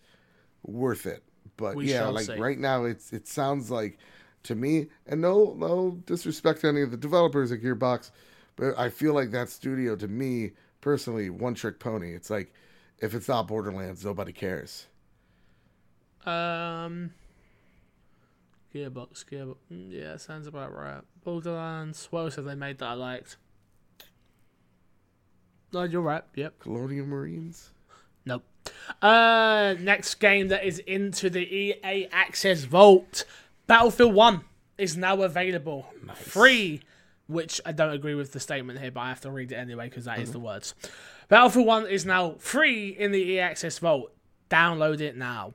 worth 0.64 1.06
it. 1.06 1.24
But 1.58 1.76
We 1.76 1.90
yeah, 1.92 2.08
like 2.08 2.28
see. 2.28 2.38
right 2.38 2.58
now, 2.60 2.86
it's 2.86 3.14
it 3.14 3.28
sounds 3.28 3.72
like 3.72 4.00
to 4.44 4.56
me, 4.56 4.88
and 5.08 5.22
no 5.22 5.56
no 5.58 6.00
disrespect 6.06 6.62
to 6.62 6.68
any 6.68 6.82
of 6.82 6.92
the 6.92 6.98
developers 6.98 7.52
at 7.52 7.62
Gearbox, 7.62 8.12
but 8.56 8.78
I 8.78 8.90
feel 8.90 9.14
like 9.14 9.32
that 9.32 9.50
studio 9.50 9.96
to 9.98 10.08
me 10.08 10.52
personally 10.82 11.30
one 11.30 11.56
trick 11.56 11.80
pony. 11.80 12.14
It's 12.14 12.30
like 12.30 12.54
if 13.00 13.14
it's 13.14 13.28
not 13.28 13.48
Borderlands, 13.48 14.06
nobody 14.06 14.34
cares. 14.34 14.88
Um, 16.26 17.12
Gearbox, 18.74 19.26
Gearbox. 19.26 19.56
Mm, 19.72 19.92
Yeah, 19.92 20.18
sounds 20.18 20.48
about 20.48 20.74
right. 20.76 21.02
Borderlands. 21.24 22.08
What 22.12 22.22
else 22.22 22.36
have 22.36 22.46
they 22.46 22.56
made 22.56 22.78
that 22.80 22.90
I 22.90 22.94
liked? 22.94 23.38
No, 25.72 25.84
you're 25.84 26.02
right. 26.02 26.24
Yep. 26.36 26.60
Colonial 26.60 27.06
Marines. 27.06 27.72
Nope. 28.26 28.44
Uh, 29.02 29.76
next 29.80 30.16
game 30.16 30.48
that 30.50 30.64
is 30.66 30.80
into 30.80 31.30
the 31.30 31.42
EA 31.42 32.08
Access 32.12 32.64
Vault, 32.64 33.24
Battlefield 33.68 34.14
One 34.14 34.42
is 34.78 34.98
now 34.98 35.22
available, 35.22 35.88
free. 36.16 36.82
Which 37.28 37.62
I 37.64 37.72
don't 37.74 37.94
agree 37.94 38.16
with 38.16 38.32
the 38.32 38.40
statement 38.40 38.80
here, 38.80 38.90
but 38.90 39.02
I 39.02 39.10
have 39.10 39.22
to 39.22 39.30
read 39.30 39.52
it 39.52 39.56
anyway 39.56 39.88
because 39.88 40.06
that 40.06 40.18
is 40.18 40.32
the 40.32 40.40
words. 40.40 40.74
Battlefield 41.28 41.68
One 41.68 41.86
is 41.88 42.04
now 42.04 42.36
free 42.40 42.90
in 42.90 43.12
the 43.12 43.20
EA 43.20 43.40
Access 43.42 43.78
Vault. 43.78 44.12
Download 44.50 45.00
it 45.00 45.16
now. 45.16 45.54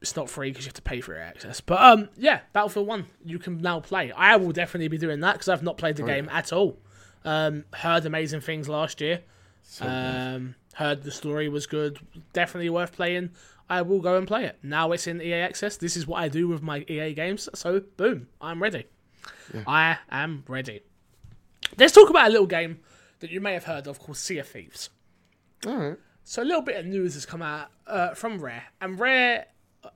It's 0.00 0.14
not 0.16 0.30
free 0.30 0.50
because 0.50 0.64
you 0.64 0.68
have 0.68 0.74
to 0.74 0.82
pay 0.82 1.00
for 1.00 1.12
your 1.12 1.22
access, 1.22 1.60
but 1.60 1.80
um, 1.80 2.08
yeah, 2.16 2.40
Battlefield 2.52 2.86
One 2.86 3.06
you 3.24 3.38
can 3.38 3.58
now 3.60 3.80
play. 3.80 4.12
I 4.12 4.36
will 4.36 4.52
definitely 4.52 4.88
be 4.88 4.98
doing 4.98 5.20
that 5.20 5.32
because 5.34 5.48
I've 5.48 5.62
not 5.62 5.76
played 5.76 5.96
the 5.96 6.04
game 6.04 6.28
at 6.30 6.52
all. 6.52 6.78
Um, 7.24 7.64
heard 7.74 8.06
amazing 8.06 8.40
things 8.40 8.68
last 8.68 9.00
year. 9.00 9.22
So. 9.62 9.86
Um, 9.86 10.54
heard 10.74 11.02
the 11.02 11.10
story 11.10 11.48
was 11.48 11.66
good, 11.66 11.98
definitely 12.32 12.70
worth 12.70 12.92
playing. 12.92 13.30
I 13.68 13.82
will 13.82 14.00
go 14.00 14.16
and 14.16 14.26
play 14.26 14.44
it. 14.44 14.58
Now 14.62 14.92
it's 14.92 15.06
in 15.06 15.20
EA 15.20 15.34
Access. 15.34 15.76
This 15.76 15.96
is 15.96 16.06
what 16.06 16.22
I 16.22 16.28
do 16.28 16.48
with 16.48 16.62
my 16.62 16.84
EA 16.88 17.12
games. 17.12 17.48
So 17.54 17.80
boom, 17.96 18.28
I'm 18.40 18.62
ready. 18.62 18.86
I 19.66 19.98
am 20.10 20.44
ready. 20.46 20.82
Let's 21.76 21.92
talk 21.92 22.08
about 22.08 22.28
a 22.28 22.30
little 22.30 22.46
game 22.46 22.80
that 23.20 23.30
you 23.30 23.40
may 23.40 23.54
have 23.54 23.64
heard 23.64 23.86
of 23.86 23.98
called 23.98 24.16
Sea 24.16 24.38
of 24.38 24.48
Thieves. 24.48 24.90
All 25.66 25.76
right. 25.76 25.96
So 26.24 26.42
a 26.42 26.44
little 26.44 26.62
bit 26.62 26.76
of 26.76 26.86
news 26.86 27.14
has 27.14 27.26
come 27.26 27.42
out 27.42 27.68
uh, 27.86 28.14
from 28.14 28.38
Rare, 28.38 28.64
and 28.80 28.98
Rare, 29.00 29.46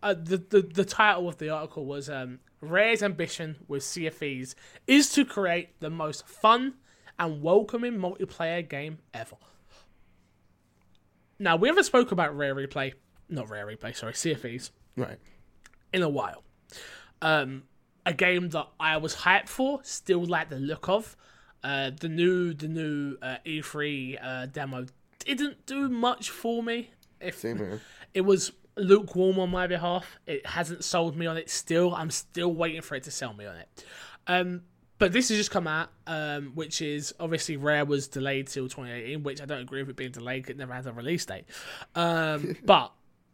uh, 0.02 0.14
the, 0.14 0.36
the 0.38 0.62
the 0.62 0.84
title 0.84 1.28
of 1.28 1.38
the 1.38 1.48
article 1.50 1.84
was 1.86 2.08
um, 2.08 2.38
Rare's 2.60 3.02
ambition 3.02 3.56
with 3.68 3.82
Sea 3.82 4.06
of 4.06 4.14
Thieves 4.14 4.54
is 4.86 5.10
to 5.12 5.24
create 5.24 5.80
the 5.80 5.90
most 5.90 6.26
fun 6.26 6.74
and 7.18 7.42
welcoming 7.42 7.94
multiplayer 7.94 8.66
game 8.68 8.98
ever. 9.12 9.36
Now 11.38 11.56
we 11.56 11.68
haven't 11.68 11.84
spoke 11.84 12.12
about 12.12 12.36
Rare 12.36 12.54
Replay, 12.54 12.94
not 13.28 13.50
Rare 13.50 13.66
Replay, 13.66 13.96
sorry, 13.96 14.14
Sea 14.14 14.32
of 14.32 14.40
Thieves, 14.40 14.70
Right. 14.96 15.18
in 15.92 16.02
a 16.02 16.08
while. 16.08 16.44
Um, 17.20 17.64
a 18.06 18.12
game 18.12 18.48
that 18.50 18.68
I 18.80 18.96
was 18.96 19.14
hyped 19.16 19.48
for, 19.48 19.80
still 19.82 20.24
like 20.24 20.50
the 20.50 20.58
look 20.58 20.88
of. 20.88 21.16
Uh, 21.64 21.90
the 22.00 22.08
new 22.08 22.52
the 22.54 22.66
new 22.66 23.16
uh, 23.22 23.36
E3 23.46 24.18
uh, 24.20 24.46
demo 24.46 24.86
didn't 25.20 25.64
do 25.66 25.88
much 25.88 26.28
for 26.30 26.60
me. 26.62 26.90
If 27.20 27.38
Same 27.38 27.56
here. 27.58 27.80
it 28.14 28.22
was 28.22 28.50
lukewarm 28.76 29.38
on 29.38 29.50
my 29.50 29.66
behalf, 29.66 30.18
it 30.26 30.46
hasn't 30.46 30.84
sold 30.84 31.16
me 31.16 31.26
on 31.26 31.36
it. 31.36 31.50
Still, 31.50 31.94
I'm 31.94 32.10
still 32.10 32.52
waiting 32.52 32.82
for 32.82 32.94
it 32.94 33.04
to 33.04 33.10
sell 33.10 33.32
me 33.32 33.46
on 33.46 33.56
it. 33.56 33.84
Um, 34.26 34.62
but 34.98 35.12
this 35.12 35.30
has 35.30 35.38
just 35.38 35.50
come 35.50 35.66
out, 35.66 35.90
um, 36.06 36.52
which 36.54 36.80
is 36.80 37.12
obviously 37.18 37.56
Rare 37.56 37.84
was 37.84 38.06
delayed 38.06 38.46
till 38.46 38.68
2018, 38.68 39.22
which 39.22 39.42
I 39.42 39.46
don't 39.46 39.60
agree 39.60 39.82
with 39.82 39.90
it 39.90 39.96
being 39.96 40.12
delayed. 40.12 40.48
It 40.48 40.56
never 40.56 40.72
had 40.72 40.86
a 40.86 40.92
release 40.92 41.24
date. 41.24 41.44
Um, 41.94 42.56
but 42.64 42.92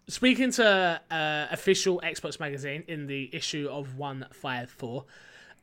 speaking 0.08 0.50
to 0.52 1.00
uh, 1.10 1.46
official 1.50 2.00
Xbox 2.02 2.40
magazine 2.40 2.84
in 2.88 3.06
the 3.06 3.28
issue 3.34 3.68
of 3.70 3.98
154, 3.98 5.04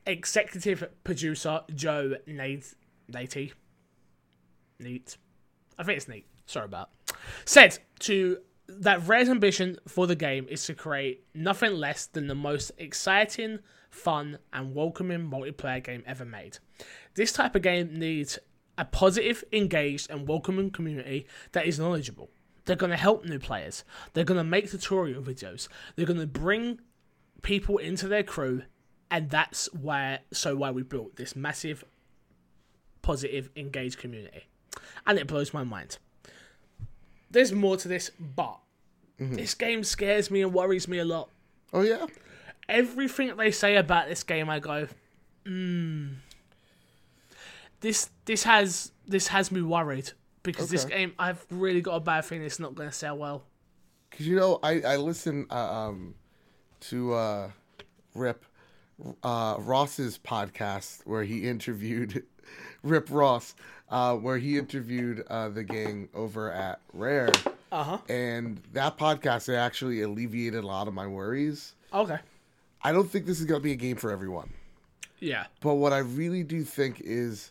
executive 0.06 0.88
producer 1.02 1.62
Joe 1.74 2.14
Nate, 2.26 2.72
Natey, 3.10 3.52
Neat, 4.78 5.16
I 5.78 5.82
think 5.82 5.96
it's 5.96 6.08
neat. 6.08 6.26
Sorry 6.46 6.66
about. 6.66 6.90
Said 7.44 7.78
to 8.00 8.38
that 8.68 9.06
Rare's 9.06 9.28
ambition 9.28 9.78
for 9.86 10.06
the 10.06 10.16
game 10.16 10.46
is 10.48 10.64
to 10.66 10.74
create 10.74 11.24
nothing 11.34 11.72
less 11.74 12.06
than 12.06 12.26
the 12.26 12.34
most 12.34 12.72
exciting, 12.78 13.60
fun, 13.90 14.38
and 14.52 14.74
welcoming 14.74 15.30
multiplayer 15.30 15.82
game 15.82 16.02
ever 16.06 16.24
made. 16.24 16.58
This 17.14 17.32
type 17.32 17.54
of 17.54 17.62
game 17.62 17.98
needs 17.98 18.38
a 18.78 18.84
positive, 18.84 19.44
engaged, 19.52 20.10
and 20.10 20.28
welcoming 20.28 20.70
community 20.70 21.26
that 21.52 21.66
is 21.66 21.78
knowledgeable. 21.78 22.30
They're 22.64 22.76
going 22.76 22.90
to 22.90 22.96
help 22.96 23.24
new 23.24 23.38
players. 23.38 23.84
They're 24.12 24.24
going 24.24 24.38
to 24.38 24.44
make 24.44 24.70
tutorial 24.70 25.22
videos. 25.22 25.68
They're 25.94 26.06
going 26.06 26.20
to 26.20 26.26
bring 26.26 26.80
people 27.42 27.78
into 27.78 28.08
their 28.08 28.24
crew, 28.24 28.62
and 29.10 29.30
that's 29.30 29.72
where 29.72 30.20
so 30.32 30.56
why 30.56 30.72
we 30.72 30.82
built 30.82 31.16
this 31.16 31.36
massive, 31.36 31.84
positive, 33.02 33.50
engaged 33.56 33.98
community 33.98 34.46
and 35.06 35.18
it 35.18 35.26
blows 35.26 35.54
my 35.54 35.64
mind. 35.64 35.98
There's 37.30 37.52
more 37.52 37.76
to 37.76 37.88
this, 37.88 38.10
but 38.18 38.58
this 39.18 39.54
game 39.54 39.82
scares 39.84 40.30
me 40.30 40.42
and 40.42 40.52
worries 40.52 40.88
me 40.88 40.98
a 40.98 41.04
lot. 41.04 41.30
Oh 41.72 41.82
yeah. 41.82 42.06
Everything 42.68 43.36
they 43.36 43.50
say 43.50 43.76
about 43.76 44.08
this 44.08 44.22
game, 44.22 44.50
I 44.50 44.58
go, 44.58 44.88
hmm. 45.44 46.08
This 47.80 48.10
this 48.24 48.42
has 48.44 48.92
this 49.06 49.28
has 49.28 49.52
me 49.52 49.62
worried 49.62 50.12
because 50.42 50.70
this 50.70 50.84
game, 50.84 51.12
I've 51.18 51.44
really 51.50 51.80
got 51.80 51.96
a 51.96 52.00
bad 52.00 52.24
feeling 52.24 52.44
it's 52.44 52.58
not 52.58 52.74
going 52.74 52.88
to 52.88 52.94
sell 52.94 53.16
well. 53.16 53.44
Cause 54.10 54.26
you 54.26 54.36
know 54.36 54.58
I 54.62 54.80
I 54.80 54.96
listen 54.96 55.46
uh, 55.50 55.54
um 55.54 56.14
to 56.80 57.12
uh 57.12 57.50
Rip 58.14 58.44
uh 59.22 59.56
Ross's 59.58 60.18
podcast 60.18 61.02
where 61.04 61.24
he 61.24 61.48
interviewed 61.48 62.24
Rip 62.82 63.08
Ross 63.10 63.54
uh 63.88 64.14
where 64.16 64.38
he 64.38 64.58
interviewed 64.58 65.24
uh 65.28 65.48
the 65.48 65.62
gang 65.64 66.08
over 66.14 66.50
at 66.50 66.80
Rare 66.92 67.30
Uh 67.72 67.84
huh. 67.84 67.98
and 68.08 68.60
that 68.72 68.98
podcast 68.98 69.48
it 69.48 69.54
actually 69.54 70.02
alleviated 70.02 70.64
a 70.64 70.66
lot 70.66 70.88
of 70.88 70.94
my 70.94 71.06
worries. 71.06 71.74
Okay. 71.92 72.18
I 72.82 72.92
don't 72.92 73.10
think 73.10 73.26
this 73.26 73.38
is 73.40 73.46
gonna 73.46 73.60
be 73.60 73.72
a 73.72 73.76
game 73.76 73.96
for 73.96 74.10
everyone. 74.10 74.52
Yeah. 75.18 75.46
But 75.60 75.74
what 75.76 75.92
I 75.92 75.98
really 75.98 76.42
do 76.42 76.62
think 76.62 77.00
is 77.00 77.50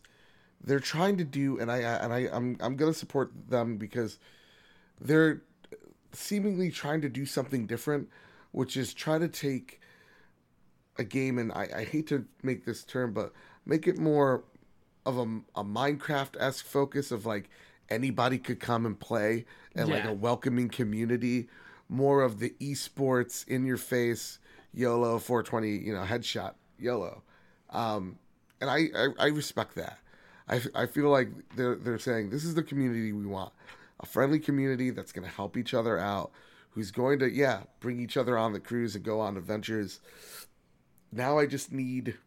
they're 0.63 0.79
trying 0.79 1.17
to 1.17 1.23
do, 1.23 1.59
and 1.59 1.71
I 1.71 1.77
and 1.79 2.13
I 2.13 2.27
I'm 2.31 2.57
I'm 2.59 2.75
gonna 2.75 2.93
support 2.93 3.31
them 3.49 3.77
because 3.77 4.17
they're 4.99 5.41
seemingly 6.11 6.71
trying 6.71 7.01
to 7.01 7.09
do 7.09 7.25
something 7.25 7.65
different, 7.65 8.09
which 8.51 8.77
is 8.77 8.93
try 8.93 9.17
to 9.19 9.27
take 9.27 9.81
a 10.97 11.03
game 11.03 11.37
and 11.37 11.51
I, 11.51 11.67
I 11.75 11.83
hate 11.83 12.07
to 12.07 12.25
make 12.41 12.65
this 12.65 12.83
term, 12.83 13.13
but 13.13 13.33
make 13.65 13.85
it 13.87 13.97
more 13.97 14.43
of 15.05 15.17
a, 15.17 15.59
a 15.59 15.63
Minecraft 15.63 16.35
esque 16.39 16.65
focus 16.65 17.11
of 17.11 17.25
like 17.25 17.49
anybody 17.89 18.37
could 18.37 18.59
come 18.59 18.85
and 18.85 18.99
play 18.99 19.45
and 19.75 19.89
like 19.89 20.05
a 20.05 20.13
welcoming 20.13 20.69
community, 20.69 21.47
more 21.89 22.21
of 22.21 22.39
the 22.39 22.51
esports 22.59 23.47
in 23.47 23.65
your 23.65 23.77
face 23.77 24.39
YOLO 24.73 25.19
420 25.19 25.69
you 25.69 25.93
know 25.93 26.03
headshot 26.03 26.53
YOLO, 26.77 27.23
um, 27.69 28.19
and 28.59 28.69
I, 28.69 28.89
I 28.95 29.07
I 29.19 29.25
respect 29.27 29.75
that. 29.75 29.99
I, 30.47 30.61
I 30.75 30.85
feel 30.85 31.09
like 31.09 31.29
they're 31.55 31.75
they're 31.75 31.97
saying 31.97 32.29
this 32.29 32.43
is 32.43 32.55
the 32.55 32.63
community 32.63 33.13
we 33.13 33.25
want, 33.25 33.53
a 33.99 34.05
friendly 34.05 34.39
community 34.39 34.89
that's 34.89 35.11
going 35.11 35.27
to 35.27 35.33
help 35.33 35.57
each 35.57 35.73
other 35.73 35.97
out, 35.97 36.31
who's 36.71 36.91
going 36.91 37.19
to 37.19 37.31
yeah 37.31 37.61
bring 37.79 37.99
each 37.99 38.17
other 38.17 38.37
on 38.37 38.53
the 38.53 38.59
cruise 38.59 38.95
and 38.95 39.03
go 39.03 39.21
on 39.21 39.37
adventures. 39.37 40.01
Now 41.11 41.39
I 41.39 41.45
just 41.45 41.71
need 41.71 42.17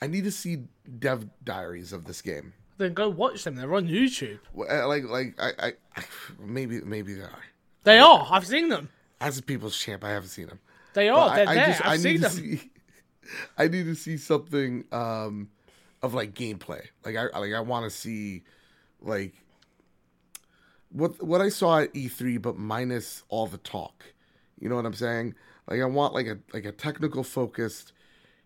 I 0.00 0.06
need 0.06 0.24
to 0.24 0.30
see 0.30 0.64
dev 0.98 1.28
diaries 1.44 1.92
of 1.92 2.04
this 2.04 2.22
game. 2.22 2.52
Then 2.78 2.92
go 2.94 3.08
watch 3.08 3.44
them. 3.44 3.54
They're 3.54 3.74
on 3.74 3.88
YouTube. 3.88 4.38
Well, 4.52 4.68
uh, 4.70 4.86
Like 4.86 5.04
like 5.04 5.34
I, 5.40 5.72
I 5.96 6.04
maybe 6.38 6.80
maybe 6.82 7.14
they 7.14 7.22
are. 7.22 7.42
They 7.84 7.98
are. 7.98 8.26
I've 8.30 8.46
seen 8.46 8.68
them. 8.68 8.90
As 9.20 9.38
a 9.38 9.42
people's 9.42 9.78
champ, 9.78 10.04
I 10.04 10.10
haven't 10.10 10.28
seen 10.28 10.48
them. 10.48 10.60
They 10.92 11.08
are. 11.08 11.28
But 11.30 11.36
They're 11.36 11.48
I, 11.48 11.50
I 11.50 11.54
there. 11.54 11.66
just 11.68 11.80
I've 11.80 11.90
I 11.92 11.96
seen 11.96 12.12
need 12.12 12.22
to 12.22 12.28
them. 12.28 12.30
see. 12.58 12.70
I 13.58 13.68
need 13.68 13.84
to 13.84 13.94
see 13.94 14.16
something 14.18 14.84
um, 14.92 15.48
of 16.02 16.14
like 16.14 16.34
gameplay. 16.34 16.82
Like 17.04 17.16
I 17.16 17.38
like 17.38 17.54
I 17.54 17.60
want 17.60 17.90
to 17.90 17.96
see 17.96 18.42
like 19.00 19.34
what 20.90 21.22
what 21.22 21.40
I 21.40 21.48
saw 21.48 21.80
at 21.80 21.94
E3, 21.94 22.40
but 22.40 22.56
minus 22.58 23.22
all 23.28 23.46
the 23.46 23.58
talk. 23.58 24.04
You 24.60 24.68
know 24.68 24.76
what 24.76 24.86
I'm 24.86 24.94
saying? 24.94 25.34
Like 25.68 25.80
I 25.80 25.86
want 25.86 26.12
like 26.14 26.26
a 26.26 26.38
like 26.52 26.64
a 26.66 26.72
technical 26.72 27.24
focused 27.24 27.92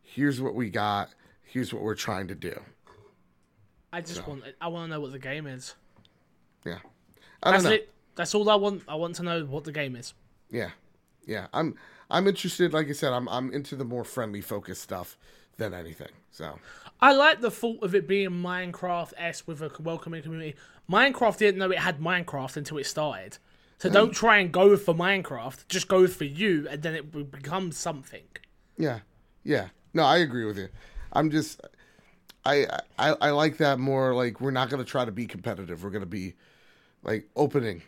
Here's 0.02 0.40
what 0.40 0.54
we 0.56 0.70
got. 0.70 1.10
Here's 1.50 1.74
what 1.74 1.82
we're 1.82 1.96
trying 1.96 2.28
to 2.28 2.34
do. 2.36 2.58
I 3.92 4.00
just 4.00 4.24
want 4.26 4.44
I 4.60 4.68
want 4.68 4.88
to 4.88 4.94
know 4.94 5.00
what 5.00 5.10
the 5.10 5.18
game 5.18 5.48
is. 5.48 5.74
Yeah. 6.64 6.78
I 7.42 7.50
don't 7.50 7.52
That's 7.52 7.64
know. 7.64 7.70
it. 7.72 7.92
That's 8.14 8.34
all 8.36 8.48
I 8.48 8.54
want. 8.54 8.82
I 8.86 8.94
want 8.94 9.16
to 9.16 9.24
know 9.24 9.44
what 9.44 9.64
the 9.64 9.72
game 9.72 9.96
is. 9.96 10.14
Yeah. 10.48 10.70
Yeah. 11.26 11.48
I'm 11.52 11.74
I'm 12.08 12.28
interested, 12.28 12.72
like 12.72 12.88
I 12.88 12.92
said, 12.92 13.12
I'm 13.12 13.28
I'm 13.28 13.52
into 13.52 13.74
the 13.74 13.84
more 13.84 14.04
friendly 14.04 14.40
focused 14.40 14.82
stuff 14.82 15.18
than 15.56 15.74
anything. 15.74 16.12
So 16.30 16.60
I 17.00 17.14
like 17.14 17.40
the 17.40 17.50
thought 17.50 17.82
of 17.82 17.96
it 17.96 18.06
being 18.06 18.30
Minecraft 18.30 19.12
s 19.16 19.44
with 19.44 19.60
a 19.60 19.72
welcoming 19.82 20.22
community. 20.22 20.54
Minecraft 20.88 21.38
didn't 21.38 21.58
know 21.58 21.70
it 21.72 21.78
had 21.78 21.98
Minecraft 21.98 22.56
until 22.56 22.78
it 22.78 22.86
started. 22.86 23.38
So 23.78 23.88
hmm. 23.88 23.94
don't 23.94 24.12
try 24.12 24.38
and 24.38 24.52
go 24.52 24.76
for 24.76 24.94
Minecraft. 24.94 25.66
Just 25.68 25.88
go 25.88 26.06
for 26.06 26.24
you, 26.24 26.68
and 26.70 26.82
then 26.82 26.94
it 26.94 27.12
will 27.12 27.24
become 27.24 27.72
something. 27.72 28.22
Yeah, 28.76 29.00
yeah. 29.42 29.68
No, 29.92 30.04
I 30.04 30.18
agree 30.18 30.44
with 30.44 30.58
you. 30.58 30.68
I'm 31.12 31.30
just, 31.30 31.60
I, 32.44 32.66
I, 32.98 33.14
I 33.20 33.30
like 33.30 33.58
that 33.58 33.78
more. 33.78 34.14
Like 34.14 34.40
we're 34.40 34.50
not 34.50 34.70
gonna 34.70 34.84
try 34.84 35.04
to 35.04 35.12
be 35.12 35.26
competitive. 35.26 35.82
We're 35.84 35.90
gonna 35.90 36.06
be, 36.06 36.34
like 37.02 37.28
opening, 37.36 37.82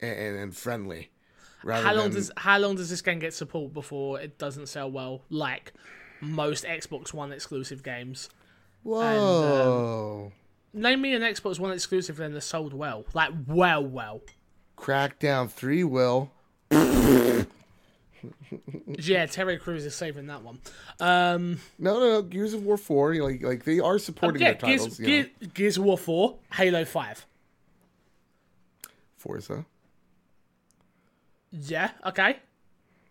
and, 0.00 0.18
and, 0.18 0.36
and 0.36 0.56
friendly. 0.56 1.10
Rather 1.64 1.86
How 1.86 1.94
long 1.94 2.06
than, 2.06 2.14
does 2.14 2.30
how 2.36 2.58
long 2.58 2.74
does 2.76 2.90
this 2.90 3.02
game 3.02 3.20
get 3.20 3.34
support 3.34 3.72
before 3.72 4.20
it 4.20 4.38
doesn't 4.38 4.66
sell 4.66 4.90
well? 4.90 5.22
Like 5.30 5.72
most 6.20 6.64
Xbox 6.64 7.12
One 7.12 7.32
exclusive 7.32 7.82
games. 7.82 8.28
Whoa, 8.82 10.26
um, 10.26 10.32
Name 10.80 11.02
me 11.02 11.14
an 11.14 11.22
Xbox 11.22 11.60
One 11.60 11.72
exclusive 11.72 12.16
then 12.16 12.32
that 12.32 12.40
sold 12.40 12.74
well, 12.74 13.04
like 13.14 13.30
well, 13.46 13.84
well. 13.84 14.22
Crackdown 14.76 15.50
Three 15.50 15.84
will. 15.84 16.32
Yeah, 18.86 19.26
Terry 19.26 19.56
Crews 19.56 19.84
is 19.84 19.94
saving 19.94 20.26
that 20.26 20.42
one. 20.42 20.58
Um, 21.00 21.58
No, 21.78 21.98
no, 21.98 22.08
no. 22.08 22.22
Gears 22.22 22.54
of 22.54 22.64
War 22.64 22.76
Four. 22.76 23.14
Like, 23.14 23.42
like 23.42 23.64
they 23.64 23.80
are 23.80 23.98
supporting 23.98 24.42
yeah, 24.42 24.52
their 24.52 24.60
titles. 24.60 24.98
Gears, 24.98 24.98
you 24.98 25.06
know. 25.06 25.22
Gears, 25.40 25.52
Gears 25.54 25.76
of 25.78 25.84
War 25.84 25.98
Four, 25.98 26.38
Halo 26.52 26.84
Five. 26.84 27.26
Forza. 29.16 29.64
Yeah, 31.50 31.90
okay. 32.06 32.38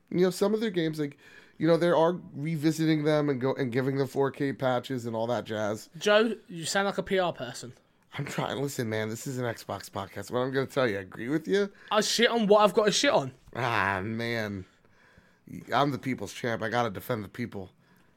You 0.09 0.21
know, 0.21 0.29
some 0.29 0.53
of 0.53 0.59
their 0.59 0.71
games, 0.71 0.99
like, 0.99 1.17
you 1.57 1.67
know, 1.67 1.77
they 1.77 1.87
are 1.87 2.17
revisiting 2.35 3.03
them 3.03 3.29
and 3.29 3.39
go 3.39 3.53
and 3.53 3.71
giving 3.71 3.97
them 3.97 4.07
4K 4.07 4.57
patches 4.57 5.05
and 5.05 5.15
all 5.15 5.27
that 5.27 5.45
jazz. 5.45 5.89
Joe, 5.99 6.35
you 6.49 6.65
sound 6.65 6.87
like 6.87 6.97
a 6.97 7.03
PR 7.03 7.31
person. 7.37 7.71
I'm 8.17 8.25
trying. 8.25 8.61
Listen, 8.61 8.89
man, 8.89 9.09
this 9.09 9.25
is 9.25 9.37
an 9.37 9.45
Xbox 9.45 9.89
podcast. 9.89 10.31
What 10.31 10.39
I'm 10.39 10.51
going 10.51 10.67
to 10.67 10.73
tell 10.73 10.87
you, 10.87 10.97
I 10.97 11.01
agree 11.01 11.29
with 11.29 11.47
you. 11.47 11.69
I 11.91 12.01
shit 12.01 12.29
on 12.29 12.47
what 12.47 12.61
I've 12.63 12.73
got 12.73 12.85
to 12.85 12.91
shit 12.91 13.11
on. 13.11 13.31
Ah, 13.55 14.01
man, 14.03 14.65
I'm 15.73 15.91
the 15.91 15.97
people's 15.99 16.33
champ. 16.33 16.61
I 16.61 16.69
got 16.69 16.83
to 16.83 16.89
defend 16.89 17.23
the 17.23 17.29
people. 17.29 17.71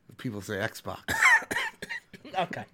The 0.09 0.15
people 0.15 0.41
say 0.41 0.55
Xbox. 0.55 0.99
Okay. 2.37 2.65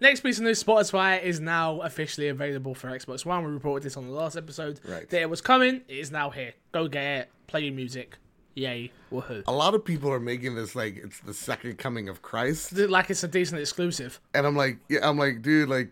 Next 0.00 0.20
piece 0.20 0.38
of 0.38 0.44
news: 0.44 0.62
Spotify 0.62 1.22
is 1.22 1.38
now 1.40 1.80
officially 1.82 2.28
available 2.28 2.74
for 2.74 2.88
Xbox 2.88 3.26
One. 3.26 3.44
We 3.44 3.50
reported 3.50 3.84
this 3.84 3.96
on 3.98 4.06
the 4.06 4.12
last 4.14 4.36
episode. 4.36 4.80
Right. 4.88 5.06
That 5.10 5.20
it 5.22 5.28
was 5.28 5.42
coming. 5.42 5.82
It 5.88 5.98
is 5.98 6.10
now 6.10 6.30
here. 6.30 6.54
Go 6.72 6.88
get 6.88 7.02
it. 7.04 7.28
Play 7.46 7.64
your 7.64 7.74
music. 7.74 8.16
Yay! 8.54 8.90
Woohoo! 9.10 9.42
a 9.46 9.52
lot 9.52 9.74
of 9.74 9.82
people 9.82 10.10
are 10.10 10.20
making 10.20 10.54
this 10.54 10.74
like 10.74 10.96
it's 10.96 11.20
the 11.20 11.32
second 11.32 11.78
coming 11.78 12.08
of 12.10 12.20
Christ, 12.20 12.72
Like 12.74 13.08
it's 13.08 13.22
a 13.22 13.28
decent 13.28 13.60
exclusive. 13.60 14.20
and 14.34 14.46
I'm 14.46 14.56
like, 14.56 14.78
yeah, 14.90 15.08
I'm 15.08 15.16
like, 15.16 15.40
dude, 15.42 15.68
like, 15.68 15.90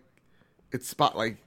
it's 0.71 0.87
spot 0.87 1.17
like. 1.17 1.37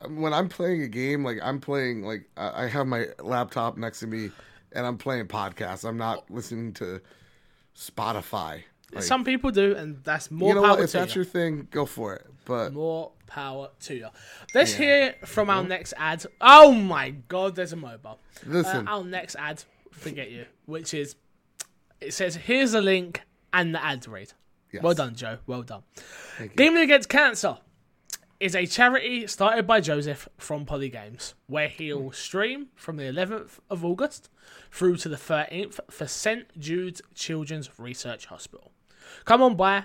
Um, 0.00 0.20
when 0.20 0.32
I'm 0.32 0.48
playing 0.48 0.82
a 0.82 0.88
game, 0.88 1.24
like 1.24 1.38
I'm 1.42 1.60
playing, 1.60 2.02
like 2.02 2.28
I 2.36 2.64
I 2.64 2.66
have 2.68 2.86
my 2.86 3.06
laptop 3.20 3.76
next 3.76 4.00
to 4.00 4.06
me, 4.06 4.30
and 4.74 4.86
I'm 4.86 4.98
playing 4.98 5.26
podcasts. 5.26 5.88
I'm 5.88 5.96
not 5.96 6.30
listening 6.30 6.72
to 6.74 7.00
Spotify. 7.76 8.62
Like, 8.92 9.02
Some 9.02 9.24
people 9.24 9.50
do, 9.50 9.74
and 9.74 10.02
that's 10.04 10.30
more 10.30 10.52
power 10.52 10.54
to 10.54 10.54
you 10.54 10.54
know 10.54 10.68
power 10.68 10.76
what? 10.76 10.84
If 10.84 10.92
that's 10.92 11.14
you. 11.14 11.20
your 11.20 11.24
thing, 11.24 11.68
go 11.70 11.86
for 11.86 12.14
it. 12.14 12.26
But 12.44 12.72
More 12.72 13.12
power 13.26 13.70
to 13.80 13.94
you. 13.94 14.08
Let's 14.54 14.72
hear 14.74 15.14
from 15.24 15.50
our 15.50 15.64
next 15.64 15.94
ad. 15.96 16.24
Oh 16.40 16.72
my 16.72 17.10
god, 17.10 17.56
there's 17.56 17.72
a 17.72 17.76
mobile. 17.76 18.20
Uh, 18.48 18.84
our 18.86 19.02
next 19.02 19.36
ad, 19.36 19.64
forget 19.90 20.30
you, 20.30 20.44
which 20.66 20.94
is 20.94 21.16
it 22.00 22.12
says 22.12 22.36
here's 22.36 22.74
a 22.74 22.80
link 22.80 23.22
and 23.52 23.74
the 23.74 23.82
ad 23.82 24.06
read. 24.06 24.32
Yes. 24.72 24.82
Well 24.82 24.94
done, 24.94 25.14
Joe. 25.14 25.38
Well 25.46 25.62
done. 25.62 25.82
Gaming 26.56 26.82
Against 26.82 27.08
Cancer 27.08 27.58
is 28.40 28.54
a 28.54 28.66
charity 28.66 29.26
started 29.26 29.66
by 29.66 29.80
Joseph 29.80 30.28
from 30.36 30.66
Polygames, 30.66 31.34
where 31.46 31.68
he'll 31.68 32.12
stream 32.12 32.68
from 32.74 32.96
the 32.96 33.04
11th 33.04 33.60
of 33.70 33.84
August 33.84 34.28
through 34.74 34.96
to 34.96 35.08
the 35.08 35.16
13th 35.16 35.78
for 35.88 36.08
St 36.08 36.46
Jude's 36.58 37.00
Children's 37.14 37.70
Research 37.78 38.26
Hospital. 38.26 38.72
Come 39.24 39.40
on 39.40 39.54
by 39.54 39.84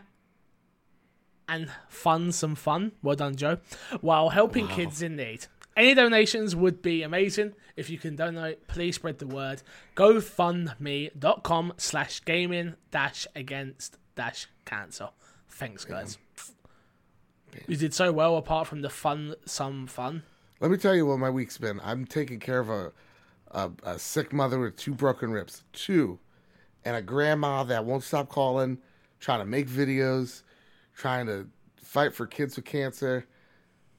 and 1.47 1.69
fund 1.87 2.33
some 2.33 2.55
fun. 2.55 2.93
Well 3.03 3.15
done, 3.15 3.35
Joe. 3.35 3.59
While 4.01 4.29
helping 4.29 4.67
kids 4.67 5.03
in 5.03 5.15
need. 5.15 5.45
Any 5.77 5.93
donations 5.93 6.55
would 6.55 6.81
be 6.81 7.03
amazing. 7.03 7.53
If 7.75 7.91
you 7.91 7.99
can 7.99 8.15
donate, 8.15 8.67
please 8.67 8.95
spread 8.95 9.19
the 9.19 9.27
word. 9.27 9.61
GoFundMe.com 9.95 11.73
slash 11.77 12.25
gaming 12.25 12.75
dash 12.89 13.27
against 13.35 13.97
dash 14.15 14.47
cancer. 14.65 15.09
Thanks, 15.47 15.85
guys. 15.85 16.17
You 17.67 17.77
did 17.77 17.93
so 17.93 18.11
well 18.11 18.37
apart 18.37 18.67
from 18.67 18.81
the 18.81 18.89
fun, 18.89 19.35
some 19.45 19.85
fun. 19.85 20.23
let 20.59 20.71
me 20.71 20.77
tell 20.77 20.95
you 20.95 21.05
what 21.05 21.19
my 21.19 21.29
week's 21.29 21.59
been. 21.59 21.79
I'm 21.83 22.05
taking 22.05 22.39
care 22.39 22.59
of 22.59 22.69
a, 22.69 22.91
a 23.51 23.71
a 23.83 23.99
sick 23.99 24.31
mother 24.33 24.59
with 24.59 24.75
two 24.77 24.93
broken 24.93 25.31
ribs, 25.31 25.63
two, 25.73 26.19
and 26.85 26.95
a 26.95 27.01
grandma 27.01 27.63
that 27.63 27.85
won't 27.85 28.03
stop 28.03 28.29
calling, 28.29 28.77
trying 29.19 29.39
to 29.39 29.45
make 29.45 29.67
videos, 29.67 30.43
trying 30.95 31.25
to 31.27 31.47
fight 31.81 32.13
for 32.13 32.27
kids 32.27 32.55
with 32.55 32.65
cancer. 32.65 33.25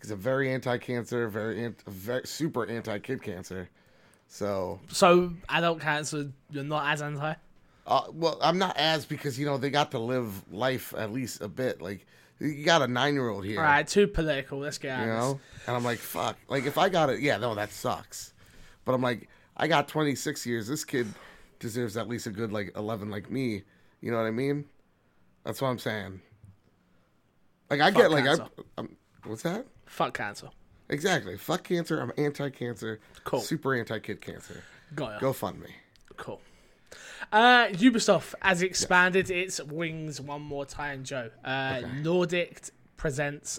He's 0.00 0.10
I'm 0.10 0.16
very 0.16 0.50
anti-cancer, 0.50 1.28
very, 1.28 1.62
ant- 1.64 1.82
very 1.86 2.26
super 2.26 2.64
anti-kid 2.66 3.22
cancer. 3.22 3.68
So, 4.28 4.80
So, 4.88 5.34
adult 5.50 5.80
cancer, 5.80 6.30
you're 6.50 6.64
not 6.64 6.86
as 6.92 7.02
anti? 7.02 7.34
uh, 7.86 8.02
well, 8.12 8.38
I'm 8.40 8.56
not 8.56 8.76
as 8.76 9.04
because 9.04 9.38
you 9.38 9.44
know 9.44 9.58
they 9.58 9.68
got 9.70 9.90
to 9.90 9.98
live 9.98 10.50
life 10.52 10.94
at 10.96 11.12
least 11.12 11.42
a 11.42 11.48
bit. 11.48 11.82
Like 11.82 12.06
you 12.38 12.64
got 12.64 12.80
a 12.80 12.86
nine-year-old 12.88 13.44
here. 13.44 13.58
All 13.58 13.64
right, 13.66 13.86
too 13.86 14.06
political. 14.06 14.60
Let's 14.60 14.78
get 14.78 14.92
out 14.92 15.00
you 15.00 15.06
know 15.12 15.40
and 15.66 15.76
i'm 15.76 15.84
like 15.84 15.98
fuck 15.98 16.38
like 16.48 16.64
if 16.64 16.78
i 16.78 16.88
got 16.88 17.10
it 17.10 17.20
yeah 17.20 17.36
no 17.36 17.54
that 17.54 17.70
sucks 17.70 18.32
but 18.86 18.94
i'm 18.94 19.02
like 19.02 19.28
i 19.60 19.68
got 19.68 19.86
26 19.86 20.44
years 20.46 20.66
this 20.66 20.84
kid 20.84 21.06
deserves 21.60 21.96
at 21.96 22.08
least 22.08 22.26
a 22.26 22.30
good 22.30 22.50
like 22.52 22.72
11 22.76 23.10
like 23.10 23.30
me 23.30 23.62
you 24.00 24.10
know 24.10 24.16
what 24.16 24.26
i 24.26 24.30
mean 24.32 24.64
that's 25.44 25.60
what 25.62 25.68
i'm 25.68 25.78
saying 25.78 26.20
like 27.70 27.80
i 27.80 27.90
get 27.92 28.10
like 28.10 28.26
I, 28.26 28.36
I'm, 28.76 28.96
what's 29.24 29.42
that 29.42 29.66
Fuck 29.86 30.14
cancer. 30.14 30.48
exactly 30.88 31.36
fuck 31.36 31.62
cancer 31.64 32.00
i'm 32.00 32.12
anti-cancer 32.16 32.98
Cool. 33.24 33.40
super 33.40 33.74
anti-kid 33.74 34.20
cancer 34.20 34.64
Got 34.94 35.12
ya. 35.12 35.18
go 35.20 35.32
fund 35.32 35.60
me 35.60 35.68
Cool. 36.16 36.40
Uh, 37.32 37.68
Ubisoft 37.68 38.34
has 38.42 38.60
expanded 38.60 39.30
its 39.30 39.58
wings 39.62 40.20
one 40.20 40.42
more 40.42 40.66
time, 40.66 41.02
Joe. 41.02 41.30
Uh, 41.42 41.80
Nordic 42.02 42.60
presents 42.98 43.58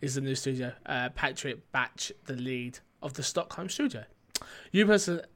is 0.00 0.14
the 0.14 0.20
new 0.20 0.36
studio. 0.36 0.72
Uh, 0.86 1.08
Patrick 1.08 1.72
Batch, 1.72 2.12
the 2.26 2.34
lead 2.34 2.78
of 3.02 3.14
the 3.14 3.24
Stockholm 3.24 3.68
studio. 3.68 4.04
Ubisoft, 4.72 5.26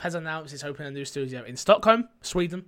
has 0.00 0.14
announced 0.14 0.54
it's 0.54 0.62
opening 0.62 0.88
a 0.88 0.90
new 0.92 1.04
studio 1.04 1.42
in 1.44 1.56
Stockholm, 1.56 2.08
Sweden, 2.20 2.64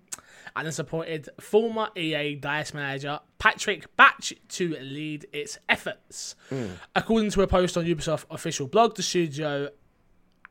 and 0.56 0.66
has 0.66 0.78
appointed 0.78 1.28
former 1.40 1.88
EA 1.96 2.34
Dice 2.34 2.74
manager 2.74 3.20
Patrick 3.38 3.94
Batch 3.96 4.34
to 4.48 4.76
lead 4.80 5.26
its 5.32 5.58
efforts. 5.68 6.34
According 6.96 7.30
to 7.30 7.42
a 7.42 7.46
post 7.46 7.76
on 7.76 7.84
Ubisoft 7.84 8.24
official 8.30 8.66
blog, 8.66 8.96
the 8.96 9.02
studio 9.02 9.68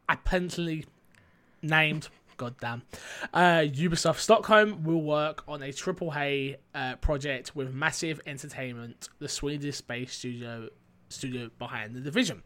apparently 0.08 0.86
named 1.62 2.10
goddamn 2.36 2.82
uh, 3.34 3.60
ubisoft 3.60 4.18
stockholm 4.18 4.84
will 4.84 5.02
work 5.02 5.44
on 5.48 5.62
a 5.62 5.72
triple 5.72 6.12
a 6.16 6.58
uh, 6.74 6.96
project 6.96 7.56
with 7.56 7.74
massive 7.74 8.20
entertainment 8.26 9.10
the 9.20 9.30
swedish 9.30 9.82
based 9.82 10.20
studio 10.20 10.68
studio 11.10 11.50
behind 11.60 11.96
the 11.96 12.00
division 12.00 12.42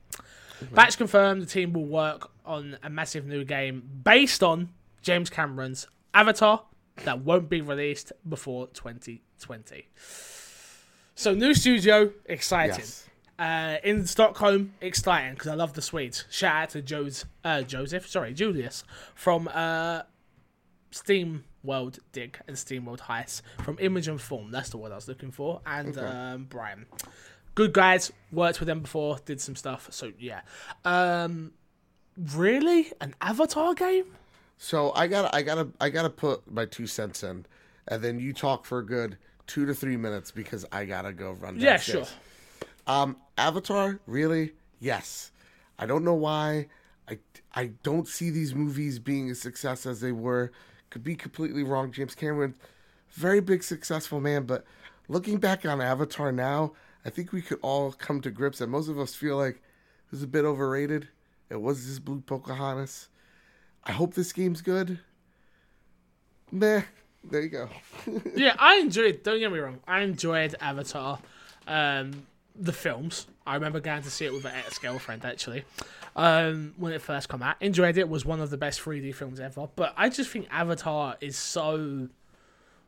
batch 0.71 0.97
confirmed 0.97 1.41
the 1.41 1.45
team 1.45 1.73
will 1.73 1.85
work 1.85 2.29
on 2.45 2.77
a 2.83 2.89
massive 2.89 3.25
new 3.25 3.43
game 3.43 3.83
based 4.03 4.43
on 4.43 4.69
james 5.01 5.29
cameron's 5.29 5.87
avatar 6.13 6.63
that 7.03 7.19
won't 7.21 7.49
be 7.49 7.61
released 7.61 8.11
before 8.27 8.67
2020 8.67 9.87
so 11.15 11.33
new 11.33 11.53
studio 11.53 12.11
exciting 12.25 12.79
yes 12.79 13.07
uh, 13.39 13.77
in 13.83 14.05
Stockholm, 14.07 14.73
exciting 14.81 15.33
because 15.33 15.47
I 15.47 15.53
love 15.53 15.73
the 15.73 15.81
Swedes. 15.81 16.25
Shout 16.29 16.55
out 16.55 16.69
to 16.71 16.81
Joe's, 16.81 17.25
uh, 17.43 17.61
Joseph, 17.61 18.07
sorry, 18.07 18.33
Julius 18.33 18.83
from 19.13 19.47
uh, 19.53 20.01
Steam 20.91 21.43
World 21.63 21.99
Dig 22.11 22.39
and 22.47 22.57
Steam 22.57 22.85
World 22.85 23.01
Heist 23.07 23.41
from 23.63 23.77
Image 23.79 24.07
and 24.07 24.19
Form. 24.19 24.51
That's 24.51 24.69
the 24.69 24.77
word 24.77 24.91
I 24.91 24.95
was 24.95 25.07
looking 25.07 25.31
for. 25.31 25.61
And 25.65 25.97
um, 25.97 26.45
Brian, 26.49 26.87
good 27.57 27.73
guys. 27.73 28.13
Worked 28.31 28.59
with 28.59 28.67
them 28.67 28.81
before, 28.81 29.17
did 29.25 29.41
some 29.41 29.55
stuff. 29.55 29.87
So 29.89 30.11
yeah, 30.19 30.41
um, 30.85 31.53
really, 32.15 32.91
an 33.01 33.15
Avatar 33.19 33.73
game? 33.73 34.05
So 34.59 34.93
I 34.93 35.07
gotta, 35.07 35.35
I 35.35 35.41
gotta, 35.41 35.67
I 35.81 35.89
gotta 35.89 36.11
put 36.11 36.49
my 36.49 36.65
two 36.65 36.85
cents 36.85 37.23
in, 37.23 37.47
and 37.87 38.03
then 38.03 38.19
you 38.19 38.31
talk 38.31 38.63
for 38.65 38.77
a 38.77 38.85
good 38.85 39.17
two 39.47 39.65
to 39.65 39.73
three 39.73 39.97
minutes 39.97 40.29
because 40.29 40.65
I 40.71 40.85
gotta 40.85 41.11
go 41.11 41.31
run. 41.31 41.59
Yeah, 41.59 41.77
sure. 41.77 42.05
Um, 42.85 43.17
Avatar, 43.39 43.99
really? 44.05 44.53
Yes. 44.79 45.31
I 45.79 45.87
don't 45.87 46.03
know 46.03 46.13
why. 46.13 46.67
I 47.09 47.17
I 47.55 47.71
don't 47.81 48.07
see 48.07 48.29
these 48.29 48.53
movies 48.53 48.99
being 48.99 49.31
a 49.31 49.35
success 49.35 49.87
as 49.87 49.99
they 49.99 50.11
were. 50.11 50.51
Could 50.91 51.03
be 51.03 51.15
completely 51.15 51.63
wrong. 51.63 51.91
James 51.91 52.13
Cameron, 52.13 52.53
very 53.09 53.41
big 53.41 53.63
successful 53.63 54.19
man, 54.21 54.43
but 54.43 54.63
looking 55.07 55.37
back 55.37 55.65
on 55.65 55.81
Avatar 55.81 56.31
now, 56.31 56.73
I 57.07 57.09
think 57.09 57.31
we 57.31 57.41
could 57.41 57.59
all 57.61 57.93
come 57.93 58.19
to 58.19 58.29
grips 58.29 58.59
that 58.59 58.67
most 58.67 58.89
of 58.89 58.99
us 58.99 59.15
feel 59.15 59.37
like 59.37 59.55
it 59.55 60.11
was 60.11 60.23
a 60.23 60.27
bit 60.27 60.43
overrated. 60.43 61.07
It 61.49 61.61
was 61.61 61.87
this 61.87 61.99
blue 61.99 62.19
Pocahontas. 62.19 63.07
I 63.85 63.93
hope 63.93 64.13
this 64.13 64.33
game's 64.33 64.61
good. 64.61 64.99
Meh. 66.51 66.81
There 67.23 67.41
you 67.41 67.49
go. 67.49 67.69
yeah, 68.35 68.55
I 68.59 68.79
enjoyed. 68.79 69.23
Don't 69.23 69.39
get 69.39 69.49
me 69.53 69.59
wrong. 69.59 69.79
I 69.87 70.01
enjoyed 70.01 70.55
Avatar, 70.59 71.19
um, 71.65 72.27
the 72.55 72.73
films. 72.73 73.27
I 73.45 73.55
remember 73.55 73.79
going 73.79 74.03
to 74.03 74.11
see 74.11 74.25
it 74.25 74.33
with 74.33 74.43
an 74.43 74.51
ex 74.55 74.77
girlfriend 74.77 75.23
actually, 75.23 75.63
um, 76.17 76.73
when 76.75 76.91
it 76.91 77.01
first 77.01 77.29
came 77.29 77.41
out. 77.41 77.55
Enjoyed 77.61 77.97
it. 77.97 78.09
Was 78.09 78.25
one 78.25 78.41
of 78.41 78.49
the 78.49 78.57
best 78.57 78.81
3D 78.81 79.15
films 79.15 79.39
ever. 79.39 79.69
But 79.77 79.93
I 79.95 80.09
just 80.09 80.29
think 80.29 80.47
Avatar 80.51 81.15
is 81.21 81.37
so. 81.37 82.09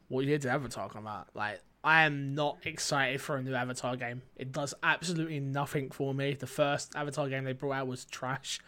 What 0.09 0.25
year 0.25 0.37
did 0.37 0.43
to 0.43 0.51
Avatar 0.51 0.89
come 0.89 1.07
out? 1.07 1.29
Like, 1.33 1.61
I 1.83 2.03
am 2.03 2.35
not 2.35 2.57
excited 2.63 3.21
for 3.21 3.37
a 3.37 3.41
new 3.41 3.53
Avatar 3.53 3.95
game. 3.95 4.21
It 4.35 4.51
does 4.51 4.73
absolutely 4.83 5.39
nothing 5.39 5.91
for 5.91 6.13
me. 6.13 6.33
The 6.33 6.47
first 6.47 6.95
Avatar 6.95 7.29
game 7.29 7.45
they 7.45 7.53
brought 7.53 7.73
out 7.73 7.87
was 7.87 8.05
trash, 8.05 8.59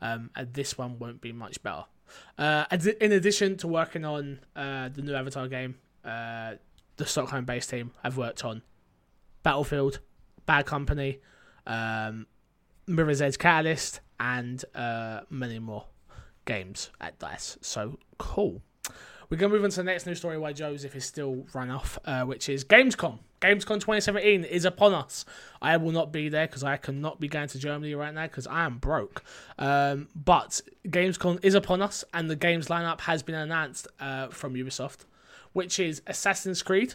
um, 0.00 0.30
and 0.34 0.52
this 0.54 0.78
one 0.78 0.98
won't 0.98 1.20
be 1.20 1.32
much 1.32 1.62
better. 1.62 1.84
Uh, 2.38 2.64
in 3.00 3.12
addition 3.12 3.56
to 3.58 3.68
working 3.68 4.04
on 4.04 4.40
uh, 4.56 4.88
the 4.88 5.02
new 5.02 5.14
Avatar 5.14 5.48
game, 5.48 5.76
uh, 6.04 6.54
the 6.96 7.06
Stockholm 7.06 7.44
based 7.44 7.70
team 7.70 7.92
have 8.02 8.16
worked 8.16 8.44
on 8.44 8.62
Battlefield, 9.42 10.00
Bad 10.46 10.66
Company, 10.66 11.20
um, 11.66 12.26
Mirror's 12.86 13.20
Edge 13.20 13.38
Catalyst, 13.38 14.00
and 14.20 14.64
uh, 14.74 15.20
many 15.28 15.58
more 15.58 15.86
games 16.44 16.90
at 17.00 17.18
DICE. 17.18 17.58
So 17.60 17.98
cool. 18.18 18.62
We're 19.34 19.38
going 19.38 19.50
to 19.50 19.56
move 19.56 19.64
on 19.64 19.70
to 19.70 19.76
the 19.78 19.82
next 19.82 20.06
news 20.06 20.18
story 20.18 20.38
why 20.38 20.52
Joseph 20.52 20.94
is 20.94 21.04
still 21.04 21.44
run 21.52 21.68
off, 21.68 21.98
uh, 22.04 22.22
which 22.22 22.48
is 22.48 22.64
Gamescom. 22.64 23.18
Gamescom 23.40 23.80
2017 23.80 24.44
is 24.44 24.64
upon 24.64 24.94
us. 24.94 25.24
I 25.60 25.76
will 25.76 25.90
not 25.90 26.12
be 26.12 26.28
there 26.28 26.46
because 26.46 26.62
I 26.62 26.76
cannot 26.76 27.18
be 27.18 27.26
going 27.26 27.48
to 27.48 27.58
Germany 27.58 27.96
right 27.96 28.14
now 28.14 28.28
because 28.28 28.46
I 28.46 28.64
am 28.64 28.78
broke. 28.78 29.24
Um, 29.58 30.06
but 30.14 30.60
Gamescom 30.86 31.40
is 31.44 31.56
upon 31.56 31.82
us, 31.82 32.04
and 32.14 32.30
the 32.30 32.36
games 32.36 32.68
lineup 32.68 33.00
has 33.00 33.24
been 33.24 33.34
announced 33.34 33.88
uh, 33.98 34.28
from 34.28 34.54
Ubisoft, 34.54 34.98
which 35.52 35.80
is 35.80 36.00
Assassin's 36.06 36.62
Creed 36.62 36.94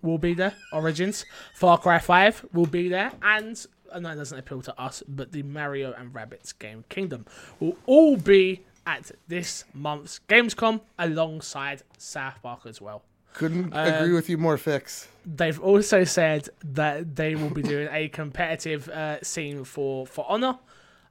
will 0.00 0.18
be 0.18 0.34
there, 0.34 0.54
Origins, 0.72 1.26
Far 1.56 1.76
Cry 1.76 1.98
5 1.98 2.50
will 2.52 2.66
be 2.66 2.88
there, 2.88 3.10
and 3.20 3.66
I 3.92 3.98
know 3.98 4.10
it 4.10 4.14
doesn't 4.14 4.38
appeal 4.38 4.62
to 4.62 4.80
us, 4.80 5.02
but 5.08 5.32
the 5.32 5.42
Mario 5.42 5.92
and 5.92 6.12
Rabbids 6.12 6.56
game 6.56 6.84
Kingdom 6.88 7.26
will 7.58 7.76
all 7.84 8.16
be 8.16 8.64
at 8.88 9.10
this 9.28 9.64
month's 9.74 10.18
Gamescom 10.30 10.80
alongside 10.98 11.82
South 11.98 12.40
Park 12.42 12.60
as 12.64 12.80
well. 12.80 13.02
Couldn't 13.34 13.74
Um, 13.74 13.86
agree 13.94 14.14
with 14.14 14.30
you 14.30 14.38
more, 14.38 14.56
Fix. 14.56 15.06
They've 15.26 15.60
also 15.60 16.04
said 16.04 16.48
that 16.64 17.14
they 17.14 17.34
will 17.34 17.50
be 17.50 17.60
doing 17.62 17.88
a 17.92 18.08
competitive 18.08 18.88
uh, 18.88 19.22
scene 19.22 19.64
for 19.64 20.06
for 20.06 20.24
Honor 20.26 20.58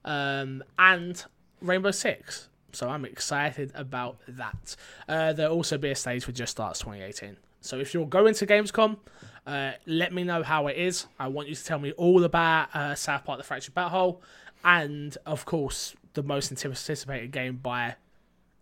um, 0.03 0.63
and 0.79 1.23
Rainbow 1.61 1.91
Six. 1.91 2.49
So 2.73 2.89
I'm 2.89 3.05
excited 3.05 3.71
about 3.75 4.17
that. 4.27 4.75
Uh, 5.07 5.33
there'll 5.33 5.55
also 5.55 5.77
be 5.77 5.89
a 5.91 5.95
stage 5.95 6.25
for 6.25 6.31
Just 6.31 6.51
Starts 6.51 6.79
2018. 6.79 7.37
So 7.61 7.79
if 7.79 7.93
you're 7.93 8.05
going 8.07 8.33
to 8.35 8.45
Gamescom, 8.47 8.97
uh, 9.45 9.71
let 9.85 10.11
me 10.13 10.23
know 10.23 10.41
how 10.43 10.67
it 10.67 10.77
is. 10.77 11.05
I 11.19 11.27
want 11.27 11.47
you 11.47 11.55
to 11.55 11.63
tell 11.63 11.79
me 11.79 11.91
all 11.93 12.23
about 12.23 12.75
uh, 12.75 12.95
South 12.95 13.23
Park: 13.25 13.37
The 13.37 13.43
Fractured 13.43 13.75
Battle 13.75 13.89
Hole, 13.91 14.21
and 14.63 15.15
of 15.27 15.45
course 15.45 15.95
the 16.17 16.23
most 16.23 16.51
anticipated 16.51 17.31
game 17.31 17.57
by 17.57 17.95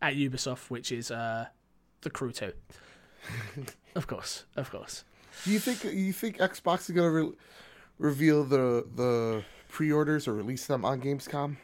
at 0.01 0.14
Ubisoft, 0.14 0.70
which 0.70 0.91
is 0.91 1.10
uh, 1.10 1.47
The 2.01 2.10
Crew 2.10 2.34
2. 2.34 2.51
of 3.95 4.08
course, 4.08 4.43
of 4.58 4.70
course. 4.70 5.06
Do 5.45 5.51
you 5.51 5.60
think 5.60 5.84
you 5.86 6.12
think 6.12 6.38
Xbox 6.38 6.89
is 6.89 6.95
gonna 6.95 7.10
re- 7.10 7.32
reveal 7.97 8.43
the 8.43 8.86
the 8.95 9.43
pre-orders 9.70 10.28
or 10.28 10.34
release 10.34 10.68
them 10.68 10.84
on 10.84 11.01
Gamescom? 11.01 11.56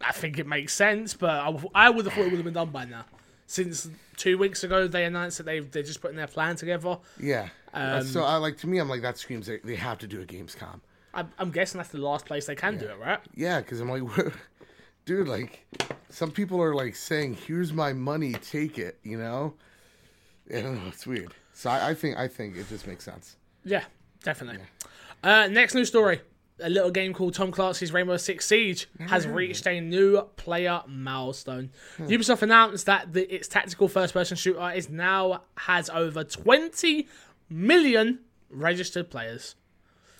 I 0.00 0.12
think 0.12 0.38
it 0.38 0.46
makes 0.46 0.72
sense, 0.72 1.14
but 1.14 1.30
I, 1.30 1.54
I 1.74 1.90
would 1.90 2.04
have 2.04 2.14
thought 2.14 2.22
it 2.22 2.30
would 2.30 2.36
have 2.36 2.44
been 2.44 2.54
done 2.54 2.70
by 2.70 2.84
now. 2.84 3.04
Since 3.46 3.88
two 4.16 4.38
weeks 4.38 4.64
ago, 4.64 4.86
they 4.86 5.04
announced 5.04 5.38
that 5.38 5.44
they 5.44 5.60
they're 5.60 5.82
just 5.82 6.00
putting 6.00 6.16
their 6.16 6.28
plan 6.28 6.56
together. 6.56 6.98
Yeah. 7.20 7.48
Um, 7.72 8.04
so 8.04 8.22
I 8.22 8.36
like 8.36 8.56
to 8.58 8.68
me, 8.68 8.78
I'm 8.78 8.88
like 8.88 9.02
that 9.02 9.18
screams 9.18 9.46
they, 9.46 9.58
they 9.58 9.74
have 9.74 9.98
to 9.98 10.06
do 10.06 10.20
a 10.20 10.24
Gamescom. 10.24 10.80
I'm, 11.14 11.30
I'm 11.38 11.50
guessing 11.50 11.78
that's 11.78 11.90
the 11.90 11.98
last 11.98 12.26
place 12.26 12.46
they 12.46 12.56
can 12.56 12.76
do 12.76 12.86
it, 12.86 12.98
right? 12.98 13.20
Yeah, 13.34 13.60
because 13.60 13.80
I'm 13.80 13.88
like, 13.88 14.02
dude, 15.04 15.28
like 15.28 15.66
some 16.08 16.30
people 16.30 16.60
are 16.62 16.74
like 16.74 16.96
saying, 16.96 17.34
"Here's 17.46 17.72
my 17.72 17.92
money, 17.92 18.32
take 18.32 18.78
it," 18.78 18.98
you 19.02 19.18
know. 19.18 19.54
I 20.54 20.60
don't 20.60 20.74
know, 20.74 20.88
it's 20.88 21.06
weird. 21.06 21.32
So 21.54 21.70
I, 21.70 21.90
I 21.90 21.94
think 21.94 22.16
I 22.16 22.28
think 22.28 22.56
it 22.56 22.68
just 22.68 22.86
makes 22.86 23.04
sense. 23.04 23.36
Yeah, 23.64 23.84
definitely. 24.22 24.64
Uh, 25.22 25.48
next 25.50 25.74
news 25.74 25.88
story: 25.88 26.20
a 26.60 26.68
little 26.68 26.90
game 26.90 27.12
called 27.12 27.34
Tom 27.34 27.50
Clancy's 27.50 27.92
Rainbow 27.92 28.16
Six 28.16 28.46
Siege 28.46 28.88
has 29.08 29.26
reached 29.26 29.66
a 29.66 29.80
new 29.80 30.22
player 30.36 30.82
milestone. 30.86 31.70
Ubisoft 31.98 32.42
announced 32.42 32.86
that 32.86 33.12
the, 33.12 33.32
its 33.34 33.48
tactical 33.48 33.88
first-person 33.88 34.36
shooter 34.36 34.70
is 34.70 34.88
now 34.88 35.42
has 35.58 35.90
over 35.90 36.22
20 36.24 37.08
million 37.48 38.20
registered 38.50 39.10
players. 39.10 39.56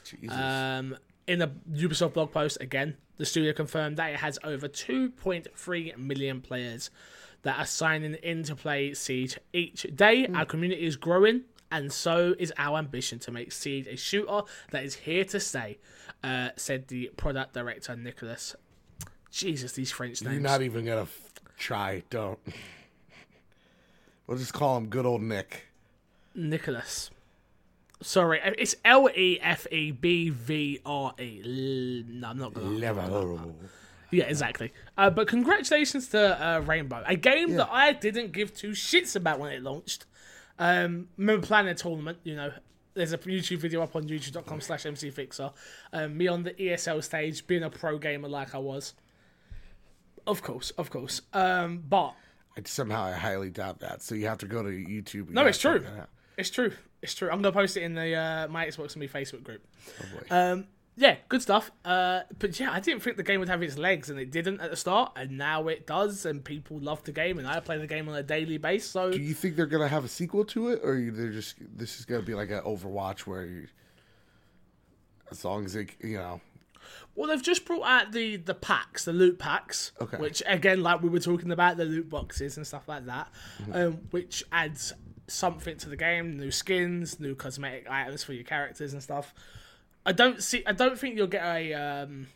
Jesus. 0.04 0.36
Um, 0.36 0.96
in 1.26 1.42
a 1.42 1.48
Ubisoft 1.72 2.14
blog 2.14 2.32
post, 2.32 2.58
again, 2.60 2.96
the 3.16 3.24
studio 3.24 3.52
confirmed 3.52 3.96
that 3.96 4.10
it 4.12 4.16
has 4.16 4.38
over 4.44 4.68
2.3 4.68 5.96
million 5.96 6.40
players 6.40 6.90
that 7.42 7.58
are 7.58 7.66
signing 7.66 8.14
in 8.14 8.42
to 8.44 8.56
play 8.56 8.94
Siege 8.94 9.38
each 9.52 9.86
day. 9.94 10.26
Our 10.26 10.44
community 10.44 10.84
is 10.84 10.96
growing, 10.96 11.42
and 11.70 11.92
so 11.92 12.34
is 12.38 12.52
our 12.58 12.78
ambition 12.78 13.18
to 13.20 13.30
make 13.30 13.52
Siege 13.52 13.86
a 13.86 13.96
shooter 13.96 14.42
that 14.70 14.84
is 14.84 14.94
here 14.94 15.24
to 15.26 15.40
stay, 15.40 15.78
uh, 16.22 16.50
said 16.56 16.88
the 16.88 17.10
product 17.16 17.54
director, 17.54 17.94
Nicholas. 17.96 18.56
Jesus, 19.30 19.72
these 19.72 19.90
French 19.90 20.22
names. 20.22 20.34
You're 20.34 20.42
not 20.42 20.62
even 20.62 20.84
gonna 20.84 21.02
f- 21.02 21.32
try. 21.58 22.02
Don't. 22.10 22.38
We'll 24.26 24.38
just 24.38 24.54
call 24.54 24.78
him 24.78 24.86
good 24.86 25.04
old 25.04 25.20
Nick. 25.20 25.66
Nicholas. 26.34 27.10
Sorry, 28.00 28.40
it's 28.58 28.74
L 28.84 29.08
E 29.14 29.38
F 29.40 29.66
E 29.70 29.90
B 29.92 30.30
V 30.30 30.80
R 30.84 31.14
E. 31.18 32.04
No, 32.06 32.28
I'm 32.28 32.38
not 32.38 32.52
going 32.52 32.80
to. 32.80 33.54
Yeah, 34.10 34.24
exactly. 34.24 34.72
Uh, 34.96 35.10
but 35.10 35.26
congratulations 35.26 36.08
to 36.08 36.46
uh, 36.46 36.60
Rainbow, 36.60 37.02
a 37.06 37.16
game 37.16 37.54
that 37.56 37.68
I 37.70 37.92
didn't 37.92 38.32
give 38.32 38.54
two 38.54 38.70
shits 38.70 39.16
about 39.16 39.38
when 39.40 39.52
it 39.52 39.62
launched. 39.62 40.06
Um, 40.58 41.08
remember 41.16 41.46
playing 41.46 41.68
a 41.68 41.74
tournament? 41.74 42.18
You 42.22 42.36
know, 42.36 42.52
there's 42.94 43.12
a 43.12 43.18
YouTube 43.18 43.58
video 43.58 43.82
up 43.82 43.96
on 43.96 44.04
YouTube.com/slash 44.04 44.84
MCFixer. 44.84 45.52
Um, 45.92 46.16
me 46.16 46.28
on 46.28 46.44
the 46.44 46.52
ESL 46.52 47.02
stage, 47.02 47.46
being 47.46 47.64
a 47.64 47.70
pro 47.70 47.98
gamer 47.98 48.28
like 48.28 48.54
I 48.54 48.58
was. 48.58 48.94
Of 50.26 50.42
course, 50.42 50.70
of 50.72 50.90
course. 50.90 51.22
Um, 51.32 51.82
but 51.88 52.14
I 52.56 52.62
somehow 52.64 53.04
I 53.04 53.12
highly 53.12 53.50
doubt 53.50 53.80
that. 53.80 54.02
So 54.02 54.14
you 54.14 54.26
have 54.26 54.38
to 54.38 54.46
go 54.46 54.62
to 54.62 54.68
YouTube. 54.68 55.30
no, 55.30 55.44
it's 55.46 55.58
true. 55.58 55.84
It's 56.36 56.50
true. 56.50 56.72
It's 57.04 57.14
true. 57.14 57.28
I'm 57.30 57.40
gonna 57.42 57.52
post 57.52 57.76
it 57.76 57.82
in 57.84 57.94
the 57.94 58.14
uh, 58.14 58.48
my 58.48 58.66
Xbox 58.66 58.94
and 58.94 59.00
me 59.00 59.08
Facebook 59.08 59.42
group. 59.44 59.62
boy. 60.12 60.34
Um, 60.34 60.66
yeah, 60.96 61.16
good 61.28 61.42
stuff. 61.42 61.70
Uh, 61.84 62.20
but 62.38 62.58
yeah, 62.58 62.70
I 62.72 62.80
didn't 62.80 63.02
think 63.02 63.16
the 63.16 63.22
game 63.22 63.40
would 63.40 63.48
have 63.48 63.62
its 63.62 63.76
legs, 63.76 64.10
and 64.10 64.18
it 64.18 64.30
didn't 64.30 64.60
at 64.60 64.70
the 64.70 64.76
start, 64.76 65.12
and 65.16 65.36
now 65.36 65.68
it 65.68 65.86
does, 65.86 66.24
and 66.24 66.44
people 66.44 66.78
love 66.78 67.02
the 67.04 67.12
game, 67.12 67.38
and 67.38 67.46
I 67.46 67.60
play 67.60 67.78
the 67.78 67.86
game 67.86 68.08
on 68.08 68.14
a 68.14 68.22
daily 68.22 68.58
basis. 68.58 68.90
So 68.90 69.10
Do 69.12 69.20
you 69.20 69.34
think 69.34 69.56
they're 69.56 69.66
gonna 69.66 69.88
have 69.88 70.04
a 70.04 70.08
sequel 70.08 70.44
to 70.46 70.68
it, 70.70 70.80
or 70.82 70.94
they're 71.12 71.30
just 71.32 71.56
this 71.76 71.98
is 71.98 72.04
gonna 72.04 72.22
be 72.22 72.34
like 72.34 72.50
an 72.50 72.60
Overwatch 72.60 73.20
where, 73.20 73.44
you, 73.44 73.66
as 75.30 75.44
long 75.44 75.64
as 75.64 75.74
it, 75.76 75.90
you 76.02 76.16
know, 76.16 76.40
Well, 77.16 77.28
they've 77.28 77.42
just 77.42 77.64
brought 77.64 77.84
out 77.86 78.12
the 78.12 78.36
the 78.36 78.54
packs, 78.54 79.04
the 79.04 79.12
loot 79.12 79.38
packs, 79.38 79.92
Okay. 80.00 80.16
which 80.18 80.42
again, 80.46 80.82
like 80.82 81.02
we 81.02 81.08
were 81.08 81.18
talking 81.20 81.50
about, 81.50 81.76
the 81.76 81.84
loot 81.84 82.08
boxes 82.08 82.56
and 82.56 82.66
stuff 82.66 82.88
like 82.88 83.06
that, 83.06 83.28
Mm-hmm. 83.62 83.72
um, 83.74 83.92
which 84.10 84.44
adds 84.52 84.92
something 85.26 85.76
to 85.78 85.88
the 85.88 85.96
game, 85.96 86.36
new 86.36 86.50
skins, 86.50 87.18
new 87.20 87.34
cosmetic 87.34 87.88
items 87.88 88.22
for 88.24 88.32
your 88.32 88.44
characters 88.44 88.92
and 88.92 89.02
stuff. 89.02 89.34
I 90.06 90.12
don't 90.12 90.42
see. 90.42 90.62
I 90.66 90.72
don't 90.72 90.98
think 90.98 91.16
you'll 91.16 91.26
get 91.26 91.44
a 91.44 91.72
um, 91.74 92.26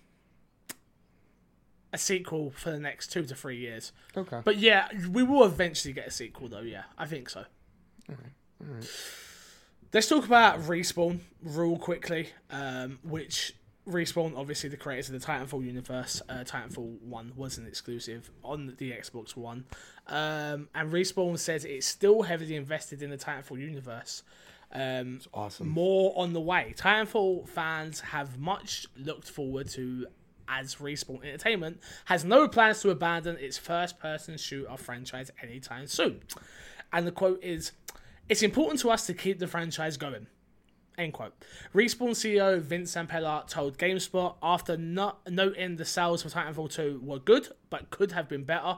a 1.92 1.98
sequel 1.98 2.50
for 2.50 2.70
the 2.70 2.78
next 2.78 3.08
two 3.12 3.24
to 3.24 3.34
three 3.34 3.58
years. 3.58 3.92
okay, 4.16 4.40
But 4.44 4.56
yeah, 4.58 4.88
we 5.10 5.22
will 5.22 5.44
eventually 5.44 5.92
get 5.92 6.06
a 6.06 6.10
sequel, 6.10 6.48
though. 6.48 6.60
Yeah, 6.60 6.84
I 6.96 7.06
think 7.06 7.28
so. 7.30 7.44
Let's 9.92 10.08
talk 10.08 10.26
about 10.26 10.60
respawn 10.62 11.20
real 11.42 11.78
quickly, 11.78 12.30
um, 12.50 12.98
which 13.02 13.54
Respawn, 13.88 14.36
obviously 14.36 14.68
the 14.68 14.76
creators 14.76 15.08
of 15.10 15.20
the 15.20 15.26
Titanfall 15.26 15.64
universe, 15.64 16.20
uh, 16.28 16.44
Titanfall 16.44 17.00
1 17.00 17.32
was 17.36 17.58
an 17.58 17.66
exclusive 17.66 18.30
on 18.44 18.74
the 18.78 18.90
Xbox 18.92 19.36
One. 19.36 19.64
Um, 20.06 20.68
and 20.74 20.92
Respawn 20.92 21.38
says 21.38 21.64
it's 21.64 21.86
still 21.86 22.22
heavily 22.22 22.54
invested 22.54 23.02
in 23.02 23.10
the 23.10 23.16
Titanfall 23.16 23.58
universe. 23.58 24.22
Um, 24.70 25.20
Awesome. 25.32 25.68
more 25.68 26.12
on 26.16 26.34
the 26.34 26.40
way. 26.40 26.74
Titanfall 26.76 27.48
fans 27.48 28.00
have 28.00 28.38
much 28.38 28.86
looked 28.96 29.28
forward 29.30 29.68
to 29.70 30.06
as 30.46 30.76
Respawn 30.76 31.24
Entertainment 31.24 31.80
has 32.06 32.24
no 32.24 32.48
plans 32.48 32.80
to 32.80 32.90
abandon 32.90 33.36
its 33.38 33.58
first 33.58 33.98
person 33.98 34.36
shooter 34.38 34.76
franchise 34.76 35.30
anytime 35.42 35.86
soon. 35.86 36.20
And 36.92 37.06
the 37.06 37.12
quote 37.12 37.42
is 37.42 37.72
It's 38.28 38.42
important 38.42 38.80
to 38.80 38.90
us 38.90 39.06
to 39.06 39.14
keep 39.14 39.38
the 39.38 39.46
franchise 39.46 39.96
going. 39.96 40.26
End 40.98 41.12
quote. 41.12 41.32
Respawn 41.74 42.10
CEO 42.10 42.60
Vince 42.60 42.94
Zampella 42.94 43.46
told 43.46 43.78
GameSpot 43.78 44.34
after 44.42 44.76
not 44.76 45.20
noting 45.30 45.76
the 45.76 45.84
sales 45.84 46.22
for 46.24 46.28
Titanfall 46.28 46.72
2 46.72 47.00
were 47.04 47.20
good, 47.20 47.48
but 47.70 47.88
could 47.90 48.12
have 48.12 48.28
been 48.28 48.42
better. 48.42 48.76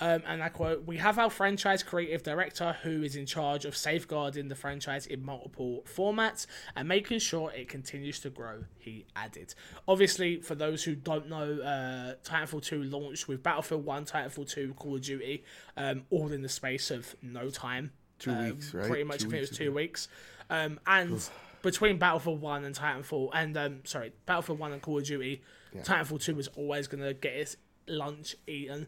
Um, 0.00 0.22
and 0.26 0.42
I 0.42 0.48
quote, 0.48 0.86
We 0.86 0.96
have 0.98 1.18
our 1.18 1.28
franchise 1.28 1.82
creative 1.82 2.22
director 2.22 2.76
who 2.84 3.02
is 3.02 3.16
in 3.16 3.26
charge 3.26 3.64
of 3.66 3.76
safeguarding 3.76 4.48
the 4.48 4.54
franchise 4.54 5.06
in 5.06 5.22
multiple 5.24 5.84
formats 5.92 6.46
and 6.74 6.88
making 6.88 7.18
sure 7.18 7.50
it 7.52 7.68
continues 7.68 8.18
to 8.20 8.30
grow, 8.30 8.64
he 8.78 9.04
added. 9.14 9.54
Obviously, 9.86 10.40
for 10.40 10.54
those 10.54 10.84
who 10.84 10.94
don't 10.94 11.28
know, 11.28 11.60
uh, 11.60 12.14
Titanfall 12.24 12.62
2 12.62 12.84
launched 12.84 13.28
with 13.28 13.42
Battlefield 13.42 13.84
1, 13.84 14.06
Titanfall 14.06 14.48
2, 14.48 14.72
Call 14.74 14.94
of 14.94 15.02
Duty, 15.02 15.44
um, 15.76 16.04
all 16.10 16.32
in 16.32 16.40
the 16.42 16.48
space 16.48 16.90
of 16.90 17.14
no 17.20 17.50
time. 17.50 17.90
Two 18.20 18.30
Um, 18.30 18.44
weeks, 18.46 18.72
right? 18.72 18.86
Pretty 18.88 19.04
much, 19.04 19.20
Two 19.20 19.26
I 19.26 19.30
think 19.30 19.34
it 19.42 19.50
was 19.50 19.58
two 19.58 19.72
weeks. 19.72 20.08
Um, 20.50 20.80
and 20.86 21.28
between 21.62 21.98
Battlefield 21.98 22.40
1 22.40 22.64
and 22.64 22.74
Titanfall, 22.74 23.30
and 23.32 23.56
um, 23.56 23.80
sorry, 23.84 24.12
Battlefield 24.26 24.58
1 24.58 24.72
and 24.72 24.82
Call 24.82 24.98
of 24.98 25.04
Duty, 25.04 25.42
Titanfall 25.76 26.22
2 26.22 26.34
was 26.34 26.48
always 26.56 26.86
going 26.88 27.02
to 27.02 27.14
get 27.14 27.34
its 27.34 27.56
lunch 27.86 28.36
eaten. 28.46 28.86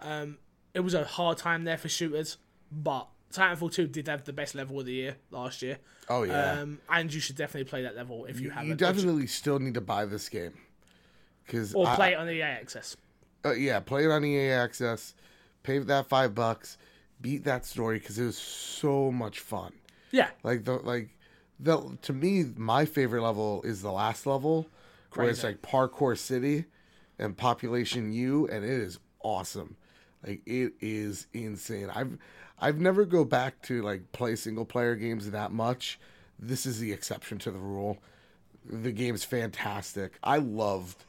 Um, 0.00 0.38
it 0.74 0.80
was 0.80 0.94
a 0.94 1.04
hard 1.04 1.38
time 1.38 1.64
there 1.64 1.78
for 1.78 1.88
shooters, 1.88 2.38
but 2.70 3.08
Titanfall 3.32 3.72
2 3.72 3.86
did 3.86 4.08
have 4.08 4.24
the 4.24 4.32
best 4.32 4.54
level 4.54 4.78
of 4.80 4.86
the 4.86 4.92
year 4.92 5.16
last 5.30 5.62
year. 5.62 5.78
Oh 6.08 6.24
yeah. 6.24 6.60
Um, 6.60 6.80
and 6.90 7.12
you 7.12 7.20
should 7.20 7.36
definitely 7.36 7.68
play 7.68 7.82
that 7.82 7.96
level 7.96 8.24
if 8.26 8.40
you, 8.40 8.50
haven't. 8.50 8.68
you 8.68 8.74
definitely 8.74 9.26
still 9.26 9.58
need 9.58 9.74
to 9.74 9.80
buy 9.80 10.04
this 10.04 10.28
game 10.28 10.52
because 11.46 11.74
or 11.74 11.86
play 11.94 12.12
it 12.12 12.16
on 12.16 12.28
EA 12.28 12.42
Access. 12.42 12.96
uh, 13.44 13.52
yeah, 13.52 13.80
play 13.80 14.04
it 14.04 14.10
on 14.10 14.24
EA 14.24 14.50
Access, 14.50 15.14
pay 15.62 15.78
that 15.78 16.08
five 16.08 16.34
bucks, 16.34 16.76
beat 17.20 17.44
that 17.44 17.64
story 17.64 17.98
because 17.98 18.18
it 18.18 18.24
was 18.26 18.36
so 18.36 19.10
much 19.12 19.40
fun. 19.40 19.72
Yeah, 20.10 20.28
Like 20.42 20.64
the 20.64 20.74
like 20.74 21.08
the 21.62 21.96
to 22.02 22.12
me, 22.12 22.44
my 22.56 22.84
favorite 22.84 23.22
level 23.22 23.62
is 23.62 23.82
the 23.82 23.92
last 23.92 24.26
level 24.26 24.66
where 25.14 25.28
it's 25.28 25.44
like 25.44 25.62
parkour 25.62 26.18
city 26.18 26.64
and 27.18 27.36
population 27.36 28.12
U, 28.12 28.48
and 28.48 28.64
it 28.64 28.70
is 28.70 28.98
awesome. 29.20 29.76
Like 30.26 30.42
it 30.46 30.72
is 30.80 31.26
insane. 31.32 31.90
I've 31.94 32.18
I've 32.58 32.80
never 32.80 33.04
go 33.04 33.24
back 33.24 33.62
to 33.62 33.82
like 33.82 34.12
play 34.12 34.36
single 34.36 34.64
player 34.64 34.94
games 34.96 35.30
that 35.30 35.52
much. 35.52 35.98
This 36.38 36.66
is 36.66 36.80
the 36.80 36.92
exception 36.92 37.38
to 37.38 37.50
the 37.50 37.58
rule. 37.58 37.98
The 38.64 38.92
game's 38.92 39.24
fantastic. 39.24 40.18
I 40.22 40.38
loved 40.38 41.04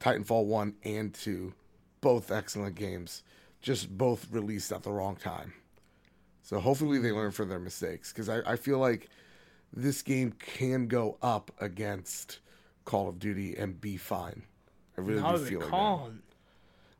Titanfall 0.00 0.46
1 0.46 0.74
and 0.84 1.12
2. 1.14 1.52
Both 2.00 2.30
excellent 2.30 2.76
games. 2.76 3.22
Just 3.60 3.96
both 3.96 4.26
released 4.30 4.72
at 4.72 4.82
the 4.82 4.92
wrong 4.92 5.16
time. 5.16 5.54
So 6.42 6.60
hopefully 6.60 6.98
they 6.98 7.12
learn 7.12 7.32
from 7.32 7.48
their 7.48 7.58
mistakes 7.58 8.12
because 8.12 8.28
I, 8.28 8.40
I 8.52 8.56
feel 8.56 8.78
like 8.78 9.08
this 9.76 10.02
game 10.02 10.32
can 10.32 10.86
go 10.86 11.18
up 11.20 11.50
against 11.60 12.38
Call 12.84 13.08
of 13.08 13.18
Duty 13.18 13.56
and 13.56 13.80
be 13.80 13.96
fine. 13.96 14.42
I 14.96 15.00
really 15.00 15.20
no, 15.20 15.36
do 15.36 15.44
feel 15.44 15.62
it 15.62 15.70
like 15.70 15.70
that. 15.70 16.12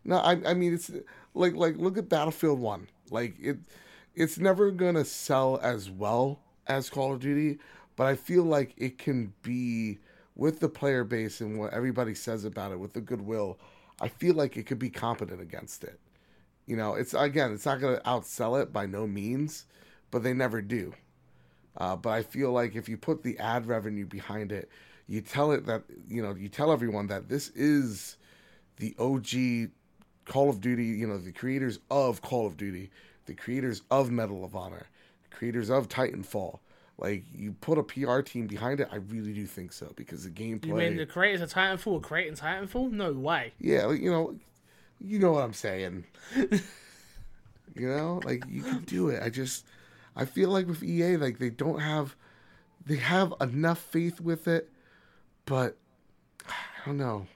No, 0.04 0.16
I, 0.18 0.50
I 0.50 0.54
mean 0.54 0.74
it's 0.74 0.90
like 1.34 1.54
like 1.54 1.76
look 1.76 1.96
at 1.96 2.08
Battlefield 2.08 2.58
One. 2.58 2.88
Like 3.10 3.36
it, 3.40 3.58
it's 4.14 4.38
never 4.38 4.70
gonna 4.70 5.04
sell 5.04 5.58
as 5.62 5.90
well 5.90 6.40
as 6.66 6.90
Call 6.90 7.12
of 7.12 7.20
Duty, 7.20 7.58
but 7.96 8.06
I 8.06 8.16
feel 8.16 8.42
like 8.42 8.74
it 8.76 8.98
can 8.98 9.32
be 9.42 9.98
with 10.34 10.60
the 10.60 10.68
player 10.68 11.04
base 11.04 11.40
and 11.40 11.58
what 11.58 11.72
everybody 11.72 12.14
says 12.14 12.44
about 12.44 12.72
it 12.72 12.80
with 12.80 12.92
the 12.92 13.00
goodwill. 13.00 13.58
I 14.00 14.08
feel 14.08 14.34
like 14.34 14.56
it 14.56 14.64
could 14.64 14.80
be 14.80 14.90
competent 14.90 15.40
against 15.40 15.84
it. 15.84 16.00
You 16.66 16.76
know, 16.76 16.94
it's 16.94 17.14
again, 17.14 17.52
it's 17.52 17.66
not 17.66 17.80
gonna 17.80 18.00
outsell 18.04 18.60
it 18.60 18.72
by 18.72 18.86
no 18.86 19.06
means, 19.06 19.66
but 20.10 20.22
they 20.22 20.32
never 20.34 20.60
do. 20.60 20.94
Uh, 21.76 21.96
but 21.96 22.10
I 22.10 22.22
feel 22.22 22.52
like 22.52 22.76
if 22.76 22.88
you 22.88 22.96
put 22.96 23.22
the 23.22 23.38
ad 23.38 23.66
revenue 23.66 24.06
behind 24.06 24.52
it, 24.52 24.68
you 25.06 25.20
tell 25.20 25.52
it 25.52 25.66
that 25.66 25.82
you 26.08 26.22
know 26.22 26.34
you 26.34 26.48
tell 26.48 26.72
everyone 26.72 27.08
that 27.08 27.28
this 27.28 27.48
is 27.50 28.16
the 28.76 28.94
OG 28.98 29.70
Call 30.24 30.48
of 30.48 30.60
Duty, 30.60 30.84
you 30.84 31.06
know, 31.06 31.18
the 31.18 31.32
creators 31.32 31.78
of 31.90 32.22
Call 32.22 32.46
of 32.46 32.56
Duty, 32.56 32.90
the 33.26 33.34
creators 33.34 33.82
of 33.90 34.10
Medal 34.10 34.44
of 34.44 34.56
Honor, 34.56 34.86
the 35.28 35.36
creators 35.36 35.70
of 35.70 35.88
Titanfall. 35.88 36.58
Like 36.96 37.24
you 37.34 37.52
put 37.52 37.76
a 37.76 37.82
PR 37.82 38.20
team 38.20 38.46
behind 38.46 38.80
it, 38.80 38.88
I 38.90 38.96
really 38.96 39.32
do 39.32 39.46
think 39.46 39.72
so 39.72 39.92
because 39.96 40.24
the 40.24 40.30
gameplay. 40.30 40.66
You 40.66 40.74
mean 40.74 40.96
the 40.96 41.06
creators 41.06 41.40
of 41.40 41.52
Titanfall 41.52 42.02
creating 42.02 42.36
Titanfall? 42.36 42.92
No 42.92 43.12
way. 43.12 43.52
yeah, 43.58 43.90
you 43.90 44.10
know, 44.10 44.36
you 45.00 45.18
know 45.18 45.32
what 45.32 45.42
I'm 45.42 45.52
saying. 45.52 46.04
you 46.36 46.60
know, 47.74 48.20
like 48.24 48.44
you 48.48 48.62
can 48.62 48.84
do 48.84 49.08
it. 49.08 49.22
I 49.22 49.28
just, 49.28 49.66
I 50.16 50.24
feel 50.24 50.50
like 50.50 50.66
with 50.66 50.82
EA, 50.82 51.16
like 51.16 51.38
they 51.38 51.50
don't 51.50 51.80
have, 51.80 52.16
they 52.86 52.96
have 52.96 53.34
enough 53.40 53.78
faith 53.78 54.20
with 54.20 54.46
it, 54.46 54.70
but 55.46 55.76
I 56.48 56.86
don't 56.86 56.98
know. 56.98 57.26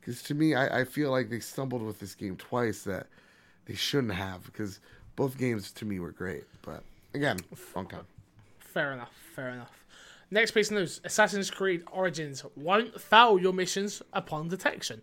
Because 0.00 0.22
to 0.24 0.34
me, 0.34 0.54
I, 0.54 0.80
I 0.80 0.84
feel 0.84 1.10
like 1.10 1.30
they 1.30 1.40
stumbled 1.40 1.82
with 1.82 1.98
this 1.98 2.14
game 2.14 2.36
twice 2.36 2.84
that 2.84 3.08
they 3.66 3.74
shouldn't 3.74 4.14
have. 4.14 4.44
Because 4.44 4.80
both 5.16 5.36
games 5.38 5.72
to 5.72 5.84
me 5.84 5.98
were 5.98 6.12
great, 6.12 6.44
but 6.62 6.82
again, 7.14 7.38
time. 7.74 8.06
Fair 8.58 8.92
enough. 8.92 9.12
Fair 9.34 9.48
enough. 9.50 9.84
Next 10.30 10.52
piece 10.52 10.70
of 10.70 10.76
news: 10.76 11.00
Assassin's 11.04 11.50
Creed 11.50 11.82
Origins 11.92 12.44
won't 12.56 13.00
fail 13.00 13.38
your 13.38 13.52
missions 13.52 14.02
upon 14.12 14.48
detection. 14.48 15.02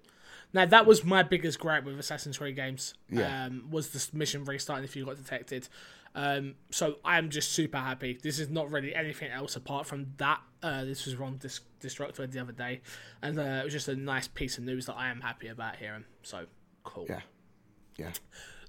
Now 0.54 0.66
that 0.66 0.86
was 0.86 1.04
my 1.04 1.24
biggest 1.24 1.60
gripe 1.60 1.84
with 1.84 1.98
Assassin's 1.98 2.38
Creed 2.38 2.56
games. 2.56 2.94
Yeah. 3.10 3.46
Um, 3.46 3.68
was 3.72 3.90
the 3.90 4.18
mission 4.18 4.46
restarting 4.46 4.84
if 4.84 4.96
you 4.96 5.06
got 5.06 5.18
detected. 5.18 5.68
Um, 6.16 6.56
so 6.70 6.98
I'm 7.04 7.30
just 7.30 7.54
super 7.54 7.78
happy. 7.78 8.20
This 8.22 8.38
is 8.40 8.50
not 8.50 8.70
really 8.72 8.94
anything 8.94 9.32
else 9.32 9.56
apart 9.56 9.88
from 9.88 10.14
that. 10.18 10.40
Uh, 10.62 10.86
this 10.86 11.06
was 11.06 11.16
Ron 11.16 11.38
Dis- 11.38 11.62
Destructor 11.82 12.26
the 12.30 12.40
other 12.40 12.52
day, 12.52 12.82
and 13.22 13.38
uh, 13.40 13.42
it 13.42 13.64
was 13.64 13.74
just 13.74 13.88
a 13.88 13.96
nice 13.96 14.28
piece 14.28 14.58
of 14.58 14.64
news 14.64 14.86
that 14.86 14.94
I 14.94 15.10
am 15.10 15.22
happy 15.22 15.48
about 15.48 15.78
hearing. 15.78 16.06
So 16.22 16.46
cool. 16.84 17.08
Yeah, 17.10 17.22
yeah. 17.98 18.12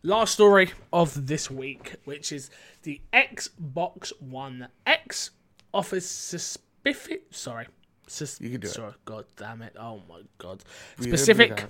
Last 0.02 0.32
story 0.34 0.70
of 0.92 1.26
this 1.26 1.50
week, 1.50 1.96
which 2.04 2.32
is 2.32 2.50
the 2.82 3.00
Xbox 3.12 4.12
One 4.20 4.68
X 4.86 5.30
offers 5.72 6.06
specific. 6.06 7.24
Sorry. 7.30 7.66
Sus- 8.06 8.40
You 8.40 8.50
can 8.50 8.60
do 8.60 8.66
it. 8.66 8.70
sorry, 8.70 8.92
God 9.04 9.24
damn 9.36 9.62
it. 9.62 9.76
Oh 9.78 10.02
my 10.08 10.20
God. 10.38 10.62
We 10.98 11.06
Specific 11.08 11.66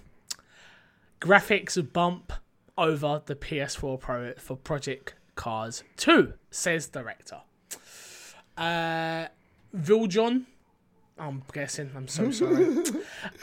graphics 1.21 1.93
bump 1.93 2.33
over 2.77 3.23
the 3.25 3.35
PS4 3.35 4.01
Pro 4.01 4.33
for 4.35 4.57
Project 4.57 5.15
Cars 5.35 5.83
2, 5.97 6.33
says 6.51 6.87
director. 6.89 7.41
Uh, 8.57 9.27
Viljoen. 9.77 10.45
I'm 11.17 11.43
guessing. 11.53 11.91
I'm 11.95 12.09
so 12.09 12.31
sorry. 12.33 12.67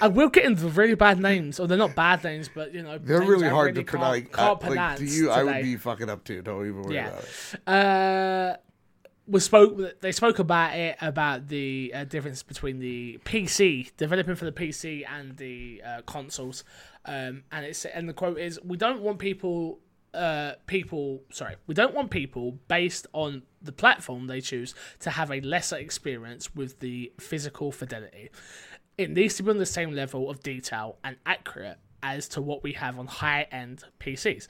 I 0.02 0.10
will 0.10 0.28
get 0.28 0.44
into 0.46 0.68
really 0.68 0.96
bad 0.96 1.20
names, 1.22 1.58
or 1.60 1.68
they're 1.68 1.78
not 1.78 1.96
bad 1.96 2.22
names, 2.24 2.50
but 2.54 2.74
you 2.74 2.84
know 2.84 2.98
They're 2.98 3.22
really 3.22 3.48
hard 3.48 3.76
to 3.76 3.84
can't- 3.84 3.88
pronounce. 3.88 4.28
Can't 4.34 4.64
Uh, 4.64 4.70
like 4.76 4.98
to 4.98 5.06
you, 5.06 5.30
I 5.32 5.44
would 5.44 5.62
be 5.64 5.78
fucking 5.78 6.10
up 6.10 6.24
too. 6.26 6.42
Don't 6.42 6.66
even 6.68 6.82
worry 6.84 6.96
Yeah. 6.96 7.08
about 7.08 7.24
it. 7.24 7.68
Uh, 7.68 8.58
was 9.28 9.46
spoke. 9.46 10.02
They 10.02 10.12
spoke 10.12 10.40
about 10.40 10.76
it 10.76 10.98
about 11.00 11.48
the 11.48 11.94
uh, 11.96 12.04
difference 12.04 12.44
between 12.44 12.80
the 12.80 13.20
PC 13.24 13.92
developing 13.96 14.36
for 14.36 14.44
the 14.44 14.52
PC 14.52 15.06
and 15.10 15.38
the 15.38 15.82
uh, 15.86 16.02
consoles. 16.06 16.66
Um, 17.06 17.44
and 17.54 17.66
it's 17.66 17.86
and 17.86 18.10
the 18.10 18.14
quote 18.14 18.38
is, 18.38 18.60
"We 18.66 18.76
don't 18.76 19.02
want 19.02 19.20
people." 19.20 19.80
Uh, 20.14 20.54
people, 20.68 21.22
sorry, 21.32 21.56
we 21.68 21.74
don't 21.74 21.94
want 21.94 22.12
people 22.12 22.58
based 22.68 23.08
on 23.14 23.44
the 23.62 23.72
platform 23.72 24.28
they 24.28 24.42
choose 24.42 24.76
to 25.00 25.10
have 25.10 25.32
a 25.32 25.40
lesser 25.42 25.78
experience 25.78 26.54
with 26.54 26.80
the 26.80 27.12
physical 27.20 27.72
fidelity. 27.72 28.30
It 28.98 29.10
needs 29.10 29.36
to 29.36 29.44
be 29.44 29.52
on 29.52 29.58
the 29.58 29.66
same 29.66 29.94
level 29.94 30.30
of 30.30 30.44
detail 30.44 30.98
and 31.04 31.16
accurate 31.26 31.78
as 32.04 32.28
to 32.30 32.42
what 32.42 32.62
we 32.62 32.74
have 32.74 33.00
on 33.00 33.08
high 33.08 33.48
end 33.52 33.84
PCs 34.00 34.48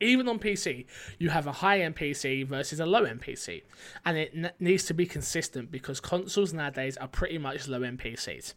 even 0.00 0.28
on 0.28 0.38
PC, 0.38 0.86
you 1.18 1.30
have 1.30 1.46
a 1.46 1.52
high 1.52 1.80
end 1.80 1.96
PC 1.96 2.46
versus 2.46 2.80
a 2.80 2.86
low 2.86 3.04
end 3.04 3.22
PC, 3.22 3.62
and 4.04 4.16
it 4.16 4.32
n- 4.34 4.52
needs 4.60 4.84
to 4.84 4.94
be 4.94 5.06
consistent 5.06 5.70
because 5.70 6.00
consoles 6.00 6.52
nowadays 6.52 6.96
are 6.96 7.08
pretty 7.08 7.38
much 7.38 7.68
low 7.68 7.82
end 7.82 7.98
PCs. 7.98 8.54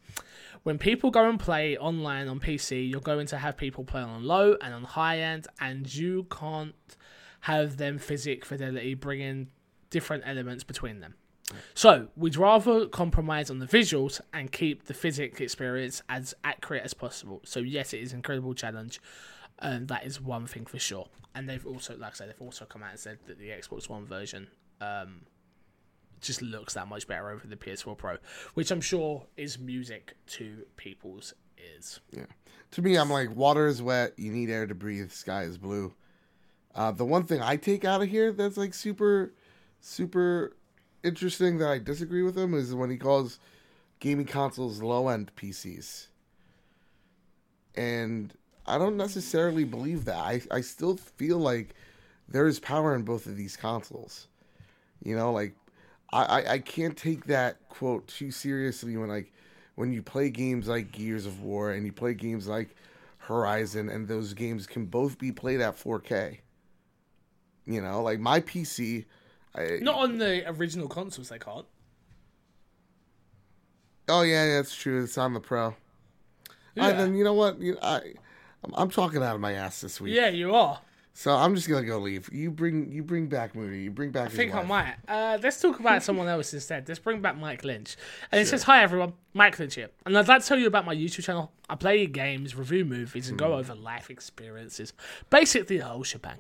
When 0.63 0.77
people 0.77 1.09
go 1.09 1.27
and 1.27 1.39
play 1.39 1.77
online 1.77 2.27
on 2.27 2.39
PC, 2.39 2.89
you're 2.89 3.01
going 3.01 3.27
to 3.27 3.37
have 3.37 3.57
people 3.57 3.83
playing 3.83 4.07
on 4.07 4.23
low 4.23 4.55
and 4.61 4.73
on 4.73 4.83
high 4.83 5.19
end, 5.19 5.47
and 5.59 5.93
you 5.93 6.27
can't 6.29 6.75
have 7.41 7.77
them 7.77 7.97
physic 7.97 8.45
fidelity 8.45 8.93
bringing 8.93 9.47
different 9.89 10.23
elements 10.25 10.63
between 10.63 10.99
them. 10.99 11.15
So 11.73 12.07
we'd 12.15 12.37
rather 12.37 12.85
compromise 12.85 13.49
on 13.49 13.59
the 13.59 13.65
visuals 13.65 14.21
and 14.33 14.51
keep 14.51 14.85
the 14.85 14.93
physics 14.93 15.41
experience 15.41 16.01
as 16.07 16.33
accurate 16.43 16.83
as 16.83 16.93
possible. 16.93 17.41
So 17.43 17.59
yes, 17.59 17.93
it 17.93 17.99
is 18.01 18.13
an 18.13 18.19
incredible 18.19 18.53
challenge, 18.53 19.01
and 19.61 19.87
that 19.87 20.05
is 20.05 20.19
one 20.19 20.47
thing 20.47 20.65
for 20.65 20.79
sure. 20.79 21.07
And 21.35 21.47
they've 21.47 21.65
also, 21.65 21.95
like 21.97 22.11
I 22.11 22.15
said, 22.15 22.29
they've 22.29 22.41
also 22.41 22.65
come 22.65 22.83
out 22.83 22.91
and 22.91 22.99
said 22.99 23.19
that 23.27 23.39
the 23.39 23.49
Xbox 23.49 23.87
One 23.87 24.05
version 24.05 24.47
um, 24.81 25.21
just 26.19 26.41
looks 26.41 26.73
that 26.73 26.87
much 26.87 27.07
better 27.07 27.29
over 27.29 27.47
the 27.47 27.55
PS4 27.55 27.97
Pro, 27.97 28.17
which 28.53 28.71
I'm 28.71 28.81
sure 28.81 29.25
is 29.37 29.59
music 29.59 30.15
to 30.27 30.65
people's 30.77 31.33
ears. 31.57 31.99
Yeah. 32.11 32.25
To 32.71 32.81
me, 32.81 32.95
I'm 32.95 33.09
like, 33.09 33.35
water 33.35 33.67
is 33.67 33.81
wet. 33.81 34.13
You 34.17 34.31
need 34.31 34.49
air 34.49 34.65
to 34.65 34.75
breathe. 34.75 35.11
Sky 35.11 35.43
is 35.43 35.57
blue. 35.57 35.93
Uh, 36.73 36.91
the 36.91 37.05
one 37.05 37.23
thing 37.23 37.41
I 37.41 37.57
take 37.57 37.83
out 37.83 38.01
of 38.01 38.09
here 38.09 38.31
that's 38.31 38.57
like 38.57 38.73
super, 38.73 39.33
super 39.81 40.55
interesting 41.03 41.57
that 41.57 41.69
I 41.69 41.79
disagree 41.79 42.23
with 42.23 42.37
him 42.37 42.53
is 42.53 42.73
when 42.73 42.89
he 42.89 42.97
calls 42.97 43.39
gaming 43.99 44.25
consoles 44.25 44.81
low 44.81 45.09
end 45.09 45.31
PCs. 45.35 46.07
And 47.75 48.33
I 48.71 48.77
don't 48.77 48.97
necessarily 48.97 49.63
believe 49.63 50.05
that. 50.05 50.17
I, 50.17 50.41
I 50.49 50.61
still 50.61 50.97
feel 50.97 51.37
like 51.37 51.75
there 52.27 52.47
is 52.47 52.59
power 52.59 52.95
in 52.95 53.03
both 53.03 53.25
of 53.25 53.35
these 53.35 53.57
consoles. 53.57 54.27
You 55.03 55.15
know, 55.15 55.31
like 55.31 55.53
I, 56.13 56.23
I, 56.23 56.51
I 56.53 56.59
can't 56.59 56.95
take 56.95 57.25
that 57.25 57.57
quote 57.69 58.07
too 58.07 58.31
seriously 58.31 58.97
when 58.97 59.09
like 59.09 59.31
when 59.75 59.91
you 59.91 60.01
play 60.01 60.29
games 60.29 60.67
like 60.67 60.91
Gears 60.91 61.25
of 61.25 61.41
War 61.41 61.71
and 61.71 61.85
you 61.85 61.91
play 61.91 62.13
games 62.13 62.47
like 62.47 62.75
Horizon 63.17 63.89
and 63.89 64.07
those 64.07 64.33
games 64.33 64.67
can 64.67 64.85
both 64.85 65.17
be 65.17 65.31
played 65.31 65.61
at 65.61 65.77
4K. 65.77 66.37
You 67.65 67.81
know, 67.81 68.01
like 68.01 68.19
my 68.19 68.39
PC 68.39 69.05
I, 69.55 69.79
Not 69.81 69.95
on 69.95 70.17
the 70.17 70.49
original 70.49 70.87
consoles, 70.87 71.29
they 71.29 71.39
can't. 71.39 71.65
Oh 74.07 74.21
yeah, 74.21 74.55
that's 74.55 74.75
true. 74.75 75.03
It's 75.03 75.17
on 75.17 75.33
the 75.33 75.39
Pro. 75.39 75.75
Yeah. 76.75 76.87
Yeah. 76.87 76.91
then 76.93 77.15
you 77.15 77.23
know 77.23 77.33
what? 77.33 77.59
You 77.59 77.77
I, 77.81 78.13
I'm, 78.75 78.89
talking 78.89 79.21
out 79.23 79.35
of 79.35 79.41
my 79.41 79.53
ass 79.53 79.81
this 79.81 79.99
week. 79.99 80.13
Yeah, 80.15 80.29
you 80.29 80.53
are. 80.53 80.79
So 81.13 81.31
I'm 81.35 81.55
just 81.55 81.67
gonna 81.67 81.85
go 81.85 81.97
leave. 81.99 82.31
You 82.31 82.51
bring 82.51 82.89
you 82.89 83.03
bring 83.03 83.27
back 83.27 83.53
Moody. 83.53 83.79
You 83.83 83.91
bring 83.91 84.11
back. 84.11 84.27
I 84.27 84.29
think 84.29 84.55
I 84.55 84.63
might. 84.63 84.95
Uh, 85.07 85.37
let's 85.43 85.59
talk 85.59 85.79
about 85.79 86.03
someone 86.03 86.27
else 86.29 86.53
instead. 86.53 86.87
Let's 86.87 86.99
bring 87.01 87.21
back 87.21 87.37
Mike 87.37 87.65
Lynch. 87.65 87.97
And 88.31 88.39
it 88.39 88.45
says, 88.47 88.63
Hi 88.63 88.81
everyone, 88.81 89.13
Mike 89.33 89.59
Lynch 89.59 89.75
here. 89.75 89.89
And 90.05 90.17
I'd 90.17 90.27
like 90.29 90.41
to 90.41 90.47
tell 90.47 90.57
you 90.57 90.67
about 90.67 90.85
my 90.85 90.95
YouTube 90.95 91.23
channel. 91.25 91.51
I 91.69 91.75
play 91.75 92.05
games, 92.07 92.55
review 92.55 92.85
movies, 92.85 93.27
and 93.29 93.39
Hmm. 93.39 93.45
go 93.45 93.53
over 93.57 93.75
life 93.75 94.09
experiences. 94.09 94.93
Basically, 95.29 95.79
the 95.79 95.85
whole 95.85 96.03
shebang. 96.03 96.37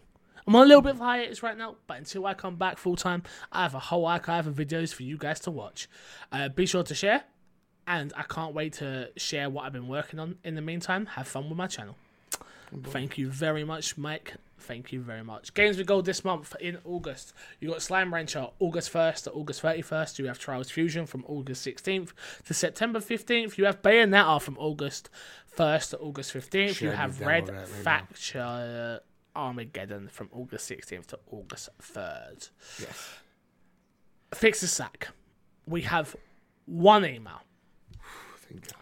I'm 0.47 0.55
on 0.55 0.63
a 0.63 0.67
little 0.67 0.81
bit 0.81 0.93
of 0.93 0.99
hiatus 0.99 1.43
right 1.43 1.57
now, 1.57 1.75
but 1.85 1.97
until 1.97 2.25
I 2.25 2.33
come 2.33 2.55
back 2.55 2.77
full 2.77 2.95
time, 2.95 3.23
I 3.51 3.63
have 3.63 3.75
a 3.75 3.79
whole 3.79 4.05
archive 4.05 4.47
of 4.47 4.55
videos 4.55 4.93
for 4.93 5.03
you 5.03 5.17
guys 5.17 5.39
to 5.41 5.51
watch. 5.51 5.87
Uh, 6.31 6.47
be 6.49 6.65
sure 6.65 6.83
to 6.83 6.95
share, 6.95 7.23
and 7.87 8.13
I 8.15 8.23
can't 8.23 8.53
wait 8.55 8.73
to 8.73 9.09
share 9.17 9.49
what 9.49 9.65
I've 9.65 9.73
been 9.73 9.87
working 9.89 10.17
on 10.17 10.37
in 10.45 10.55
the 10.55 10.61
meantime. 10.61 11.07
Have 11.07 11.27
fun 11.27 11.49
with 11.49 11.57
my 11.57 11.67
channel. 11.67 11.95
Thank 12.83 13.17
you 13.17 13.29
very 13.29 13.63
much, 13.63 13.97
Mike. 13.97 14.35
Thank 14.59 14.93
you 14.93 15.01
very 15.01 15.23
much. 15.23 15.53
Games 15.53 15.77
with 15.77 15.87
Gold 15.87 16.05
this 16.05 16.23
month 16.23 16.55
in 16.61 16.77
August. 16.85 17.33
You 17.59 17.69
got 17.69 17.81
Slime 17.81 18.13
Rancher 18.13 18.47
August 18.59 18.93
1st 18.93 19.23
to 19.23 19.31
August 19.31 19.61
31st. 19.61 20.19
You 20.19 20.27
have 20.27 20.39
Trials 20.39 20.69
Fusion 20.69 21.05
from 21.05 21.25
August 21.27 21.65
16th 21.65 22.13
to 22.45 22.53
September 22.53 22.99
15th. 22.99 23.57
You 23.57 23.65
have 23.65 23.81
Bayonetta 23.81 24.41
from 24.41 24.57
August 24.59 25.09
1st 25.57 25.89
to 25.91 25.97
August 25.97 26.33
15th. 26.33 26.75
Shit, 26.75 26.81
you 26.81 26.91
have 26.91 27.19
Red 27.19 27.49
right. 27.49 27.67
Faction 27.67 28.99
Armageddon 29.35 30.07
from 30.09 30.29
August 30.31 30.69
16th 30.69 31.07
to 31.07 31.19
August 31.31 31.69
3rd. 31.81 32.49
Yes. 32.79 33.09
Fix 34.33 34.61
the 34.61 34.67
sack. 34.67 35.09
We 35.65 35.81
have 35.81 36.15
one 36.65 37.03
email. 37.03 37.41
Thank 38.37 38.67
God. 38.67 38.75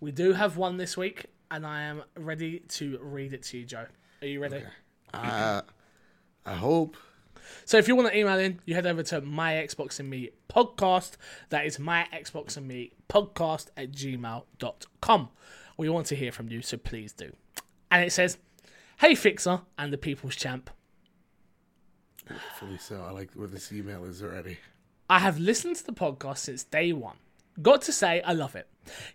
We 0.00 0.12
do 0.12 0.34
have 0.34 0.56
one 0.56 0.76
this 0.76 0.96
week, 0.96 1.26
and 1.54 1.64
I 1.64 1.82
am 1.82 2.02
ready 2.16 2.58
to 2.68 2.98
read 3.00 3.32
it 3.32 3.44
to 3.44 3.58
you, 3.58 3.64
Joe. 3.64 3.86
Are 4.20 4.26
you 4.26 4.40
ready? 4.40 4.64
Uh, 5.12 5.62
I 6.44 6.54
hope. 6.54 6.96
So 7.64 7.78
if 7.78 7.86
you 7.86 7.94
want 7.94 8.08
to 8.08 8.18
email 8.18 8.40
in, 8.40 8.60
you 8.64 8.74
head 8.74 8.86
over 8.86 9.04
to 9.04 9.20
my 9.20 9.52
Xbox 9.52 10.00
and 10.00 10.10
Me 10.10 10.30
podcast. 10.48 11.12
That 11.50 11.64
is 11.64 11.78
my 11.78 12.08
Xbox 12.12 12.56
and 12.56 12.66
Me 12.66 12.94
podcast 13.08 13.68
at 13.76 13.92
gmail.com. 13.92 15.28
We 15.76 15.88
want 15.88 16.06
to 16.06 16.16
hear 16.16 16.32
from 16.32 16.48
you, 16.48 16.60
so 16.60 16.76
please 16.76 17.12
do. 17.12 17.30
And 17.88 18.04
it 18.04 18.10
says, 18.10 18.38
Hey 18.98 19.14
Fixer 19.14 19.60
and 19.78 19.92
the 19.92 19.98
People's 19.98 20.34
Champ. 20.34 20.70
Fully 22.58 22.78
so. 22.78 23.04
I 23.06 23.12
like 23.12 23.30
where 23.34 23.46
this 23.46 23.72
email 23.72 24.04
is 24.04 24.24
already. 24.24 24.58
I 25.08 25.20
have 25.20 25.38
listened 25.38 25.76
to 25.76 25.86
the 25.86 25.92
podcast 25.92 26.38
since 26.38 26.64
day 26.64 26.92
one. 26.92 27.18
Got 27.62 27.82
to 27.82 27.92
say, 27.92 28.20
I 28.22 28.32
love 28.32 28.56
it 28.56 28.68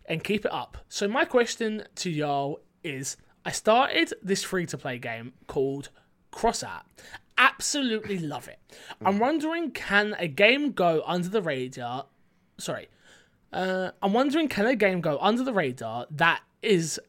and 0.05 0.23
keep 0.23 0.45
it 0.45 0.51
up. 0.51 0.77
So, 0.87 1.07
my 1.07 1.25
question 1.25 1.83
to 1.95 2.09
y'all 2.09 2.61
is 2.83 3.17
I 3.45 3.51
started 3.51 4.13
this 4.21 4.43
free 4.43 4.65
to 4.67 4.77
play 4.77 4.97
game 4.97 5.33
called 5.47 5.89
Cross 6.31 6.63
Crossout. 6.63 6.81
Absolutely 7.37 8.19
love 8.19 8.47
it. 8.47 8.59
I'm 9.03 9.17
wondering 9.17 9.71
can 9.71 10.15
a 10.19 10.27
game 10.27 10.71
go 10.71 11.01
under 11.05 11.29
the 11.29 11.41
radar? 11.41 12.05
Sorry. 12.57 12.89
Uh, 13.51 13.91
I'm 14.01 14.13
wondering 14.13 14.47
can 14.49 14.65
a 14.67 14.75
game 14.75 15.01
go 15.01 15.17
under 15.21 15.43
the 15.43 15.53
radar 15.53 16.05
that 16.11 16.41
is 16.61 16.99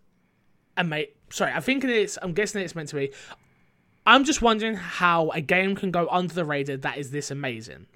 a 0.76 0.85
mate. 0.85 1.16
Sorry, 1.31 1.53
I 1.53 1.61
think 1.61 1.85
it's. 1.85 2.16
I'm 2.22 2.33
guessing 2.33 2.62
it's 2.62 2.74
meant 2.74 2.89
to 2.91 2.97
be. 2.97 3.12
I'm 4.07 4.24
just 4.24 4.41
wondering 4.41 4.76
how 4.76 5.31
a 5.31 5.41
game 5.41 5.76
can 5.76 5.91
go 5.91 6.09
under 6.11 6.33
the 6.33 6.45
radar 6.45 6.76
that 6.78 6.99
is 6.99 7.11
this 7.11 7.31
amazing. 7.31 7.87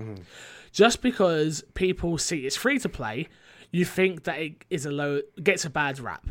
Just 0.74 1.00
because 1.02 1.64
people 1.74 2.18
see 2.18 2.44
it's 2.46 2.56
free 2.56 2.78
to 2.80 2.88
play, 2.88 3.28
you 3.70 3.84
think 3.84 4.24
that 4.24 4.38
it 4.40 4.64
is 4.70 4.84
a 4.84 4.90
low 4.90 5.20
gets 5.42 5.64
a 5.64 5.70
bad 5.70 6.00
rap. 6.00 6.26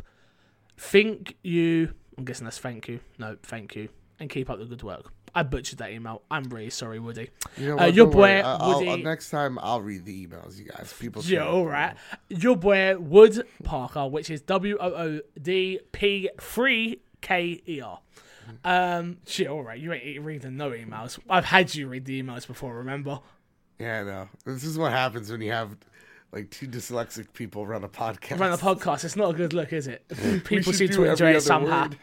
Think 0.76 1.36
you 1.42 1.94
I'm 2.18 2.24
guessing 2.24 2.44
that's 2.44 2.58
thank 2.58 2.86
you. 2.86 3.00
No, 3.18 3.36
thank 3.42 3.74
you. 3.74 3.88
And 4.20 4.28
keep 4.30 4.48
up 4.50 4.58
the 4.58 4.66
good 4.66 4.82
work. 4.82 5.12
I 5.34 5.42
butchered 5.42 5.78
that 5.78 5.90
email. 5.90 6.22
I'm 6.30 6.44
really 6.44 6.70
sorry, 6.70 7.00
Woody. 7.00 7.30
You 7.56 7.70
know 7.74 7.78
Uh, 7.82 7.86
your 7.86 8.06
Don't 8.06 8.14
worry. 8.16 8.42
boy, 8.42 8.84
Woody- 8.86 9.02
next 9.02 9.30
time 9.30 9.58
I'll 9.60 9.80
read 9.80 10.04
the 10.04 10.26
emails, 10.26 10.58
you 10.58 10.66
guys. 10.66 10.92
People. 11.00 11.22
Yeah, 11.24 11.46
all 11.48 11.66
right. 11.66 11.96
Your 12.28 12.56
boy 12.56 12.96
Wood 12.98 13.44
Parker, 13.64 14.06
which 14.06 14.28
is 14.30 14.42
W 14.42 14.76
O 14.78 14.86
O 14.92 15.20
D 15.40 15.80
P 15.90 16.28
three 16.40 17.00
K 17.22 17.62
E 17.66 17.80
R. 17.80 17.98
Um, 18.62 19.16
shit, 19.26 19.48
all 19.48 19.62
right. 19.62 19.80
You 19.80 19.92
ain't 19.94 20.22
reading 20.22 20.56
no 20.58 20.70
emails. 20.70 21.18
I've 21.30 21.46
had 21.46 21.74
you 21.74 21.88
read 21.88 22.04
the 22.04 22.22
emails 22.22 22.46
before. 22.46 22.76
Remember? 22.76 23.20
Yeah, 23.78 24.00
I 24.00 24.02
know. 24.04 24.28
This 24.44 24.64
is 24.64 24.78
what 24.78 24.92
happens 24.92 25.30
when 25.30 25.40
you 25.40 25.52
have 25.52 25.76
like 26.32 26.50
two 26.50 26.66
dyslexic 26.66 27.32
people 27.32 27.66
run 27.66 27.84
a 27.84 27.88
podcast. 27.88 28.40
Run 28.40 28.52
a 28.52 28.58
podcast. 28.58 29.04
It's 29.04 29.16
not 29.16 29.30
a 29.30 29.36
good 29.36 29.52
look, 29.52 29.72
is 29.72 29.86
it? 29.86 30.04
People 30.44 30.72
seem 30.72 30.88
to 30.90 31.04
enjoy 31.04 31.32
it 31.34 31.42
somehow. 31.42 31.90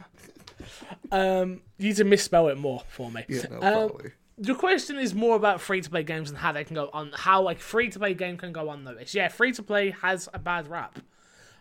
Um, 1.11 1.61
you 1.77 1.89
need 1.89 1.95
to 1.97 2.03
misspell 2.05 2.47
it 2.47 2.57
more 2.57 2.83
for 2.87 3.11
me. 3.11 3.25
Yeah, 3.27 3.41
no, 3.49 3.55
Um, 3.55 3.89
probably. 3.89 4.11
Your 4.37 4.55
question 4.55 4.97
is 4.97 5.13
more 5.13 5.35
about 5.35 5.59
free 5.59 5.81
to 5.81 5.89
play 5.89 6.03
games 6.03 6.29
and 6.29 6.37
how 6.39 6.51
they 6.51 6.63
can 6.63 6.75
go 6.75 6.89
on 6.93 7.11
how 7.13 7.49
a 7.49 7.55
free 7.55 7.89
to 7.89 7.99
play 7.99 8.13
game 8.13 8.37
can 8.37 8.53
go 8.53 8.69
unnoticed. 8.71 9.13
Yeah, 9.13 9.27
free 9.27 9.51
to 9.53 9.63
play 9.63 9.91
has 10.01 10.29
a 10.33 10.39
bad 10.39 10.69
rap. 10.69 10.99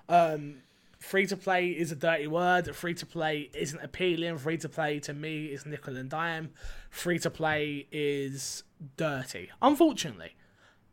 Um, 0.09 0.57
free 1.01 1.27
to 1.27 1.37
play 1.37 1.69
is 1.69 1.91
a 1.91 1.97
dirty 1.97 2.27
word. 2.27 2.75
Free 2.77 2.95
to 2.95 3.07
play 3.07 3.51
isn't 3.55 3.83
appealing. 3.83 4.39
Free 4.39 4.59
to 4.59 4.69
play 4.69 5.01
to 5.01 5.13
me 5.13 5.47
is 5.47 5.67
nickel 5.67 5.97
and 5.97 6.09
dime. 6.09 6.51
Free 6.91 7.19
to 7.19 7.31
play 7.31 7.87
is 7.91 8.63
dirty. 8.97 9.51
Unfortunately, 9.61 10.37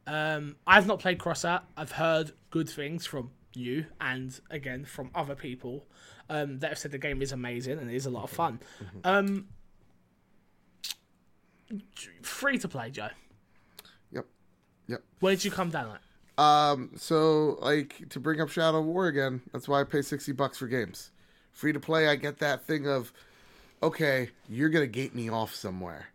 um, 0.07 0.55
I've 0.65 0.87
not 0.87 0.99
played 0.99 1.19
Crossout. 1.19 1.61
I've 1.75 1.91
heard 1.93 2.31
good 2.49 2.69
things 2.69 3.05
from 3.05 3.31
you 3.53 3.85
and 3.99 4.39
again 4.51 4.85
from 4.85 5.09
other 5.15 5.33
people 5.33 5.85
um, 6.29 6.59
that 6.59 6.69
have 6.69 6.77
said 6.77 6.91
the 6.91 6.97
game 6.97 7.21
is 7.21 7.31
amazing 7.31 7.79
and 7.79 7.89
it 7.89 7.95
is 7.95 8.05
a 8.05 8.09
lot 8.09 8.23
of 8.23 8.29
fun. 8.29 8.59
Um, 9.03 9.47
free 12.21 12.57
to 12.59 12.67
play, 12.67 12.91
Joe. 12.91 13.09
Yep. 14.11 14.25
Yep. 14.87 15.03
Where 15.19 15.35
did 15.35 15.45
you 15.45 15.51
come 15.51 15.69
down 15.69 15.91
at? 15.95 16.01
Um, 16.37 16.91
so 16.95 17.57
like 17.61 18.09
to 18.09 18.19
bring 18.19 18.41
up 18.41 18.49
Shadow 18.49 18.79
of 18.79 18.85
War 18.85 19.07
again, 19.07 19.41
that's 19.51 19.67
why 19.67 19.81
I 19.81 19.83
pay 19.83 20.01
sixty 20.01 20.31
bucks 20.31 20.57
for 20.57 20.67
games. 20.67 21.11
Free 21.51 21.73
to 21.73 21.79
play, 21.79 22.07
I 22.07 22.15
get 22.15 22.37
that 22.39 22.63
thing 22.63 22.87
of, 22.87 23.11
okay, 23.81 24.29
you're 24.47 24.69
gonna 24.69 24.85
gate 24.85 25.15
me 25.15 25.29
off 25.29 25.55
somewhere. 25.55 26.07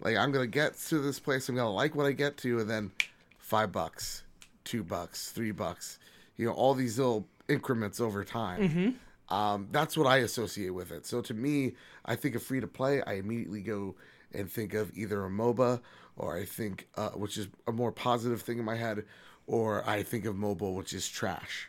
Like 0.00 0.16
I'm 0.16 0.32
gonna 0.32 0.48
get 0.48 0.76
to 0.88 0.98
this 0.98 1.20
place, 1.20 1.48
I'm 1.48 1.54
gonna 1.54 1.70
like 1.72 1.94
what 1.94 2.06
I 2.06 2.12
get 2.12 2.36
to, 2.38 2.58
and 2.58 2.68
then 2.68 2.90
five 3.38 3.70
bucks, 3.70 4.24
two 4.64 4.82
bucks, 4.82 5.30
three 5.30 5.52
bucks, 5.52 6.00
you 6.36 6.46
know, 6.46 6.52
all 6.52 6.74
these 6.74 6.98
little 6.98 7.26
increments 7.48 8.00
over 8.00 8.24
time. 8.24 8.96
Um, 9.28 9.68
that's 9.70 9.96
what 9.96 10.06
I 10.06 10.18
associate 10.18 10.70
with 10.70 10.90
it. 10.90 11.06
So 11.06 11.20
to 11.22 11.34
me, 11.34 11.74
I 12.04 12.16
think 12.16 12.34
of 12.34 12.42
free 12.42 12.60
to 12.60 12.66
play, 12.66 13.00
I 13.02 13.14
immediately 13.14 13.60
go 13.60 13.94
and 14.34 14.50
think 14.50 14.74
of 14.74 14.90
either 14.98 15.24
a 15.24 15.30
MOBA 15.30 15.80
or 16.16 16.36
I 16.36 16.44
think, 16.44 16.88
uh, 16.96 17.10
which 17.10 17.38
is 17.38 17.48
a 17.66 17.72
more 17.72 17.92
positive 17.92 18.42
thing 18.42 18.58
in 18.58 18.64
my 18.64 18.76
head, 18.76 19.04
or 19.46 19.88
I 19.88 20.02
think 20.02 20.24
of 20.24 20.36
mobile, 20.36 20.74
which 20.74 20.92
is 20.92 21.08
trash. 21.08 21.68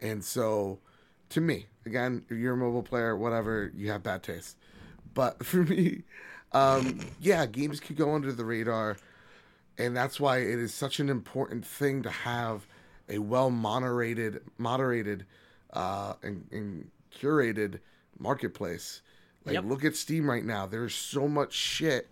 And 0.00 0.24
so, 0.24 0.78
to 1.30 1.40
me, 1.40 1.66
again, 1.84 2.24
if 2.28 2.36
you're 2.36 2.54
a 2.54 2.56
mobile 2.56 2.82
player, 2.82 3.16
whatever, 3.16 3.72
you 3.74 3.90
have 3.90 4.02
bad 4.02 4.22
taste. 4.22 4.56
But 5.14 5.44
for 5.46 5.64
me, 5.64 6.02
um, 6.52 7.00
yeah, 7.20 7.46
games 7.46 7.80
could 7.80 7.96
go 7.96 8.14
under 8.14 8.32
the 8.32 8.44
radar 8.44 8.96
and 9.78 9.96
that's 9.96 10.18
why 10.18 10.38
it 10.38 10.58
is 10.58 10.72
such 10.72 11.00
an 11.00 11.08
important 11.08 11.64
thing 11.66 12.02
to 12.02 12.10
have 12.10 12.66
a 13.08 13.18
well 13.18 13.50
moderated, 13.50 14.40
moderated, 14.58 15.26
uh, 15.72 16.14
and, 16.22 16.46
and 16.50 16.90
curated 17.14 17.80
marketplace. 18.18 19.02
Like, 19.44 19.54
Yep. 19.54 19.64
look 19.66 19.84
at 19.84 19.94
Steam 19.94 20.28
right 20.28 20.44
now. 20.44 20.66
There's 20.66 20.94
so 20.94 21.28
much 21.28 21.52
shit 21.52 22.08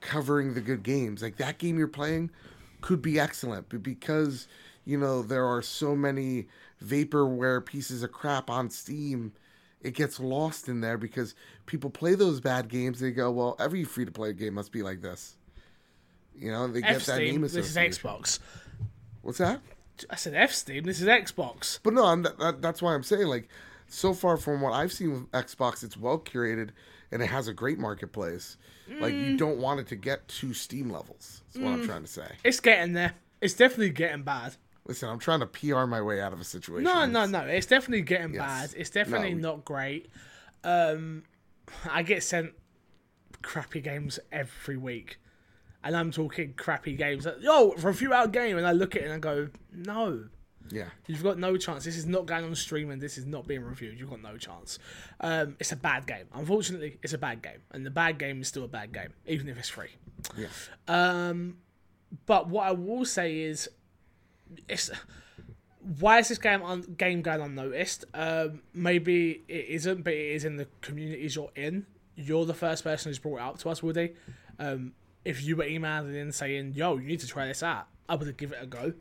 covering 0.00 0.54
the 0.54 0.60
good 0.60 0.82
games. 0.82 1.22
Like 1.22 1.36
that 1.36 1.58
game 1.58 1.78
you're 1.78 1.88
playing 1.88 2.30
could 2.80 3.02
be 3.02 3.18
excellent, 3.18 3.68
but 3.68 3.82
because 3.82 4.46
you 4.84 4.98
know 4.98 5.22
there 5.22 5.44
are 5.44 5.62
so 5.62 5.94
many 5.96 6.46
vaporware 6.84 7.64
pieces 7.64 8.02
of 8.02 8.12
crap 8.12 8.50
on 8.50 8.70
Steam, 8.70 9.32
it 9.80 9.94
gets 9.94 10.20
lost 10.20 10.68
in 10.68 10.80
there 10.80 10.98
because 10.98 11.34
people 11.66 11.90
play 11.90 12.14
those 12.14 12.40
bad 12.40 12.68
games. 12.68 13.00
They 13.00 13.10
go, 13.10 13.30
well, 13.30 13.56
every 13.58 13.84
free 13.84 14.04
to 14.04 14.12
play 14.12 14.32
game 14.32 14.54
must 14.54 14.72
be 14.72 14.82
like 14.82 15.02
this. 15.02 15.36
You 16.36 16.52
know, 16.52 16.68
they 16.68 16.80
get 16.80 16.96
F 16.96 17.06
that 17.06 17.18
name 17.18 17.28
Steam. 17.28 17.42
This 17.42 17.54
is. 17.54 17.76
Xbox. 17.76 18.38
What's 19.22 19.38
that? 19.38 19.60
I 20.10 20.16
said 20.16 20.34
F 20.34 20.52
Steam. 20.52 20.84
This 20.84 21.00
is 21.00 21.08
Xbox. 21.08 21.80
But 21.82 21.94
no, 21.94 22.22
that, 22.22 22.62
that's 22.62 22.80
why 22.80 22.94
I'm 22.94 23.02
saying 23.02 23.26
like 23.26 23.48
so 23.88 24.14
far 24.14 24.36
from 24.36 24.60
what 24.60 24.72
I've 24.72 24.92
seen 24.92 25.12
with 25.12 25.30
Xbox, 25.32 25.82
it's 25.82 25.96
well 25.96 26.18
curated 26.18 26.70
and 27.12 27.22
it 27.22 27.26
has 27.26 27.48
a 27.48 27.52
great 27.54 27.78
marketplace. 27.78 28.56
Like 29.00 29.12
you 29.14 29.32
Mm. 29.34 29.38
don't 29.38 29.58
want 29.58 29.80
it 29.80 29.86
to 29.88 29.96
get 29.96 30.26
to 30.28 30.54
Steam 30.54 30.90
levels. 30.90 31.42
Is 31.54 31.60
what 31.60 31.72
I'm 31.72 31.84
trying 31.84 32.02
to 32.02 32.08
say. 32.08 32.36
It's 32.44 32.60
getting 32.60 32.94
there. 32.94 33.12
It's 33.40 33.54
definitely 33.54 33.90
getting 33.90 34.22
bad. 34.22 34.56
Listen, 34.86 35.10
I'm 35.10 35.18
trying 35.18 35.40
to 35.40 35.46
PR 35.46 35.84
my 35.84 36.00
way 36.00 36.20
out 36.20 36.32
of 36.32 36.40
a 36.40 36.44
situation. 36.44 36.84
No, 36.84 37.04
no, 37.04 37.26
no. 37.26 37.40
It's 37.40 37.66
definitely 37.66 38.00
getting 38.02 38.32
Yes. 38.34 38.40
bad. 38.72 38.80
It's 38.80 38.90
definitely 38.90 39.34
No. 39.34 39.50
not 39.56 39.64
great. 39.66 40.10
Um, 40.64 41.24
I 41.90 42.02
get 42.02 42.22
sent 42.22 42.52
crappy 43.42 43.80
games 43.82 44.18
every 44.32 44.76
week, 44.78 45.18
and 45.84 45.94
I'm 45.94 46.10
talking 46.10 46.54
crappy 46.54 46.96
games. 46.96 47.26
Like, 47.26 47.40
Yo, 47.42 47.72
review 47.74 48.12
our 48.14 48.26
game, 48.26 48.56
and 48.56 48.66
I 48.66 48.72
look 48.72 48.96
at 48.96 49.02
it 49.02 49.04
and 49.04 49.14
I 49.14 49.18
go, 49.18 49.48
no. 49.70 50.28
Yeah, 50.70 50.88
You've 51.06 51.22
got 51.22 51.38
no 51.38 51.56
chance. 51.56 51.84
This 51.84 51.96
is 51.96 52.06
not 52.06 52.26
going 52.26 52.44
on 52.44 52.54
stream 52.54 52.90
and 52.90 53.00
this 53.00 53.18
is 53.18 53.26
not 53.26 53.46
being 53.46 53.62
reviewed. 53.62 53.98
You've 53.98 54.10
got 54.10 54.22
no 54.22 54.36
chance. 54.36 54.78
Um, 55.20 55.56
it's 55.60 55.72
a 55.72 55.76
bad 55.76 56.06
game. 56.06 56.26
Unfortunately, 56.34 56.98
it's 57.02 57.12
a 57.12 57.18
bad 57.18 57.42
game. 57.42 57.60
And 57.70 57.84
the 57.86 57.90
bad 57.90 58.18
game 58.18 58.40
is 58.40 58.48
still 58.48 58.64
a 58.64 58.68
bad 58.68 58.92
game, 58.92 59.12
even 59.26 59.48
if 59.48 59.58
it's 59.58 59.68
free. 59.68 59.90
yeah, 60.36 60.48
Um, 60.86 61.58
but 62.26 62.48
what 62.48 62.66
I 62.66 62.72
will 62.72 63.04
say 63.04 63.40
is, 63.40 63.68
it's 64.68 64.90
why 65.98 66.18
is 66.18 66.28
this 66.28 66.38
game 66.38 66.62
on 66.62 66.82
game 66.96 67.22
going 67.22 67.40
unnoticed? 67.40 68.04
Um, 68.14 68.62
maybe 68.74 69.42
it 69.48 69.66
isn't, 69.68 70.02
but 70.02 70.12
it 70.12 70.32
is 70.34 70.44
in 70.44 70.56
the 70.56 70.66
communities 70.80 71.36
you're 71.36 71.50
in. 71.54 71.86
You're 72.16 72.44
the 72.46 72.54
first 72.54 72.84
person 72.84 73.10
who's 73.10 73.18
brought 73.18 73.36
it 73.36 73.42
up 73.42 73.58
to 73.60 73.70
us, 73.70 73.82
Woody. 73.82 74.14
Um, 74.58 74.92
if 75.24 75.42
you 75.42 75.56
were 75.56 75.64
emailing 75.64 76.14
in 76.14 76.32
saying, 76.32 76.72
"Yo, 76.74 76.96
you 76.96 77.06
need 77.06 77.20
to 77.20 77.26
try 77.26 77.46
this 77.46 77.62
out," 77.62 77.86
I 78.08 78.16
would 78.16 78.36
give 78.36 78.52
it 78.52 78.58
a 78.60 78.66
go. 78.66 78.94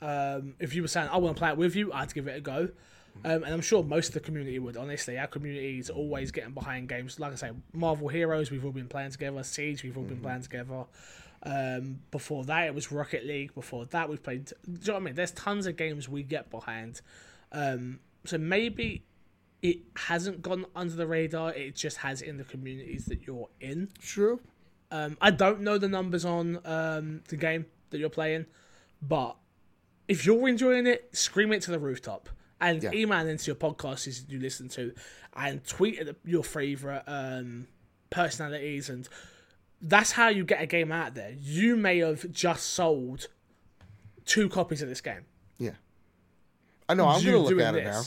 Um, 0.00 0.54
if 0.58 0.74
you 0.74 0.82
were 0.82 0.88
saying, 0.88 1.08
"I 1.10 1.16
want 1.16 1.36
to 1.36 1.40
play 1.40 1.50
it 1.50 1.56
with 1.56 1.76
you," 1.76 1.92
I'd 1.92 2.12
give 2.14 2.28
it 2.28 2.36
a 2.36 2.40
go. 2.40 2.68
Um, 3.24 3.42
and 3.42 3.52
I'm 3.52 3.60
sure 3.60 3.82
most 3.82 4.08
of 4.08 4.14
the 4.14 4.20
community 4.20 4.58
would. 4.58 4.76
Honestly, 4.76 5.18
our 5.18 5.26
community 5.26 5.78
is 5.78 5.90
always 5.90 6.30
getting 6.30 6.54
behind 6.54 6.88
games. 6.88 7.18
Like 7.18 7.32
I 7.32 7.34
say, 7.34 7.50
Marvel 7.72 8.08
Heroes, 8.08 8.50
we've 8.50 8.64
all 8.64 8.70
been 8.70 8.86
playing 8.86 9.10
together. 9.10 9.42
Siege, 9.42 9.82
we've 9.82 9.96
all 9.96 10.04
been 10.04 10.20
playing 10.20 10.42
together. 10.42 10.84
Um, 11.42 12.00
before 12.10 12.44
that, 12.44 12.66
it 12.66 12.74
was 12.74 12.92
Rocket 12.92 13.24
League. 13.26 13.54
Before 13.54 13.84
that, 13.86 14.08
we've 14.08 14.22
played. 14.22 14.46
Do 14.46 14.54
you 14.66 14.78
know 14.86 14.92
what 14.94 15.00
I 15.00 15.04
mean? 15.04 15.14
There's 15.14 15.32
tons 15.32 15.66
of 15.66 15.76
games 15.76 16.08
we 16.08 16.22
get 16.22 16.50
behind. 16.50 17.00
Um, 17.50 18.00
so 18.24 18.38
maybe 18.38 19.04
it 19.62 19.78
hasn't 19.96 20.42
gone 20.42 20.66
under 20.76 20.94
the 20.94 21.06
radar. 21.06 21.52
It 21.54 21.74
just 21.74 21.98
has 21.98 22.22
in 22.22 22.36
the 22.36 22.44
communities 22.44 23.06
that 23.06 23.26
you're 23.26 23.48
in. 23.60 23.88
true. 24.00 24.40
Um, 24.90 25.18
I 25.20 25.30
don't 25.30 25.60
know 25.60 25.76
the 25.76 25.88
numbers 25.88 26.24
on 26.24 26.60
um, 26.64 27.22
the 27.28 27.36
game 27.36 27.66
that 27.90 27.98
you're 27.98 28.08
playing, 28.08 28.46
but 29.02 29.36
if 30.08 30.24
you're 30.26 30.48
enjoying 30.48 30.86
it, 30.86 31.08
scream 31.16 31.52
it 31.52 31.62
to 31.62 31.70
the 31.70 31.78
rooftop 31.78 32.28
and 32.60 32.82
Yeah. 32.82 32.90
email 32.92 33.26
into 33.28 33.46
your 33.46 33.54
podcasts 33.56 34.28
you 34.28 34.40
listen 34.40 34.68
to, 34.70 34.92
and 35.36 35.64
tweet 35.66 35.98
at 36.00 36.16
your 36.24 36.42
favorite 36.42 37.04
um, 37.06 37.68
personalities, 38.10 38.88
and 38.88 39.08
that's 39.80 40.12
how 40.12 40.28
you 40.28 40.44
get 40.44 40.60
a 40.60 40.66
game 40.66 40.90
out 40.90 41.14
there. 41.14 41.30
You 41.38 41.76
may 41.76 41.98
have 41.98 42.30
just 42.32 42.64
sold 42.68 43.28
two 44.24 44.48
copies 44.48 44.82
of 44.82 44.88
this 44.88 45.00
game. 45.00 45.24
Yeah, 45.58 45.72
I 46.88 46.94
know. 46.94 47.06
I'm 47.06 47.20
you 47.20 47.32
gonna 47.32 47.44
look 47.44 47.60
at 47.60 47.74
it 47.76 47.84
now. 47.84 48.02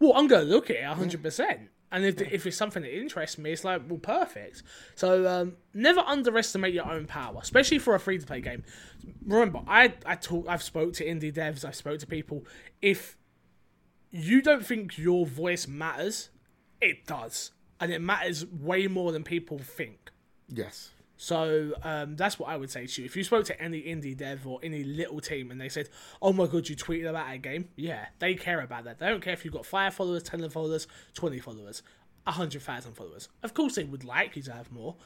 Well, 0.00 0.14
I'm 0.16 0.26
going 0.28 0.46
to 0.46 0.50
look 0.50 0.70
at 0.70 0.76
it 0.76 0.82
100%. 0.82 1.68
And 1.94 2.04
if, 2.04 2.20
if 2.20 2.44
it's 2.44 2.56
something 2.56 2.82
that 2.82 2.92
interests 2.92 3.38
me, 3.38 3.52
it's 3.52 3.62
like, 3.62 3.82
well, 3.88 4.00
perfect. 4.00 4.64
So 4.96 5.28
um, 5.28 5.52
never 5.72 6.00
underestimate 6.00 6.74
your 6.74 6.90
own 6.90 7.06
power, 7.06 7.38
especially 7.40 7.78
for 7.78 7.94
a 7.94 8.00
free 8.00 8.18
to 8.18 8.26
play 8.26 8.40
game. 8.40 8.64
Remember, 9.24 9.60
I, 9.68 9.94
I 10.04 10.16
talk, 10.16 10.46
I've 10.48 10.62
spoke 10.64 10.94
to 10.94 11.06
indie 11.06 11.32
devs, 11.32 11.64
I've 11.64 11.76
spoke 11.76 12.00
to 12.00 12.06
people. 12.08 12.46
If 12.82 13.16
you 14.10 14.42
don't 14.42 14.66
think 14.66 14.98
your 14.98 15.24
voice 15.24 15.68
matters, 15.68 16.30
it 16.80 17.06
does. 17.06 17.52
And 17.78 17.92
it 17.92 18.00
matters 18.00 18.44
way 18.44 18.88
more 18.88 19.12
than 19.12 19.22
people 19.22 19.60
think. 19.60 20.10
Yes. 20.48 20.90
So 21.16 21.74
um, 21.82 22.16
that's 22.16 22.38
what 22.38 22.48
I 22.48 22.56
would 22.56 22.70
say 22.70 22.86
to 22.86 23.00
you. 23.00 23.06
If 23.06 23.16
you 23.16 23.22
spoke 23.22 23.44
to 23.46 23.60
any 23.62 23.82
indie 23.82 24.16
dev 24.16 24.46
or 24.46 24.58
any 24.62 24.82
little 24.82 25.20
team 25.20 25.50
and 25.50 25.60
they 25.60 25.68
said, 25.68 25.88
"Oh 26.20 26.32
my 26.32 26.46
god, 26.46 26.68
you 26.68 26.76
tweeted 26.76 27.08
about 27.08 27.32
a 27.32 27.38
game," 27.38 27.68
yeah, 27.76 28.06
they 28.18 28.34
care 28.34 28.60
about 28.60 28.84
that. 28.84 28.98
They 28.98 29.06
don't 29.06 29.22
care 29.22 29.32
if 29.32 29.44
you've 29.44 29.54
got 29.54 29.64
five 29.64 29.94
followers, 29.94 30.24
ten 30.24 30.48
followers, 30.50 30.88
twenty 31.14 31.38
followers, 31.38 31.82
hundred 32.26 32.62
thousand 32.62 32.94
followers. 32.94 33.28
Of 33.42 33.54
course, 33.54 33.76
they 33.76 33.84
would 33.84 34.04
like 34.04 34.34
you 34.36 34.42
to 34.42 34.52
have 34.52 34.72
more, 34.72 34.96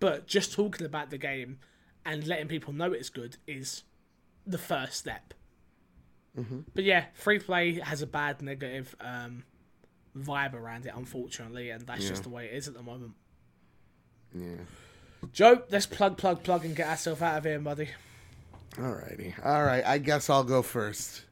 but 0.00 0.26
just 0.26 0.52
talking 0.52 0.86
about 0.86 1.10
the 1.10 1.18
game 1.18 1.58
and 2.04 2.26
letting 2.26 2.48
people 2.48 2.74
know 2.74 2.92
it's 2.92 3.08
good 3.08 3.38
is 3.46 3.84
the 4.46 4.58
first 4.58 4.94
step. 4.94 5.32
But 6.74 6.84
yeah, 6.84 7.06
free 7.14 7.38
play 7.38 7.78
has 7.80 8.02
a 8.02 8.06
bad 8.06 8.42
negative 8.42 8.94
um, 9.00 9.44
vibe 10.16 10.52
around 10.54 10.84
it, 10.84 10.92
unfortunately, 10.94 11.70
and 11.70 11.86
that's 11.86 12.04
just 12.08 12.24
the 12.24 12.28
way 12.28 12.46
it 12.46 12.54
is 12.54 12.68
at 12.68 12.74
the 12.74 12.82
moment. 12.82 13.12
Yeah. 14.34 14.56
Joe, 15.32 15.62
let's 15.70 15.86
plug, 15.86 16.16
plug, 16.16 16.42
plug, 16.42 16.64
and 16.64 16.76
get 16.76 16.88
ourselves 16.88 17.22
out 17.22 17.38
of 17.38 17.44
here, 17.44 17.58
buddy. 17.58 17.88
Alrighty. 18.72 19.34
All 19.44 19.64
right. 19.64 19.84
I 19.86 19.98
guess 19.98 20.28
I'll 20.28 20.44
go 20.44 20.62
first. 20.62 21.24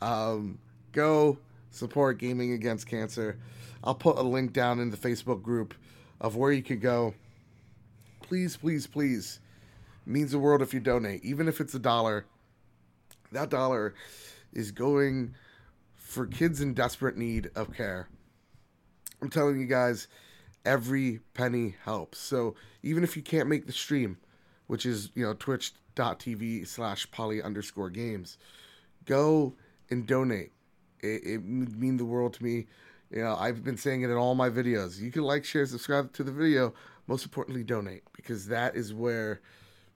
Um, 0.00 0.58
go 0.92 1.38
support 1.70 2.18
Gaming 2.18 2.52
Against 2.52 2.86
Cancer. 2.86 3.38
I'll 3.84 3.94
put 3.94 4.16
a 4.16 4.22
link 4.22 4.52
down 4.52 4.80
in 4.80 4.90
the 4.90 4.96
Facebook 4.96 5.42
group 5.42 5.74
of 6.20 6.36
where 6.36 6.52
you 6.52 6.62
can 6.62 6.78
go. 6.78 7.14
Please, 8.22 8.56
please, 8.56 8.86
please. 8.86 9.40
Means 10.06 10.32
the 10.32 10.38
world 10.38 10.62
if 10.62 10.72
you 10.72 10.80
donate, 10.80 11.24
even 11.24 11.48
if 11.48 11.60
it's 11.60 11.74
a 11.74 11.78
dollar. 11.78 12.24
That 13.32 13.50
dollar 13.50 13.94
is 14.52 14.70
going 14.70 15.34
for 15.94 16.26
kids 16.26 16.60
in 16.60 16.74
desperate 16.74 17.16
need 17.16 17.50
of 17.54 17.72
care. 17.72 18.08
I'm 19.22 19.30
telling 19.30 19.60
you 19.60 19.66
guys, 19.66 20.08
every 20.64 21.20
penny 21.34 21.76
helps. 21.84 22.18
So 22.18 22.54
even 22.82 23.04
if 23.04 23.16
you 23.16 23.22
can't 23.22 23.48
make 23.48 23.66
the 23.66 23.72
stream, 23.72 24.18
which 24.66 24.86
is 24.86 25.10
you 25.14 25.24
know 25.24 25.34
twitch.tv 25.34 26.66
slash 26.66 27.10
poly 27.10 27.42
underscore 27.42 27.90
games, 27.90 28.38
go 29.04 29.54
and 29.90 30.06
donate. 30.06 30.52
It, 31.00 31.22
it 31.24 31.36
would 31.38 31.78
mean 31.78 31.96
the 31.96 32.04
world 32.04 32.34
to 32.34 32.44
me. 32.44 32.66
You 33.10 33.22
know, 33.22 33.36
I've 33.36 33.64
been 33.64 33.76
saying 33.76 34.02
it 34.02 34.10
in 34.10 34.16
all 34.16 34.34
my 34.34 34.50
videos. 34.50 35.00
You 35.00 35.10
can 35.10 35.22
like, 35.22 35.44
share, 35.44 35.66
subscribe 35.66 36.12
to 36.12 36.22
the 36.22 36.30
video. 36.30 36.74
Most 37.08 37.24
importantly, 37.24 37.64
donate 37.64 38.04
because 38.14 38.46
that 38.46 38.76
is 38.76 38.94
where 38.94 39.40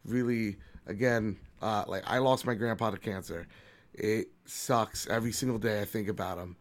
really, 0.05 0.57
again, 0.87 1.37
uh, 1.63 1.85
like 1.87 2.03
I 2.07 2.19
lost 2.19 2.45
my 2.45 2.55
grandpa 2.55 2.91
to 2.91 2.99
cancer. 2.99 3.47
It 3.93 4.31
sucks 4.47 5.07
every 5.07 5.31
single 5.31 5.59
day 5.59 5.81
I 5.81 5.85
think 5.85 6.09
about 6.09 6.39
him. 6.39 6.57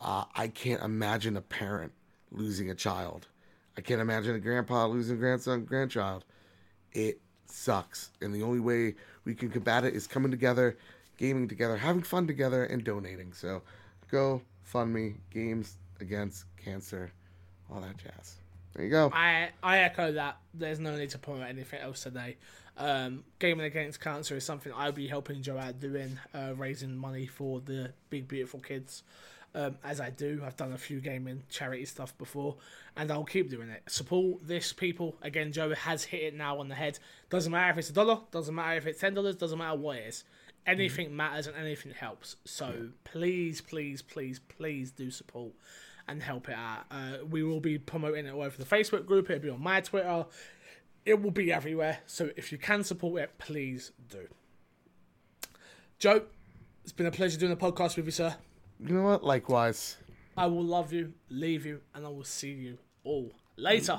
Uh, 0.00 0.24
I 0.36 0.46
can't 0.46 0.82
imagine 0.82 1.36
a 1.36 1.40
parent 1.40 1.92
losing 2.30 2.70
a 2.70 2.74
child. 2.74 3.26
I 3.78 3.80
can't 3.80 4.00
imagine 4.00 4.34
a 4.34 4.40
grandpa 4.40 4.86
losing 4.86 5.14
a 5.14 5.18
grandson, 5.20 5.64
grandchild. 5.64 6.24
It 6.90 7.20
sucks. 7.46 8.10
And 8.20 8.34
the 8.34 8.42
only 8.42 8.58
way 8.58 8.96
we 9.24 9.36
can 9.36 9.50
combat 9.50 9.84
it 9.84 9.94
is 9.94 10.08
coming 10.08 10.32
together, 10.32 10.76
gaming 11.16 11.46
together, 11.46 11.76
having 11.76 12.02
fun 12.02 12.26
together, 12.26 12.64
and 12.64 12.82
donating. 12.82 13.32
So 13.32 13.62
go 14.10 14.42
fund 14.64 14.92
me, 14.92 15.14
games 15.30 15.76
against 16.00 16.44
cancer, 16.56 17.12
all 17.72 17.80
that 17.80 17.96
jazz. 17.98 18.34
There 18.74 18.84
you 18.84 18.90
go. 18.90 19.12
I 19.14 19.50
I 19.62 19.78
echo 19.78 20.10
that. 20.10 20.38
There's 20.52 20.80
no 20.80 20.96
need 20.96 21.10
to 21.10 21.18
point 21.18 21.42
out 21.44 21.48
anything 21.48 21.78
else 21.80 22.02
today. 22.02 22.36
Um, 22.76 23.22
Gaming 23.38 23.66
Against 23.66 24.00
Cancer 24.00 24.36
is 24.36 24.44
something 24.44 24.72
I'll 24.74 24.90
be 24.90 25.06
helping 25.06 25.40
Joe 25.42 25.58
out 25.58 25.78
doing, 25.78 26.18
uh, 26.34 26.54
raising 26.56 26.96
money 26.96 27.26
for 27.26 27.60
the 27.60 27.92
big 28.10 28.26
beautiful 28.26 28.58
kids. 28.58 29.04
Um, 29.54 29.76
as 29.82 30.00
I 30.00 30.10
do, 30.10 30.42
I've 30.44 30.56
done 30.56 30.72
a 30.72 30.78
few 30.78 31.00
gaming 31.00 31.42
charity 31.48 31.84
stuff 31.86 32.16
before, 32.18 32.56
and 32.96 33.10
I'll 33.10 33.24
keep 33.24 33.50
doing 33.50 33.70
it. 33.70 33.82
Support 33.88 34.46
this, 34.46 34.72
people. 34.72 35.16
Again, 35.22 35.52
Joe 35.52 35.74
has 35.74 36.04
hit 36.04 36.22
it 36.22 36.34
now 36.34 36.58
on 36.58 36.68
the 36.68 36.74
head. 36.74 36.98
Doesn't 37.30 37.50
matter 37.50 37.70
if 37.72 37.78
it's 37.78 37.90
a 37.90 37.94
dollar, 37.94 38.20
doesn't 38.30 38.54
matter 38.54 38.76
if 38.76 38.86
it's 38.86 39.00
ten 39.00 39.14
dollars, 39.14 39.36
doesn't 39.36 39.58
matter 39.58 39.78
what 39.78 39.96
it 39.96 40.06
is. 40.08 40.24
Anything 40.66 41.16
matters 41.16 41.46
and 41.46 41.56
anything 41.56 41.92
helps. 41.92 42.36
So 42.44 42.90
please, 43.04 43.62
please, 43.62 44.02
please, 44.02 44.38
please 44.38 44.90
do 44.90 45.10
support 45.10 45.52
and 46.06 46.22
help 46.22 46.48
it 46.50 46.54
out. 46.56 46.84
Uh, 46.90 47.24
we 47.28 47.42
will 47.42 47.60
be 47.60 47.78
promoting 47.78 48.26
it 48.26 48.34
all 48.34 48.42
over 48.42 48.56
the 48.56 48.66
Facebook 48.66 49.06
group. 49.06 49.30
It'll 49.30 49.42
be 49.42 49.48
on 49.50 49.62
my 49.62 49.80
Twitter. 49.80 50.26
it 51.06 51.22
will 51.22 51.30
be 51.30 51.50
everywhere. 51.52 52.00
So 52.06 52.30
if 52.36 52.52
you 52.52 52.58
can 52.58 52.84
support 52.84 53.22
it, 53.22 53.30
please 53.38 53.92
do. 54.10 54.28
Joe, 55.98 56.22
it's 56.84 56.92
been 56.92 57.06
a 57.06 57.10
pleasure 57.10 57.38
doing 57.38 57.50
the 57.50 57.56
podcast 57.56 57.96
with 57.96 58.04
you, 58.04 58.12
sir. 58.12 58.36
You 58.80 58.94
know 58.94 59.02
what? 59.02 59.24
Likewise. 59.24 59.96
I 60.36 60.46
will 60.46 60.64
love 60.64 60.92
you, 60.92 61.12
leave 61.30 61.66
you, 61.66 61.80
and 61.94 62.06
I 62.06 62.08
will 62.08 62.24
see 62.24 62.52
you 62.52 62.78
all 63.02 63.32
later. 63.56 63.98